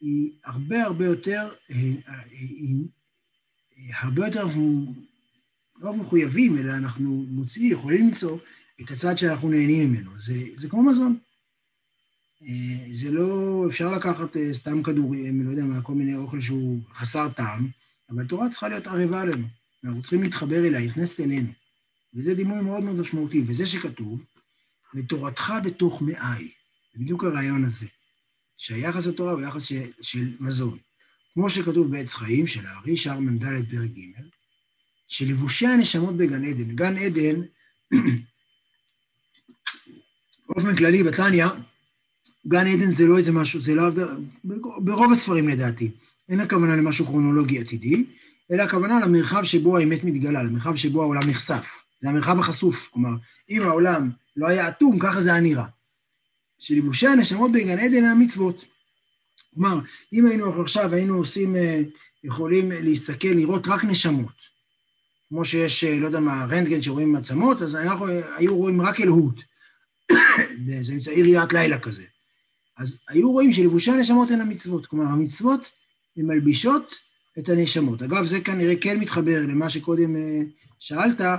היא 0.00 0.32
הרבה 0.44 0.84
הרבה 0.84 1.06
יותר, 1.06 1.54
היא, 1.68 1.96
היא, 2.30 2.76
היא 3.76 3.94
הרבה 3.98 4.26
יותר 4.26 4.42
אנחנו 4.42 4.94
לא 5.76 5.94
מחויבים, 5.94 6.58
אלא 6.58 6.72
אנחנו 6.72 7.26
מוצאים, 7.28 7.72
יכולים 7.72 8.06
למצוא 8.06 8.38
את 8.84 8.90
הצד 8.90 9.18
שאנחנו 9.18 9.48
נהנים 9.48 9.92
ממנו. 9.92 10.10
זה, 10.18 10.34
זה 10.54 10.68
כמו 10.68 10.82
מזון. 10.82 11.18
אה, 12.42 12.92
זה 12.92 13.10
לא, 13.10 13.64
אפשר 13.68 13.92
לקחת 13.92 14.36
אה, 14.36 14.54
סתם 14.54 14.82
כדורים, 14.82 15.46
לא 15.46 15.50
יודע 15.50 15.64
מה, 15.64 15.82
כל 15.82 15.94
מיני 15.94 16.14
אוכל 16.14 16.40
שהוא 16.40 16.80
חסר 16.94 17.28
טעם, 17.28 17.68
אבל 18.10 18.26
תורה 18.26 18.50
צריכה 18.50 18.68
להיות 18.68 18.86
ערבה 18.86 19.20
עלינו. 19.20 19.46
אנחנו 19.84 20.02
צריכים 20.02 20.22
להתחבר 20.22 20.66
אליה, 20.66 20.80
נכנסת 20.80 21.20
אלינו. 21.20 21.48
וזה 22.14 22.34
דימוי 22.34 22.60
מאוד 22.60 22.82
מאוד 22.82 22.96
משמעותי. 22.96 23.44
וזה 23.46 23.66
שכתוב, 23.66 24.24
ותורתך 24.94 25.52
בתוך 25.64 26.02
מאי. 26.02 26.50
זה 26.94 27.00
בדיוק 27.00 27.24
הרעיון 27.24 27.64
הזה. 27.64 27.86
שהיחס 28.58 29.06
לתורה 29.06 29.32
הוא 29.32 29.40
יחס 29.40 29.64
של, 29.64 29.90
של 30.02 30.36
מזון. 30.40 30.78
כמו 31.34 31.50
שכתוב 31.50 31.90
בעץ 31.90 32.14
חיים 32.14 32.46
של 32.46 32.66
הארי, 32.66 32.96
שער 32.96 33.20
מ"ד 33.20 33.44
פרק 33.44 33.90
ג', 33.90 34.20
שלבושי 35.08 35.66
הנשמות 35.66 36.16
בגן 36.16 36.44
עדן. 36.44 36.76
גן 36.76 36.96
עדן, 36.98 37.40
באופן 40.54 40.76
כללי, 40.76 41.02
בתניא, 41.02 41.46
גן 42.46 42.66
עדן 42.66 42.92
זה 42.92 43.06
לא 43.06 43.18
איזה 43.18 43.32
משהו, 43.32 43.60
זה 43.60 43.74
לא... 43.74 43.88
ברוב 44.78 45.12
הספרים 45.12 45.48
לדעתי, 45.48 45.90
אין 46.28 46.40
הכוונה 46.40 46.76
למשהו 46.76 47.06
כרונולוגי 47.06 47.58
עתידי, 47.58 48.04
אלא 48.52 48.62
הכוונה 48.62 49.00
למרחב 49.00 49.44
שבו 49.44 49.78
האמת 49.78 50.04
מתגלה, 50.04 50.42
למרחב 50.42 50.76
שבו 50.76 51.02
העולם 51.02 51.30
נחשף. 51.30 51.66
זה 52.02 52.08
המרחב 52.08 52.40
החשוף, 52.40 52.88
כלומר, 52.92 53.10
אם 53.50 53.62
העולם 53.62 54.10
לא 54.36 54.46
היה 54.46 54.68
אטום, 54.68 54.98
ככה 54.98 55.22
זה 55.22 55.32
היה 55.32 55.40
נראה. 55.40 55.64
שלבושי 56.58 57.06
הנשמות 57.06 57.52
בגן 57.52 57.78
עדן 57.78 58.04
הם 58.04 58.04
המצוות. 58.04 58.64
כלומר, 59.54 59.80
אם 60.12 60.26
היינו 60.26 60.62
עכשיו, 60.62 60.94
היינו 60.94 61.16
עושים, 61.16 61.56
אה, 61.56 61.80
יכולים 62.24 62.72
להסתכל, 62.72 63.28
לראות 63.28 63.66
רק 63.66 63.84
נשמות, 63.84 64.32
כמו 65.28 65.44
שיש, 65.44 65.84
אה, 65.84 65.98
לא 65.98 66.06
יודע 66.06 66.20
מה, 66.20 66.46
רנטגן 66.50 66.82
שרואים 66.82 67.16
עצמות, 67.16 67.62
אז 67.62 67.76
אנחנו 67.76 68.06
היו 68.36 68.56
רואים 68.56 68.82
רק 68.82 69.00
אלוהות. 69.00 69.51
זה 70.80 70.92
אמצעי 70.92 71.22
ראיית 71.22 71.52
לילה 71.52 71.78
כזה. 71.78 72.02
אז 72.78 72.98
היו 73.08 73.32
רואים 73.32 73.52
שלבושי 73.52 73.90
הנשמות 73.90 74.30
הן 74.30 74.40
המצוות, 74.40 74.86
כלומר 74.86 75.04
המצוות 75.04 75.70
הן 76.16 76.26
מלבישות 76.26 76.94
את 77.38 77.48
הנשמות. 77.48 78.02
אגב, 78.02 78.26
זה 78.26 78.40
כנראה 78.40 78.76
כן 78.80 79.00
מתחבר 79.00 79.40
למה 79.40 79.70
שקודם 79.70 80.16
אה, 80.16 80.40
שאלת, 80.78 81.20
אה, 81.20 81.36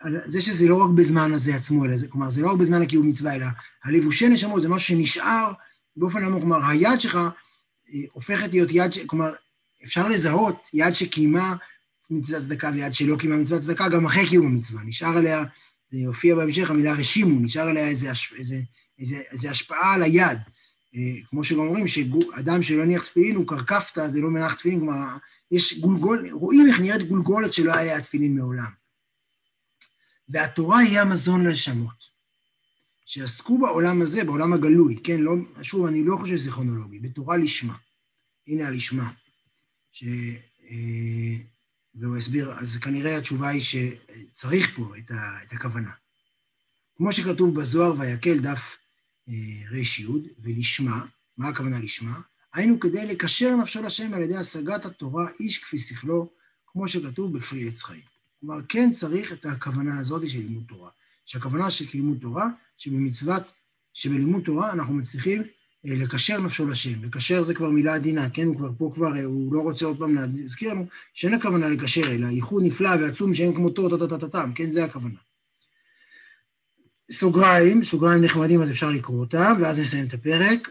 על 0.00 0.20
זה 0.26 0.40
שזה 0.40 0.68
לא 0.68 0.82
רק 0.82 0.90
בזמן 0.94 1.32
הזה 1.32 1.54
עצמו, 1.54 1.84
אלא 1.84 1.96
זה, 1.96 2.08
כלומר, 2.08 2.30
זה 2.30 2.42
לא 2.42 2.50
רק 2.52 2.58
בזמן 2.58 2.82
הקיום 2.82 3.08
מצווה, 3.08 3.34
אלא 3.34 3.46
הלבושי 3.84 4.28
נשמות 4.28 4.62
זה 4.62 4.68
משהו 4.68 4.88
שנשאר 4.88 5.52
באופן 5.96 6.24
עמוק, 6.24 6.40
כלומר, 6.40 6.68
היד 6.68 7.00
שלך 7.00 7.16
אה, 7.16 8.00
הופכת 8.12 8.48
להיות 8.52 8.68
יד, 8.72 8.92
ש... 8.92 8.98
כלומר, 8.98 9.32
אפשר 9.84 10.08
לזהות 10.08 10.68
יד 10.74 10.92
שקיימה 10.92 11.56
מצוות 12.10 12.42
צדקה 12.42 12.70
ויד 12.74 12.94
שלא 12.94 13.16
קיימה 13.16 13.36
מצוות 13.36 13.60
צדקה, 13.60 13.88
גם 13.88 14.06
אחרי 14.06 14.28
קיום 14.28 14.46
המצווה, 14.46 14.82
נשאר 14.84 15.16
עליה, 15.16 15.44
זה 15.90 15.98
יופיע 15.98 16.34
בהמשך, 16.34 16.70
המילה 16.70 16.94
רשימו, 16.94 17.40
נשאר 17.40 17.68
עליה 17.68 17.88
איזה, 17.88 18.10
איזה, 18.38 18.60
איזה, 18.98 19.22
איזה 19.30 19.50
השפעה 19.50 19.94
על 19.94 20.02
היד. 20.02 20.38
כמו 21.28 21.44
שגם 21.44 21.58
אומרים, 21.58 21.86
שאדם 21.86 22.62
שלא 22.62 22.82
הניח 22.82 23.04
תפילין 23.04 23.36
הוא 23.36 23.46
קרקפתא, 23.48 24.08
זה 24.08 24.20
לא 24.20 24.30
מנח 24.30 24.54
תפילין, 24.54 24.80
כלומר, 24.80 25.16
יש 25.50 25.78
גולגול, 25.78 26.30
רואים 26.30 26.66
איך 26.68 26.80
נראית 26.80 27.08
גולגולת 27.08 27.52
שלא 27.52 27.74
היה 27.74 28.02
תפילין 28.02 28.36
מעולם. 28.36 28.70
והתורה 30.28 30.78
היא 30.78 31.00
המזון 31.00 31.46
לשמות. 31.46 32.06
שעסקו 33.06 33.58
בעולם 33.58 34.02
הזה, 34.02 34.24
בעולם 34.24 34.52
הגלוי, 34.52 34.96
כן, 35.04 35.20
לא, 35.20 35.32
שוב, 35.62 35.86
אני 35.86 36.04
לא 36.04 36.16
חושב 36.16 36.36
שזה 36.36 36.50
כרונולוגי, 36.50 36.98
בתורה 36.98 37.36
לשמה. 37.36 37.76
הנה 38.46 38.66
הלשמה. 38.66 39.10
ש... 39.92 40.04
אה, 40.70 41.36
והוא 41.96 42.16
הסביר, 42.16 42.52
אז 42.58 42.76
כנראה 42.76 43.18
התשובה 43.18 43.48
היא 43.48 43.62
שצריך 43.62 44.76
פה 44.76 44.96
את, 44.98 45.10
ה, 45.10 45.42
את 45.42 45.52
הכוונה. 45.52 45.90
כמו 46.96 47.12
שכתוב 47.12 47.60
בזוהר 47.60 47.94
ויקל 47.98 48.38
דף 48.38 48.76
אה, 49.28 49.34
רי"י, 49.70 50.04
ולשמה, 50.38 51.06
מה 51.36 51.48
הכוונה 51.48 51.80
לשמה? 51.80 52.20
היינו 52.52 52.80
כדי 52.80 53.06
לקשר 53.06 53.56
נפשו 53.56 53.82
לשם 53.82 54.14
על 54.14 54.22
ידי 54.22 54.36
השגת 54.36 54.84
התורה 54.84 55.28
איש 55.40 55.58
כפי 55.58 55.78
שכלו, 55.78 56.32
כמו 56.66 56.88
שכתוב 56.88 57.36
בפרי 57.36 57.68
עץ 57.68 57.82
חיים. 57.82 58.02
כלומר, 58.40 58.60
כן 58.68 58.92
צריך 58.92 59.32
את 59.32 59.46
הכוונה 59.46 59.98
הזאת 59.98 60.28
של 60.28 60.38
לימוד 60.38 60.64
תורה. 60.68 60.90
שהכוונה 61.26 61.70
של 61.70 61.84
לימוד 61.94 62.18
תורה, 62.20 62.48
שבמצוות, 62.78 63.52
שבלימוד 63.94 64.42
תורה 64.44 64.72
אנחנו 64.72 64.94
מצליחים 64.94 65.42
לקשר 65.84 66.40
נפשו 66.40 66.66
לשם. 66.66 67.04
לקשר 67.04 67.42
זה 67.42 67.54
כבר 67.54 67.70
מילה 67.70 67.94
עדינה, 67.94 68.30
כן? 68.30 68.54
כבר 68.54 68.70
פה 68.78 68.90
כבר, 68.94 69.16
אה, 69.16 69.24
הוא 69.24 69.54
לא 69.54 69.60
רוצה 69.60 69.86
עוד 69.86 69.98
פעם 69.98 70.14
להזכיר 70.14 70.70
לנו 70.70 70.86
שאין 71.14 71.34
הכוונה 71.34 71.68
לקשר, 71.68 72.12
אלא 72.12 72.26
ייחוד 72.26 72.62
נפלא 72.66 72.90
ועצום 73.00 73.34
שאין 73.34 73.54
כמותו, 73.54 73.98
טה-טה-טה-טם, 73.98 74.52
כן? 74.54 74.70
זה 74.70 74.84
הכוונה. 74.84 75.18
סוגריים, 77.12 77.84
סוגריים 77.84 78.24
נחמדים, 78.24 78.62
אז 78.62 78.70
אפשר 78.70 78.90
לקרוא 78.90 79.20
אותם, 79.20 79.54
ואז 79.60 79.78
נסיים 79.78 80.06
את 80.06 80.14
הפרק. 80.14 80.68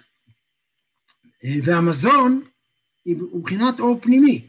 אה, 1.43 1.55
והמזון 1.63 2.41
הוא 3.03 3.39
מבחינת 3.39 3.79
אור 3.79 3.99
פנימי, 4.01 4.47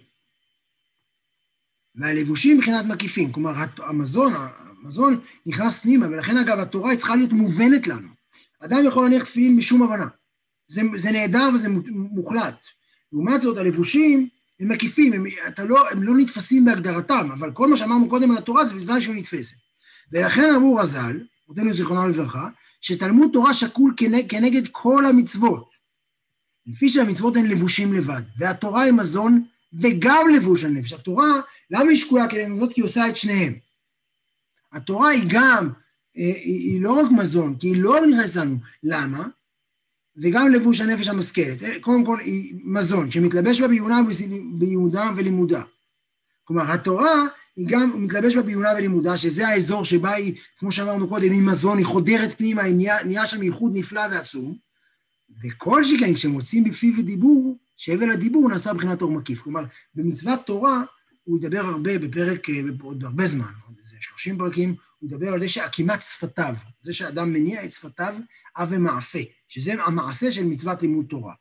והלבושים 1.95 2.57
מבחינת 2.57 2.85
מקיפים. 2.85 3.33
כלומר, 3.33 3.53
המזון, 3.79 4.33
המזון 4.83 5.21
נכנס 5.47 5.81
פנימה, 5.81 6.07
ולכן 6.07 6.37
אגב 6.37 6.59
התורה 6.59 6.97
צריכה 6.97 7.17
להיות 7.17 7.33
מובנת 7.33 7.87
לנו. 7.87 8.09
אדם 8.61 8.79
יכול 8.87 9.03
להניח 9.03 9.25
תפילין 9.25 9.57
משום 9.57 9.83
הבנה. 9.83 10.07
זה, 10.69 10.83
זה 10.95 11.11
נהדר 11.11 11.49
וזה 11.55 11.69
מוחלט. 11.91 12.67
לעומת 13.13 13.41
זאת, 13.41 13.57
הלבושים 13.57 14.29
הם 14.61 14.69
מקיפים, 14.69 15.13
הם, 15.13 15.25
לא, 15.69 15.91
הם 15.91 16.03
לא 16.03 16.15
נתפסים 16.17 16.65
בהגדרתם, 16.65 17.29
אבל 17.33 17.53
כל 17.53 17.71
מה 17.71 17.77
שאמרנו 17.77 18.09
קודם 18.09 18.31
על 18.31 18.39
התורה 18.39 18.65
זה 18.65 18.75
בזמן 18.75 19.01
שהיא 19.01 19.15
נתפסת. 19.15 19.57
ולכן 20.13 20.55
אמרו 20.55 20.75
רז"ל, 20.75 21.21
אותנו 21.49 21.73
זיכרונו 21.73 22.09
לברכה, 22.09 22.49
שתלמוד 22.81 23.31
תורה 23.33 23.55
שקול 23.55 23.95
כנגד, 23.97 24.31
כנגד 24.31 24.69
כל 24.73 25.05
המצוות. 25.05 25.71
לפי 26.67 26.91
שהמצוות 26.91 27.37
הן 27.37 27.47
לבושים 27.47 27.93
לבד, 27.93 28.23
והתורה 28.39 28.83
היא 28.83 28.93
מזון 28.93 29.45
וגם 29.73 30.27
לבוש 30.37 30.65
הנפש. 30.65 30.93
התורה, 30.93 31.33
למה 31.71 31.91
היא 31.91 31.99
שקולה 31.99 32.29
כנגד 32.29 32.61
זאת? 32.61 32.73
כי 32.73 32.81
היא 32.81 32.85
עושה 32.85 33.09
את 33.09 33.17
שניהם. 33.17 33.55
התורה 34.73 35.09
היא 35.09 35.25
גם, 35.29 35.71
אה, 36.19 36.33
היא 36.45 36.83
לא 36.83 36.93
רק 36.93 37.11
מזון, 37.11 37.57
כי 37.59 37.67
היא 37.67 37.83
לא 37.83 38.07
נכנסת 38.07 38.37
לנו. 38.37 38.57
למה? 38.83 39.27
וגם 40.17 40.53
לבוש 40.53 40.81
הנפש 40.81 41.09
המשכלת. 41.09 41.63
אה, 41.63 41.81
קודם 41.81 42.05
כל 42.05 42.21
היא 42.21 42.55
מזון, 42.65 43.11
שמתלבש 43.11 43.61
בה 43.61 43.67
ביהודה 44.53 45.11
ולימודה. 45.17 45.63
כלומר, 46.45 46.73
התורה 46.73 47.25
היא 47.57 47.67
גם 47.69 48.05
מתלבש 48.05 48.37
בה 48.37 48.43
ביהודה 48.43 48.73
ולימודה, 48.77 49.19
שזה 49.19 49.49
האזור 49.49 49.85
שבה 49.85 50.13
היא, 50.13 50.35
כמו 50.59 50.73
שאמרנו 50.73 51.09
קודם, 51.09 51.33
היא 51.33 51.43
מזון, 51.43 51.79
היא 51.79 51.87
חודרת 51.87 52.39
פנימה, 52.39 52.63
היא 52.63 52.75
נהיה, 52.75 53.05
נהיה 53.05 53.27
שם 53.27 53.43
ייחוד 53.43 53.73
נפלא 53.75 54.03
ועצום. 54.11 54.57
וכל 55.45 55.85
שכן, 55.85 56.15
כשמוצאים 56.15 56.65
בפיו 56.65 56.95
ודיבור, 56.99 57.59
שהבל 57.77 58.11
הדיבור 58.11 58.49
נעשה 58.49 58.73
מבחינת 58.73 59.03
אור 59.03 59.11
מקיף. 59.11 59.43
כלומר, 59.43 59.65
במצוות 59.95 60.47
תורה 60.47 60.83
הוא 61.25 61.39
ידבר 61.39 61.61
הרבה 61.61 61.99
בפרק, 61.99 62.51
אה, 62.51 62.61
עוד 62.83 63.05
הרבה 63.05 63.27
זמן, 63.27 63.53
עוד 63.67 63.77
איזה 63.85 63.97
30 64.01 64.39
פרקים, 64.39 64.75
הוא 64.99 65.09
ידבר 65.11 65.33
על 65.33 65.41
זה 65.41 65.49
שעקימת 65.49 66.03
שפתיו, 66.03 66.55
זה 66.83 66.93
שאדם 66.93 67.33
מניע 67.33 67.65
את 67.65 67.73
שפתיו, 67.73 68.15
אב 68.57 68.69
ומעשה, 68.71 69.21
שזה 69.49 69.75
המעשה 69.83 70.31
של 70.31 70.47
מצוות 70.47 70.83
לימוד 70.83 71.07
תורה. 71.07 71.33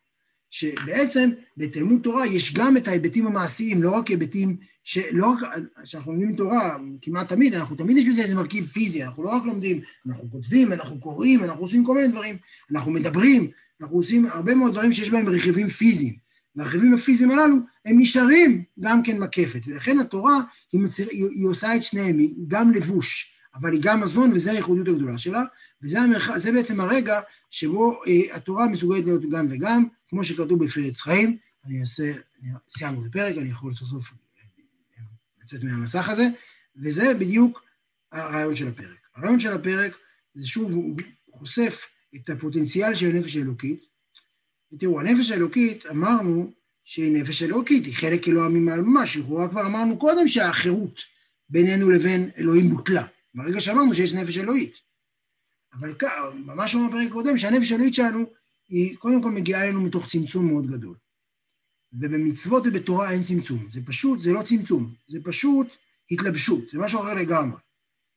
שבעצם 0.49 1.29
בתלמוד 1.57 2.01
תורה 2.01 2.27
יש 2.27 2.53
גם 2.53 2.77
את 2.77 2.87
ההיבטים 2.87 3.27
המעשיים, 3.27 3.83
לא 3.83 3.91
רק 3.91 4.07
היבטים, 4.07 4.57
שלא 4.83 5.27
רק, 5.31 5.39
כשאנחנו 5.83 6.11
לומדים 6.11 6.35
תורה, 6.35 6.77
כמעט 7.01 7.29
תמיד, 7.29 7.53
אנחנו 7.53 7.75
תמיד 7.75 7.97
יש 7.97 8.05
בזה 8.07 8.21
איזה 8.21 8.35
מרכיב 8.35 8.65
פיזי, 8.65 9.03
אנחנו 9.03 9.23
לא 9.23 9.29
רק 9.29 9.45
לומדים, 9.45 9.81
אנחנו 10.07 10.31
כותבים, 10.31 10.73
אנחנו 10.73 10.99
קוראים, 10.99 11.43
אנחנו 11.43 11.61
עושים 11.61 11.85
כל 11.85 11.95
מיני 11.95 12.07
דברים, 12.07 12.37
אנחנו 12.71 12.91
מדברים, 12.91 13.51
אנחנו 13.81 13.95
עושים 13.95 14.25
הרבה 14.25 14.55
מאוד 14.55 14.71
דברים 14.71 14.91
שיש 14.93 15.09
בהם 15.09 15.29
רכיבים 15.29 15.69
פיזיים. 15.69 16.25
והרכיבים 16.55 16.93
הפיזיים 16.93 17.31
הללו, 17.31 17.55
הם 17.85 17.99
נשארים 17.99 18.63
גם 18.79 19.03
כן 19.03 19.17
מקפת. 19.17 19.61
ולכן 19.67 19.99
התורה, 19.99 20.41
היא, 20.71 20.81
היא, 21.11 21.25
היא 21.35 21.47
עושה 21.47 21.75
את 21.75 21.83
שניהם, 21.83 22.19
היא 22.19 22.33
גם 22.47 22.71
לבוש, 22.71 23.35
אבל 23.55 23.73
היא 23.73 23.81
גם 23.83 24.01
מזון, 24.01 24.31
וזו 24.31 24.51
הייחודיות 24.51 24.87
הגדולה 24.87 25.17
שלה, 25.17 25.43
וזה 25.85 26.01
המרח... 26.01 26.29
בעצם 26.53 26.79
הרגע 26.79 27.21
שבו 27.49 28.01
אה, 28.07 28.35
התורה 28.35 28.67
מסוגלת 28.67 29.05
להיות 29.05 29.29
גם 29.29 29.47
וגם, 29.49 29.85
כמו 30.09 30.23
שכתוב 30.23 30.65
בפרץ 30.65 31.01
חיים, 31.01 31.37
אני 31.65 31.81
אעשה, 31.81 32.13
סיימנו 32.69 33.01
את 33.01 33.09
הפרק, 33.09 33.37
אני 33.37 33.49
יכול 33.49 33.73
סוף 33.73 33.89
סוף 33.89 34.11
אה, 34.11 35.03
לצאת 35.43 35.63
מהמסך 35.63 36.09
הזה, 36.09 36.27
וזה 36.75 37.13
בדיוק 37.19 37.63
הרעיון 38.11 38.55
של 38.55 38.67
הפרק. 38.67 39.07
הרעיון 39.15 39.39
של 39.39 39.51
הפרק 39.51 39.97
זה 40.33 40.47
שוב, 40.47 40.71
הוא 40.71 40.97
חושף 41.31 41.85
את 42.15 42.29
הפוטנציאל 42.29 42.95
של 42.95 43.05
הנפש 43.05 43.35
האלוקית, 43.35 43.85
ותראו, 44.73 44.99
הנפש 44.99 45.31
האלוקית, 45.31 45.85
אמרנו 45.85 46.51
שהיא 46.83 47.11
נפש 47.11 47.43
אלוקית, 47.43 47.85
היא 47.85 47.93
חלק 47.93 48.27
אלוה 48.27 48.49
ממעל 48.49 48.81
ממש, 48.81 49.17
לכאורה 49.17 49.47
כבר 49.47 49.65
אמרנו 49.65 49.97
קודם 49.99 50.27
שהחירות 50.27 50.99
בינינו 51.49 51.89
לבין 51.89 52.29
אלוהים 52.37 52.69
בוטלה, 52.69 53.05
ברגע 53.35 53.61
שאמרנו 53.61 53.93
שיש 53.93 54.13
נפש 54.13 54.37
אלוהית. 54.37 54.84
אבל 55.79 55.93
ממש 56.33 56.75
אומר 56.75 56.87
בפרק 56.87 57.11
קודם 57.11 57.37
שהנפש 57.37 57.71
האלוהית 57.71 57.93
שלנו 57.93 58.25
היא 58.69 58.97
קודם 58.97 59.23
כל 59.23 59.31
מגיעה 59.31 59.63
אלינו 59.63 59.81
מתוך 59.81 60.07
צמצום 60.07 60.47
מאוד 60.47 60.67
גדול. 60.67 60.95
ובמצוות 61.93 62.63
ובתורה 62.67 63.11
אין 63.11 63.23
צמצום, 63.23 63.67
זה 63.71 63.81
פשוט, 63.85 64.21
זה 64.21 64.33
לא 64.33 64.41
צמצום, 64.41 64.93
זה 65.07 65.19
פשוט 65.23 65.67
התלבשות, 66.11 66.69
זה 66.69 66.77
משהו 66.79 66.99
אחר 66.99 67.13
לגמרי. 67.13 67.57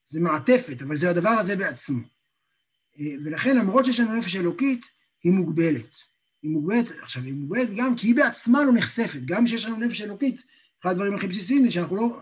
זה 0.08 0.20
מעטפת, 0.20 0.82
אבל 0.82 0.96
זה 0.96 1.10
הדבר 1.10 1.28
הזה 1.28 1.56
בעצמו. 1.56 2.02
אה, 3.00 3.14
ולכן 3.24 3.56
למרות 3.56 3.84
שיש 3.84 4.00
לנו 4.00 4.12
נפש 4.12 4.36
אלוקית, 4.36 4.86
היא 5.24 5.32
מוגבלת. 5.32 5.96
היא 6.42 6.50
מוגבלת, 6.50 6.90
עכשיו 7.02 7.22
היא 7.22 7.34
מוגבלת 7.34 7.68
גם 7.76 7.96
כי 7.96 8.06
היא 8.06 8.14
בעצמה 8.14 8.64
לא 8.64 8.72
נחשפת, 8.72 9.20
גם 9.24 9.44
כשיש 9.44 9.64
לנו 9.66 9.76
נפש 9.76 10.00
אלוקית, 10.00 10.40
אחד 10.82 10.90
הדברים 10.90 11.14
הכי 11.14 11.26
בסיסיים 11.26 11.64
זה 11.64 11.70
שאנחנו 11.70 11.96
לא, 11.96 12.20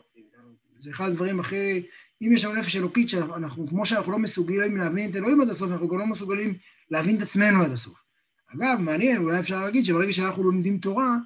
זה 0.78 0.90
אחד 0.90 1.08
הדברים 1.08 1.40
הכי, 1.40 1.86
אם 2.22 2.32
יש 2.32 2.44
לנו 2.44 2.54
נפש 2.54 2.76
אלוקית, 2.76 3.08
שאנחנו, 3.08 3.68
כמו 3.68 3.86
שאנחנו 3.86 4.12
לא 4.12 4.18
מסוגלים 4.18 4.76
להבין 4.76 5.10
את 5.10 5.16
אלוהים 5.16 5.40
עד 5.40 5.48
הסוף, 5.48 5.70
אנחנו 5.72 5.88
גם 5.88 5.98
לא 5.98 6.06
מסוגלים 6.06 6.54
להבין 6.90 7.16
את 7.16 7.22
עצמנו 7.22 7.62
עד 7.62 7.72
הסוף. 7.72 8.02
אגב, 8.54 8.78
מעניין, 8.80 9.22
אולי 9.22 9.40
אפשר 9.40 9.60
להגיד 9.60 9.84
שברגע 9.84 10.12
שאנחנו 10.12 10.42
לומדים 10.42 10.78
תורה, 10.78 11.16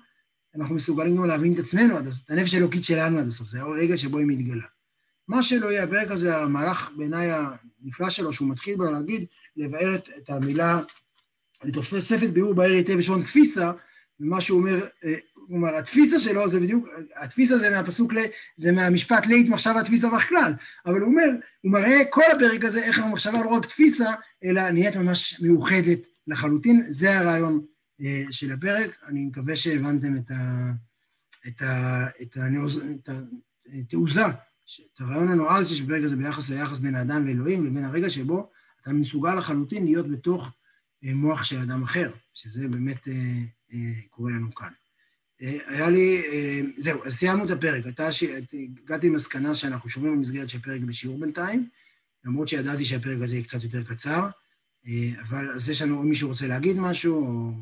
אנחנו 0.55 0.75
מסוגלים 0.75 1.17
גם 1.17 1.25
להבין 1.25 1.55
את 1.55 1.59
עצמנו 1.59 1.97
עד 1.97 2.07
הסוף, 2.07 2.25
את 2.25 2.31
הנפש 2.31 2.55
האלוקית 2.55 2.85
שלנו 2.85 3.19
עד 3.19 3.29
הסוף, 3.29 3.49
זה 3.49 3.61
הרגע 3.61 3.97
שבו 3.97 4.19
היא 4.19 4.27
מתגלה. 4.27 4.67
מה 5.29 5.43
שלא 5.43 5.67
יהיה, 5.67 5.85
הפרק 5.85 6.11
הזה, 6.11 6.37
המהלך 6.37 6.91
בעיניי 6.97 7.31
הנפלא 7.83 8.11
שלו, 8.11 8.33
שהוא 8.33 8.49
מתחיל 8.49 8.77
בה 8.77 8.91
להגיד, 8.91 9.25
לבאר 9.57 9.97
את, 9.97 10.31
המילה 10.31 10.81
לתוספת 11.65 12.31
ביאור 12.31 12.55
בהר 12.55 12.71
היטב 12.71 12.97
ושעון 12.99 13.23
תפיסה, 13.23 13.73
ומה 14.21 14.41
שהוא 14.41 14.61
אומר, 14.61 14.87
אומר, 15.57 15.77
התפיסה 15.77 16.21
שלו 16.21 16.49
זה 16.49 16.61
בדיוק, 16.61 16.89
התפיסה 17.17 17.59
זה 17.59 17.71
מהפסוק, 17.71 18.13
זה 18.57 18.73
מהמשפט 18.73 19.27
לית 19.27 19.49
מחשבה 19.49 19.83
תפיסה 19.85 20.11
בכלל, 20.11 20.53
אבל 20.87 21.01
הוא 21.01 21.09
אומר, 21.09 21.29
הוא 21.61 21.73
מראה 21.73 22.03
כל 22.11 22.23
הפרק 22.37 22.65
הזה 22.65 22.83
איך 22.83 22.99
המחשבה 22.99 23.45
לא 23.45 23.49
רק 23.49 23.67
תפיסה, 23.67 24.11
אלא 24.45 24.71
נהיית 24.71 24.97
ממש 24.97 25.41
מאוחדת 25.41 25.99
לחלוטין, 26.27 26.85
זה 26.89 27.19
הרעיון 27.19 27.65
אה, 28.01 28.25
של 28.31 28.53
הפרק, 28.53 28.97
אני 29.07 29.25
מקווה 29.25 29.57
שהבנתם 29.57 30.17
את, 30.17 30.31
ה, 30.31 30.71
את, 31.49 31.63
ה, 31.63 32.07
את, 32.23 32.37
הנעוז, 32.37 32.79
את 32.79 33.09
התעוזה, 33.75 34.27
את 34.27 35.01
הרעיון 35.01 35.29
הנועז 35.29 35.69
שיש 35.69 35.83
בפרק 35.83 36.05
הזה 36.05 36.17
ביחס 36.17 36.51
ליחס 36.51 36.79
בין 36.79 36.95
האדם 36.95 37.25
ואלוהים, 37.27 37.67
לבין 37.67 37.85
הרגע 37.85 38.11
שבו 38.11 38.51
אתה 38.83 38.93
מסוגל 38.93 39.35
לחלוטין 39.35 39.85
להיות 39.85 40.09
בתוך 40.09 40.53
אה, 41.05 41.15
מוח 41.15 41.45
של 41.45 41.59
אדם 41.59 41.83
אחר, 41.83 42.13
שזה 42.35 42.69
באמת 42.69 43.09
אה, 43.09 43.15
אה, 43.73 43.79
קורה 44.11 44.31
לנו 44.31 44.55
כאן. 44.55 44.73
היה 45.41 45.91
לי, 45.91 46.23
זהו, 46.79 47.05
אז 47.05 47.15
סיימנו 47.15 47.45
את 47.45 47.51
הפרק. 47.51 47.85
ש... 48.11 48.25
הגעתי 48.85 49.09
למסקנה 49.09 49.55
שאנחנו 49.55 49.91
שומעים 49.91 50.17
במסגרת 50.17 50.51
של 50.51 50.59
פרק 50.59 50.81
בשיעור 50.81 51.19
בינתיים, 51.19 51.69
למרות 52.25 52.49
שידעתי 52.49 52.85
שהפרק 52.85 53.23
הזה 53.23 53.35
יהיה 53.35 53.45
קצת 53.45 53.65
יותר 53.65 53.83
קצר, 53.83 54.29
אבל 55.29 55.51
אז 55.51 55.71
יש 55.71 55.83
לנו, 55.83 56.03
אם 56.03 56.09
מישהו 56.09 56.29
רוצה 56.29 56.47
להגיד 56.47 56.77
משהו, 56.79 57.27
או... 57.27 57.53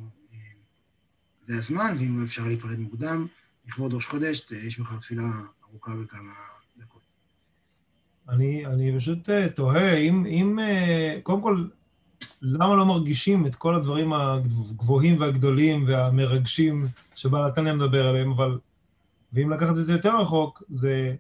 זה 1.47 1.57
הזמן, 1.57 1.97
ואם 2.01 2.19
לא 2.19 2.25
אפשר 2.25 2.47
להיפרד 2.47 2.79
מוקדם, 2.79 3.27
לכבוד 3.69 3.95
ראש 3.95 4.07
חודש, 4.07 4.47
יש 4.53 4.79
מחר 4.79 4.97
תפילה 4.97 5.31
ארוכה 5.65 5.97
בכמה 5.97 6.33
דקות. 6.77 7.03
אני, 8.29 8.67
אני 8.67 8.93
פשוט 8.97 9.31
תוהה, 9.55 9.97
אם, 9.97 10.27
אם, 10.27 10.59
קודם 11.23 11.43
כל, 11.43 11.65
למה 12.43 12.77
לא 12.77 12.87
מרגישים 12.87 13.47
את 13.47 13.55
כל 13.55 13.75
הדברים 13.75 14.13
הגבוהים 14.13 15.21
והגדולים 15.21 15.85
והמרגשים 15.87 16.87
שבעל 17.15 17.47
התניא 17.47 17.73
מדבר 17.73 18.09
עליהם, 18.09 18.31
אבל... 18.31 18.59
ואם 19.33 19.51
לקחת 19.51 19.71
את 19.71 19.85
זה 19.85 19.93
יותר 19.93 20.21
רחוק, 20.21 20.63
זה 20.69 21.15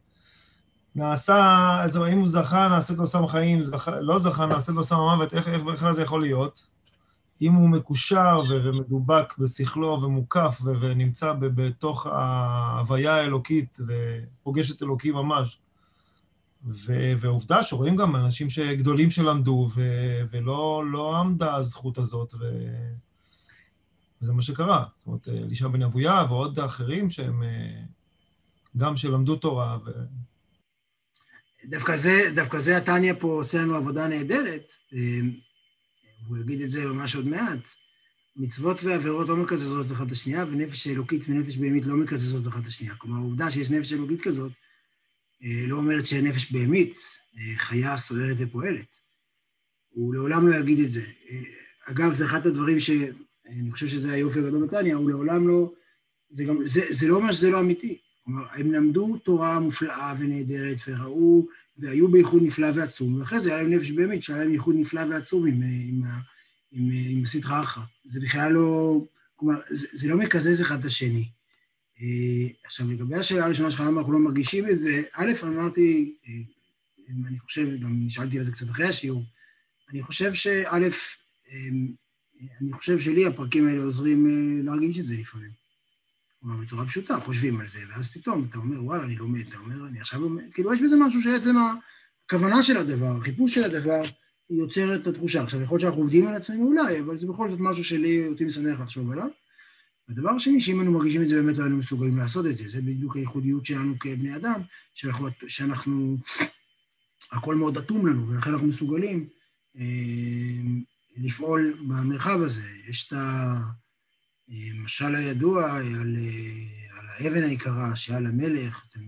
נעשה, 0.94 1.80
אז 1.82 1.96
אם 1.96 2.18
הוא 2.18 2.26
זכה, 2.26 2.68
נעשית 2.68 2.98
לו 2.98 3.06
סם 3.06 3.26
חיים, 3.26 3.62
זכ, 3.62 3.88
לא 4.00 4.18
זכה, 4.18 4.46
נעשית 4.46 4.74
לו 4.74 4.84
סם 4.84 4.96
המוות, 4.96 5.34
איך, 5.34 5.48
איך 5.48 5.62
בכלל 5.62 5.92
זה 5.92 6.02
יכול 6.02 6.20
להיות? 6.20 6.66
אם 7.42 7.52
הוא 7.52 7.68
מקושר 7.68 8.42
ומדובק 8.50 9.38
בשכלו 9.38 10.00
ומוקף 10.02 10.60
ונמצא 10.64 11.32
בתוך 11.32 12.06
ההוויה 12.06 13.14
האלוקית 13.14 13.78
ופוגש 13.86 14.70
את 14.70 14.82
אלוקים 14.82 15.14
ממש. 15.14 15.58
ועובדה 17.20 17.62
שרואים 17.62 17.96
גם 17.96 18.16
אנשים 18.16 18.50
שגדולים 18.50 19.10
שלמדו 19.10 19.68
ולא 20.30 20.84
לא 20.92 21.16
עמדה 21.16 21.54
הזכות 21.54 21.98
הזאת, 21.98 22.34
ו... 22.34 22.44
וזה 24.22 24.32
מה 24.32 24.42
שקרה. 24.42 24.84
זאת 24.96 25.06
אומרת, 25.06 25.28
אלישע 25.28 25.68
בן 25.68 25.82
אבויה 25.82 26.24
ועוד 26.28 26.60
אחרים 26.60 27.10
שהם 27.10 27.42
גם 28.76 28.96
שלמדו 28.96 29.36
תורה. 29.36 29.78
ו... 29.86 29.90
דווקא 31.64 31.96
זה, 31.96 32.30
דווקא 32.34 32.58
זה 32.58 32.76
התניא 32.76 33.12
פה 33.18 33.28
עושה 33.28 33.58
לנו 33.58 33.74
עבודה 33.74 34.08
נהדרת. 34.08 34.72
הוא 36.26 36.38
יגיד 36.38 36.60
את 36.60 36.70
זה 36.70 36.86
ממש 36.86 37.14
עוד 37.14 37.28
מעט, 37.28 37.74
מצוות 38.36 38.84
ועבירות 38.84 39.28
לא 39.28 39.36
מקזזות 39.36 39.92
אחת 39.92 40.06
את 40.06 40.12
השנייה, 40.12 40.44
ונפש 40.44 40.88
אלוקית 40.88 41.22
ונפש 41.28 41.56
בהמית 41.56 41.86
לא 41.86 41.96
מקזזות 41.96 42.48
אחת 42.48 42.62
את 42.62 42.66
השנייה. 42.66 42.94
כלומר, 42.94 43.18
העובדה 43.18 43.50
שיש 43.50 43.70
נפש 43.70 43.92
אלוקית 43.92 44.20
כזאת, 44.20 44.52
אה, 44.52 44.67
לא 45.40 45.76
אומרת 45.76 46.06
שנפש 46.06 46.52
בהמית, 46.52 46.98
אה, 47.38 47.58
חיה 47.58 47.96
סוערת 47.96 48.36
ופועלת. 48.38 48.98
הוא 49.88 50.14
לעולם 50.14 50.48
לא 50.48 50.54
יגיד 50.54 50.78
את 50.78 50.92
זה. 50.92 51.04
אה, 51.30 51.40
אגב, 51.86 52.14
זה 52.14 52.24
אחד 52.24 52.46
הדברים 52.46 52.80
שאני 52.80 53.72
חושב 53.72 53.88
שזה 53.88 54.12
היופי 54.12 54.38
הגדול 54.38 54.66
בתניא, 54.66 54.94
הוא 54.94 55.10
לעולם 55.10 55.48
לא... 55.48 55.72
זה, 56.30 56.44
גם, 56.44 56.66
זה, 56.66 56.80
זה 56.90 57.08
לא 57.08 57.16
אומר 57.16 57.32
שזה 57.32 57.50
לא 57.50 57.60
אמיתי. 57.60 57.98
כלומר, 58.24 58.46
הם 58.52 58.72
למדו 58.72 59.18
תורה 59.18 59.60
מופלאה 59.60 60.14
ונהדרת, 60.18 60.76
וראו 60.88 61.46
והיו 61.78 62.08
בייחוד 62.08 62.42
נפלא 62.42 62.68
ועצום, 62.74 63.20
ואחרי 63.20 63.40
זה 63.40 63.54
היה 63.54 63.62
להם 63.62 63.72
נפש 63.72 63.90
באמת, 63.90 64.22
שהיה 64.22 64.38
להם 64.38 64.52
ייחוד 64.52 64.74
נפלא 64.78 65.00
ועצום 65.10 65.46
עם, 65.46 65.62
עם, 65.62 66.02
עם, 66.72 66.90
עם 67.08 67.26
סדרה 67.26 67.60
אחת. 67.62 67.82
זה 68.04 68.20
בכלל 68.20 68.52
לא, 68.52 69.00
כלומר, 69.36 69.60
זה, 69.70 69.86
זה 69.92 70.08
לא 70.08 70.16
מקזז 70.16 70.60
אחד 70.60 70.78
את 70.78 70.84
השני. 70.84 71.28
אה, 72.00 72.48
עכשיו, 72.64 72.90
לגבי 72.90 73.14
השאלה 73.14 73.44
הראשונה 73.44 73.70
שלך, 73.70 73.80
למה 73.80 74.00
אנחנו 74.00 74.12
לא 74.12 74.18
מרגישים 74.18 74.70
את 74.70 74.78
זה, 74.78 75.02
א', 75.12 75.32
אמרתי, 75.42 76.14
אה, 76.26 76.32
אני 77.28 77.38
חושב, 77.38 77.80
גם 77.80 78.06
נשאלתי 78.06 78.38
על 78.38 78.44
זה 78.44 78.52
קצת 78.52 78.70
אחרי 78.70 78.86
השיעור, 78.86 79.24
אני 79.90 80.02
חושב 80.02 80.34
שא', 80.34 80.68
אה, 80.68 81.68
אני 82.60 82.72
חושב 82.72 82.98
שלי 82.98 83.26
הפרקים 83.26 83.68
האלה 83.68 83.82
עוזרים 83.82 84.26
להרגיש 84.64 84.98
את 84.98 85.04
זה 85.04 85.14
לפעמים. 85.14 85.50
כלומר, 86.40 86.56
בצורה 86.56 86.86
פשוטה, 86.86 87.20
חושבים 87.20 87.60
על 87.60 87.68
זה, 87.68 87.78
ואז 87.88 88.12
פתאום 88.12 88.46
אתה 88.50 88.58
אומר, 88.58 88.84
וואלה, 88.84 89.04
אני 89.04 89.16
לומד, 89.16 89.46
אתה 89.48 89.58
אומר, 89.58 89.86
אני 89.86 90.00
עכשיו 90.00 90.20
לומד, 90.20 90.42
כאילו, 90.52 90.74
יש 90.74 90.80
בזה 90.80 90.96
משהו 90.96 91.22
שעצם 91.22 91.56
הכוונה 92.26 92.62
של 92.62 92.76
הדבר, 92.76 93.16
החיפוש 93.20 93.54
של 93.54 93.64
הדבר, 93.64 94.02
יוצר 94.50 94.94
את 94.94 95.06
התחושה. 95.06 95.42
עכשיו, 95.42 95.62
יכול 95.62 95.74
להיות 95.74 95.80
שאנחנו 95.80 96.02
עובדים 96.02 96.26
על 96.26 96.34
עצמנו 96.34 96.66
אולי, 96.66 97.00
אבל 97.00 97.18
זה 97.18 97.26
בכל 97.26 97.50
זאת 97.50 97.60
משהו 97.60 97.84
שלי, 97.84 98.28
אותי 98.28 98.44
משמח 98.44 98.80
לחשוב 98.80 99.10
עליו. 99.10 99.28
הדבר 100.08 100.30
השני, 100.30 100.60
שאם 100.60 100.78
היינו 100.78 100.92
מרגישים 100.92 101.22
את 101.22 101.28
זה, 101.28 101.34
באמת 101.34 101.56
לא 101.56 101.62
היינו 101.62 101.76
מסוגלים 101.76 102.16
לעשות 102.16 102.46
את 102.46 102.56
זה. 102.56 102.68
זה 102.68 102.82
בדיוק 102.82 103.16
הייחודיות 103.16 103.66
שלנו 103.66 103.98
כבני 103.98 104.36
אדם, 104.36 104.60
שאנחנו, 104.94 105.28
שאנחנו 105.48 106.18
הכל 107.32 107.54
מאוד 107.54 107.78
אטום 107.78 108.06
לנו, 108.06 108.28
ולכן 108.28 108.52
אנחנו 108.52 108.66
מסוגלים 108.66 109.28
אה, 109.76 109.84
לפעול 111.16 111.78
במרחב 111.88 112.40
הזה. 112.40 112.68
יש 112.88 113.06
את 113.06 113.12
ה... 113.12 113.54
משל 114.74 115.14
הידוע 115.14 115.76
על, 115.76 116.16
על 116.90 117.06
האבן 117.08 117.42
היקרה 117.42 117.96
שעל 117.96 118.26
המלך, 118.26 118.84
אתם 118.88 119.00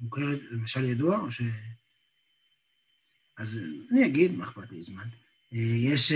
מוכרת 0.00 0.38
למשל 0.50 0.84
ידוע 0.84 1.18
או 1.18 1.30
ש... 1.30 1.42
אז 3.38 3.60
אני 3.92 4.06
אגיד, 4.06 4.36
מה 4.36 4.44
אכפת 4.44 4.72
לי 4.72 4.82
זמן. 4.82 5.08
יש 5.52 6.12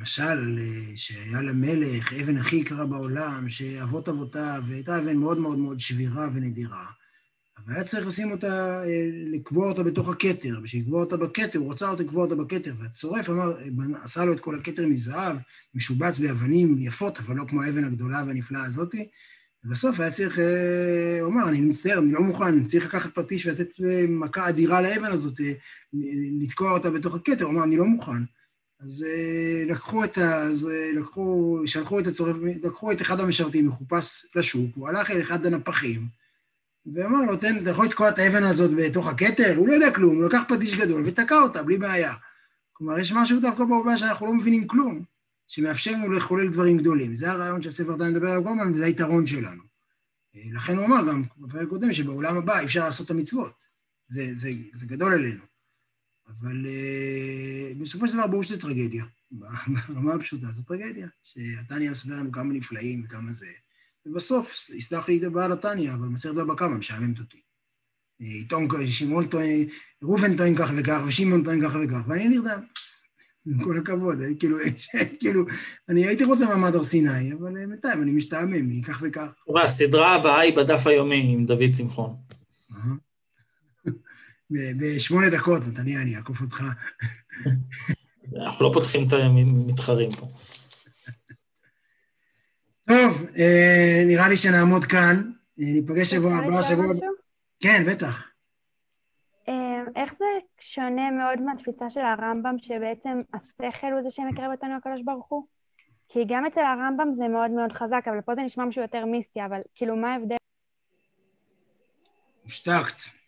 משל 0.00 0.58
שהיה 0.96 1.40
למלך 1.40 2.12
אבן 2.12 2.36
הכי 2.36 2.56
יקרה 2.56 2.86
בעולם, 2.86 3.48
שאבות 3.48 4.08
אבותיו, 4.08 4.62
והייתה 4.68 4.98
אבן 4.98 5.16
מאוד 5.16 5.38
מאוד 5.38 5.58
מאוד 5.58 5.80
שבירה 5.80 6.28
ונדירה. 6.34 6.86
אבל 7.58 7.74
היה 7.74 7.84
צריך 7.84 8.06
לשים 8.06 8.30
אותה, 8.30 8.82
אה, 8.84 9.08
לקבוע 9.32 9.68
אותה 9.68 9.82
בתוך 9.82 10.08
הכתר, 10.08 10.60
בשביל 10.62 10.82
לקבוע 10.82 11.00
אותה 11.00 11.16
בכתר, 11.16 11.58
הוא 11.58 11.72
רצה 11.72 11.90
אותה 11.90 12.02
לקבוע 12.02 12.24
אותה 12.24 12.34
בכתר, 12.34 12.74
והצורף 12.78 13.30
אמר, 13.30 13.56
עשה 14.02 14.24
לו 14.24 14.32
את 14.32 14.40
כל 14.40 14.54
הכתר 14.54 14.86
מזהב, 14.86 15.36
משובץ 15.74 16.18
באבנים 16.18 16.76
יפות, 16.78 17.18
אבל 17.18 17.36
לא 17.36 17.44
כמו 17.48 17.62
האבן 17.62 17.84
הגדולה 17.84 18.22
והנפלאה 18.26 18.64
הזאתי, 18.64 19.08
ובסוף 19.64 20.00
היה 20.00 20.10
צריך, 20.10 20.38
אה, 20.38 21.18
הוא 21.20 21.32
אמר, 21.32 21.48
אני 21.48 21.60
מצטער, 21.60 21.98
אני 21.98 22.12
לא 22.12 22.20
מוכן, 22.20 22.64
צריך 22.64 22.86
לקחת 22.86 23.14
פטיש 23.14 23.46
ולתת 23.46 23.68
אה, 23.84 24.04
מכה 24.08 24.48
אדירה 24.48 24.82
לאבן 24.82 25.12
הזאת, 25.12 25.40
לתקוע 26.40 26.70
אותה 26.70 26.90
בתוך 26.90 27.14
הכתר, 27.14 27.44
הוא 27.44 27.52
אמר, 27.52 27.64
אני 27.64 27.76
לא 27.76 27.84
מוכן. 27.84 28.22
אז 28.84 29.06
לקחו 29.66 30.04
את 30.04 30.18
ה... 30.18 30.42
אז 30.42 30.68
לקחו, 30.96 31.58
שלחו 31.66 32.00
את 32.00 32.06
הצורף, 32.06 32.36
לקחו 32.62 32.92
את 32.92 33.02
אחד 33.02 33.20
המשרתים 33.20 33.66
מחופש 33.66 34.26
לשוק, 34.36 34.70
הוא 34.74 34.88
הלך 34.88 35.10
אל 35.10 35.20
אחד 35.20 35.46
הנפחים, 35.46 36.06
ואמר 36.94 37.20
לו, 37.26 37.36
תן, 37.36 37.62
אתה 37.62 37.70
יכול 37.70 37.86
לתקוע 37.86 38.08
את 38.08 38.18
האבן 38.18 38.44
הזאת 38.44 38.70
בתוך 38.76 39.08
הכתר? 39.08 39.54
הוא 39.56 39.68
לא 39.68 39.72
יודע 39.72 39.94
כלום, 39.94 40.16
הוא 40.16 40.24
לקח 40.24 40.40
פטיש 40.48 40.74
גדול 40.74 41.02
ותקע 41.06 41.38
אותה, 41.38 41.62
בלי 41.62 41.78
בעיה. 41.78 42.14
כלומר, 42.72 42.98
יש 42.98 43.12
משהו 43.12 43.40
דווקא 43.40 43.64
בעובדה 43.64 43.98
שאנחנו 43.98 44.26
לא 44.26 44.34
מבינים 44.34 44.66
כלום, 44.66 45.02
שמאפשר 45.48 45.92
לנו 45.92 46.12
לחולל 46.12 46.48
דברים 46.48 46.78
גדולים. 46.78 47.16
זה 47.16 47.30
הרעיון 47.30 47.62
שהספר 47.62 47.96
די 47.96 48.04
מדבר 48.04 48.30
עליו 48.30 48.44
כל 48.44 48.48
הזמן, 48.48 48.74
וזה 48.74 48.84
היתרון 48.84 49.26
שלנו. 49.26 49.62
לכן 50.52 50.76
הוא 50.76 50.86
אמר 50.86 51.06
גם 51.08 51.22
בפרק 51.38 51.68
קודם, 51.68 51.92
שבעולם 51.92 52.36
הבא 52.36 52.62
אפשר 52.62 52.84
לעשות 52.84 53.06
את 53.06 53.10
המצוות. 53.10 53.52
זה, 54.08 54.30
זה, 54.34 54.50
זה 54.74 54.86
גדול 54.86 55.12
עלינו. 55.12 55.42
אבל 56.28 56.66
בסופו 57.84 58.08
של 58.08 58.14
דבר 58.14 58.26
ברור 58.26 58.42
שזו 58.42 58.56
טרגדיה. 58.56 59.04
ברמה 59.30 60.14
הפשוטה 60.14 60.46
זו 60.52 60.62
טרגדיה, 60.62 61.08
שהתניא 61.22 61.90
מספר 61.90 62.10
לנו 62.10 62.32
כמה 62.32 62.52
נפלאים 62.54 63.02
וכמה 63.04 63.32
זה. 63.32 63.46
ובסוף, 64.06 64.70
יסלח 64.70 65.08
לי 65.08 65.18
בעל 65.18 65.52
התניא, 65.52 65.92
אבל 65.92 66.08
מסכת 66.08 66.34
בבא 66.34 66.54
קמא 66.54 66.76
משעממת 66.76 67.18
אותי. 67.18 67.40
עיתון, 68.18 68.68
שמעון 68.86 69.26
טוען, 69.26 69.64
ראובן 70.02 70.36
טוען 70.36 70.56
כך 70.56 70.70
וכך, 70.76 71.00
ושמעון 71.06 71.44
טוען 71.44 71.62
כך 71.62 71.74
וכך, 71.84 72.00
ואני 72.08 72.28
נרדם. 72.28 72.60
עם 73.46 73.64
כל 73.64 73.76
הכבוד, 73.76 74.18
כאילו, 74.38 74.58
כאילו, 75.20 75.46
אני 75.88 76.06
הייתי 76.06 76.24
רוצה 76.24 76.46
מעמד 76.46 76.74
הר 76.74 76.82
סיני, 76.82 77.32
אבל 77.32 77.56
אה, 77.56 77.66
בינתיים 77.66 78.02
אני 78.02 78.10
משתעמם 78.10 78.68
מכך 78.68 79.02
וכך. 79.02 79.28
רואה, 79.46 79.64
הסדרה 79.64 80.14
הבאה 80.14 80.40
היא 80.40 80.56
בדף 80.56 80.86
היומי 80.86 81.32
עם 81.32 81.46
דוד 81.46 81.72
שמחון. 81.76 82.16
בשמונה 84.50 85.30
דקות, 85.30 85.62
נתניה, 85.66 86.02
אני 86.02 86.16
אעקוף 86.16 86.40
אותך. 86.40 86.64
אנחנו 88.42 88.66
לא 88.66 88.70
פותחים 88.72 89.06
את 89.06 89.12
המתחרים 89.12 90.12
פה. 90.12 90.26
טוב, 92.88 93.22
אה, 93.38 94.02
נראה 94.06 94.28
לי 94.28 94.36
שנעמוד 94.36 94.84
כאן. 94.84 95.32
אה, 95.60 95.64
ניפגש 95.72 96.10
שבוע 96.10 96.36
הבא, 96.36 96.62
שבוע... 96.62 96.86
כן, 97.60 97.84
בטח. 97.90 98.22
אה, 99.48 99.82
איך 99.96 100.14
זה 100.18 100.24
שונה 100.60 101.10
מאוד 101.10 101.40
מהתפיסה 101.40 101.90
של 101.90 102.00
הרמב"ם, 102.00 102.58
שבעצם 102.58 103.20
השכל 103.34 103.92
הוא 103.92 104.02
זה 104.02 104.10
שמקרב 104.10 104.50
אותנו 104.52 104.76
לקדוש 104.76 105.02
ברוך 105.04 105.26
הוא? 105.28 105.46
כי 106.08 106.24
גם 106.28 106.46
אצל 106.46 106.60
הרמב"ם 106.60 107.12
זה 107.12 107.28
מאוד 107.28 107.50
מאוד 107.50 107.72
חזק, 107.72 108.04
אבל 108.06 108.20
פה 108.20 108.34
זה 108.34 108.42
נשמע 108.42 108.64
משהו 108.64 108.82
יותר 108.82 109.04
מיסטי, 109.04 109.44
אבל 109.44 109.60
כאילו, 109.74 109.96
מה 109.96 110.12
ההבדל? 110.12 110.36
הושתקת. 112.42 113.23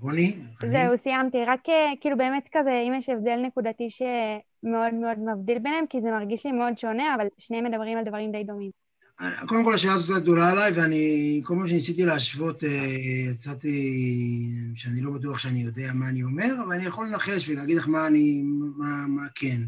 רוני? 0.00 0.36
זהו, 0.60 0.96
סיימתי. 0.96 1.38
רק 1.46 1.60
כאילו 2.00 2.16
באמת 2.16 2.48
כזה, 2.52 2.82
אם 2.88 2.94
יש 2.98 3.08
הבדל 3.08 3.40
נקודתי 3.46 3.90
ש... 3.90 4.02
מאוד 4.62 5.18
מבדיל 5.18 5.58
ביניהם, 5.58 5.84
כי 5.90 6.00
זה 6.00 6.10
מרגיש 6.10 6.46
לי 6.46 6.52
מאוד 6.52 6.78
שונה, 6.78 7.14
אבל 7.14 7.26
שניהם 7.38 7.64
מדברים 7.64 7.98
על 7.98 8.04
דברים 8.04 8.32
די 8.32 8.44
דומים. 8.44 8.70
קודם 9.46 9.64
כל, 9.64 9.74
השאלה 9.74 9.92
הזאת 9.92 10.22
גדולה 10.22 10.50
עליי, 10.50 10.72
ואני, 10.72 11.40
כל 11.44 11.54
פעם 11.58 11.68
שניסיתי 11.68 12.04
להשוות, 12.04 12.64
אה, 12.64 12.96
יצאתי 13.30 14.02
שאני 14.74 15.00
לא 15.00 15.10
בטוח 15.10 15.38
שאני 15.38 15.62
יודע 15.62 15.92
מה 15.94 16.08
אני 16.08 16.22
אומר, 16.22 16.54
אבל 16.64 16.72
אני 16.72 16.86
יכול 16.86 17.06
לנחש 17.06 17.48
ולהגיד 17.48 17.76
לך 17.76 17.88
מה 17.88 18.06
אני, 18.06 18.42
מה, 18.76 19.06
מה 19.06 19.26
כן. 19.34 19.60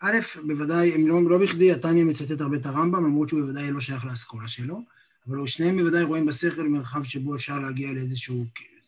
א', 0.00 0.18
בוודאי, 0.46 0.94
הם 0.94 1.06
לא, 1.06 1.22
לא 1.22 1.38
בכדי, 1.38 1.72
התניא 1.72 2.04
מצטט 2.04 2.40
הרבה 2.40 2.56
את 2.56 2.66
הרמב"ם, 2.66 3.04
למרות 3.04 3.28
שהוא 3.28 3.40
בוודאי 3.40 3.70
לא 3.70 3.80
שייך 3.80 4.04
לאסכולה 4.04 4.48
שלו, 4.48 4.82
אבל 5.28 5.46
שניהם 5.46 5.76
בוודאי 5.76 6.02
רואים 6.02 6.26
בשכל 6.26 6.68
מרחב 6.68 7.04
שבו 7.04 7.34
אפשר 7.34 7.58
להגיע 7.58 7.92
לאיזשהו... 7.92 8.44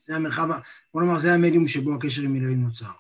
זה 0.07 0.17
המרחב, 0.17 0.49
בוא 0.95 1.03
נאמר, 1.03 1.19
זה 1.19 1.35
המדיום 1.35 1.67
שבו 1.67 1.95
הקשר 1.95 2.23
עם 2.23 2.37
אלוהים 2.37 2.63
נוצר. 2.63 2.93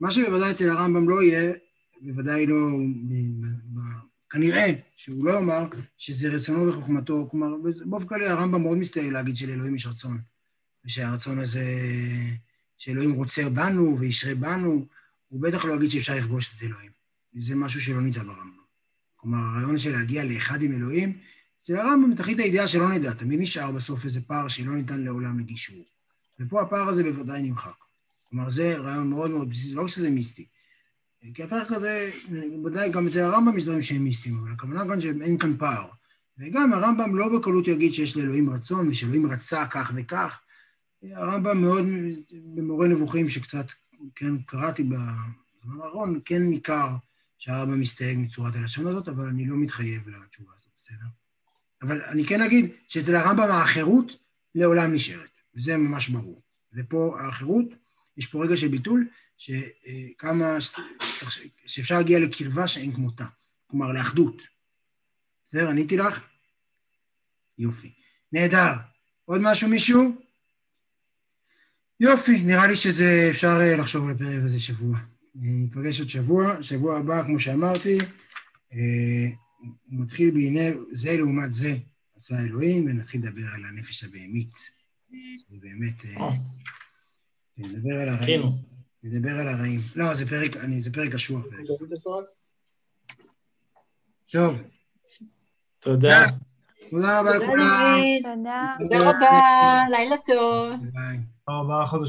מה 0.00 0.10
שבוודאי 0.10 0.50
אצל 0.50 0.70
הרמב"ם 0.70 1.08
לא 1.08 1.22
יהיה, 1.22 1.52
בוודאי 2.00 2.46
לא, 2.46 2.56
כנראה 4.30 4.72
שהוא 4.96 5.26
לא 5.26 5.38
אמר 5.38 5.64
שזה 5.98 6.28
רצונו 6.28 6.68
וחוכמתו, 6.68 7.28
כלומר, 7.30 7.56
באופן 7.84 8.06
כללי 8.06 8.26
הרמב"ם 8.26 8.62
מאוד 8.62 8.78
מסתייג 8.78 9.12
להגיד 9.12 9.36
שלאלוהים 9.36 9.74
יש 9.74 9.86
רצון, 9.86 10.18
ושהרצון 10.86 11.38
הזה, 11.38 11.64
שאלוהים 12.78 13.12
רוצה 13.12 13.48
בנו 13.48 13.96
וישרה 14.00 14.34
בנו, 14.34 14.86
הוא 15.28 15.42
בטח 15.42 15.64
לא 15.64 15.74
יגיד 15.74 15.90
שאפשר 15.90 16.16
לכבוש 16.16 16.54
את 16.56 16.62
אלוהים. 16.62 16.90
זה 17.34 17.56
משהו 17.56 17.80
שלא 17.80 18.00
נמצא 18.00 18.22
ברמב"ם. 18.22 18.66
כלומר, 19.16 19.38
הרעיון 19.38 19.78
של 19.78 19.92
להגיע 19.92 20.24
לאחד 20.24 20.62
עם 20.62 20.72
אלוהים, 20.72 21.18
אצל 21.62 21.76
הרמב"ם 21.76 22.14
תכלית 22.14 22.38
הידיעה 22.38 22.68
שלא 22.68 22.88
נדע, 22.88 23.12
תמיד 23.12 23.40
נשאר 23.40 23.70
בסוף 23.70 24.04
איזה 24.04 24.20
פער 24.20 24.48
שלא 24.48 24.74
ניתן 24.74 25.00
לעולם 25.00 25.38
לגישור. 25.38 25.84
ופה 26.40 26.62
הפער 26.62 26.88
הזה 26.88 27.02
בוודאי 27.02 27.42
נמחק. 27.42 27.74
כלומר, 28.30 28.50
זה 28.50 28.78
רעיון 28.78 29.10
מאוד 29.10 29.30
מאוד 29.30 29.50
בסיסי, 29.50 29.74
לא 29.74 29.82
רק 29.82 29.88
שזה 29.88 30.10
מיסטי. 30.10 30.46
כי 31.34 31.42
הפרק 31.42 31.72
הזה, 31.72 32.10
ודאי 32.64 32.90
גם 32.90 33.06
אצל 33.06 33.20
הרמב"ם 33.20 33.58
יש 33.58 33.64
דברים 33.64 33.82
שהם 33.82 34.04
מיסטיים, 34.04 34.38
אבל 34.38 34.52
הכוונה 34.52 34.84
כאן 34.88 35.00
שאין 35.00 35.38
כאן 35.38 35.56
פער. 35.58 35.86
וגם 36.38 36.72
הרמב"ם 36.72 37.16
לא 37.16 37.38
בקלות 37.38 37.68
יגיד 37.68 37.94
שיש 37.94 38.16
לאלוהים 38.16 38.50
רצון 38.50 38.88
ושאלוהים 38.88 39.32
רצה 39.32 39.66
כך 39.66 39.92
וכך. 39.94 40.40
הרמב"ם 41.02 41.60
מאוד, 41.60 41.84
במורה 42.54 42.88
נבוכים 42.88 43.28
שקצת, 43.28 43.66
כן, 44.14 44.38
קראתי 44.38 44.82
בזמן 44.82 45.80
האחרון, 45.84 46.20
כן 46.24 46.42
ניכר 46.42 46.88
שהרמב"ם 47.38 47.80
מסתייג 47.80 48.18
מצורת 48.18 48.56
הלשון 48.56 48.86
הזאת, 48.86 49.08
אבל 49.08 49.26
אני 49.26 49.46
לא 49.46 49.56
מתחייב 49.56 50.08
לתשובה 50.08 50.52
הזאת, 50.56 50.70
בסדר? 50.78 51.06
אבל 51.82 52.02
אני 52.02 52.26
כן 52.26 52.42
אגיד 52.42 52.70
שאצל 52.88 53.16
הרמב"ם 53.16 53.50
האחרות 53.50 54.12
לעולם 54.54 54.92
נשארת, 54.92 55.35
וזה 55.56 55.76
ממש 55.76 56.08
ברור. 56.08 56.42
ופה 56.72 57.16
האחרות, 57.20 57.66
יש 58.16 58.26
פה 58.26 58.44
רגע 58.44 58.56
של 58.56 58.68
ביטול, 58.68 59.08
שכמה, 59.36 60.58
שאפשר 61.66 61.94
להגיע 61.94 62.20
לקרבה 62.20 62.68
שאין 62.68 62.94
כמותה, 62.94 63.26
כלומר 63.66 63.92
לאחדות. 63.92 64.42
בסדר, 65.46 65.68
עניתי 65.68 65.96
לך? 65.96 66.20
יופי. 67.58 67.92
נהדר. 68.32 68.72
עוד 69.24 69.40
משהו 69.40 69.68
מישהו? 69.68 70.22
יופי, 72.00 72.42
נראה 72.42 72.66
לי 72.66 72.76
שזה 72.76 73.28
אפשר 73.30 73.58
לחשוב 73.78 74.08
על 74.08 74.14
הפרק 74.14 74.42
הזה 74.44 74.60
שבוע. 74.60 74.98
ניפגש 75.34 76.00
עוד 76.00 76.08
שבוע, 76.08 76.62
שבוע 76.62 76.98
הבא, 76.98 77.24
כמו 77.24 77.38
שאמרתי, 77.38 77.98
הוא 79.58 80.00
מתחיל 80.00 80.30
בהנה 80.30 80.76
זה 80.92 81.16
לעומת 81.16 81.52
זה 81.52 81.76
עשה 82.16 82.40
אלוהים, 82.40 82.86
ונתחיל 82.86 83.20
לדבר 83.26 83.46
על 83.54 83.64
הנפש 83.64 84.04
הבהמית. 84.04 84.75
באמת, 85.50 86.04
נדבר 87.58 88.00
על 88.02 88.08
הרעים. 88.08 88.42
נדבר 89.02 89.30
על 89.40 89.48
הרעים. 89.48 89.80
לא, 89.96 90.14
זה 90.14 90.28
פרק, 90.28 90.56
אני, 90.56 90.80
זה 90.82 90.92
פרק 90.92 91.12
קשוח. 91.12 91.46
טוב. 94.32 94.62
תודה. 95.78 96.24
תודה 96.90 97.20
רבה 97.20 97.36
לכולם. 97.36 97.98
תודה. 98.22 98.76
תודה 98.78 99.10
רבה, 99.10 99.84
לילה 99.90 100.16
טוב. 100.26 100.80
ביי. 100.92 101.18
תודה 101.46 101.58
רבה, 101.58 101.86
חודש 101.86 102.04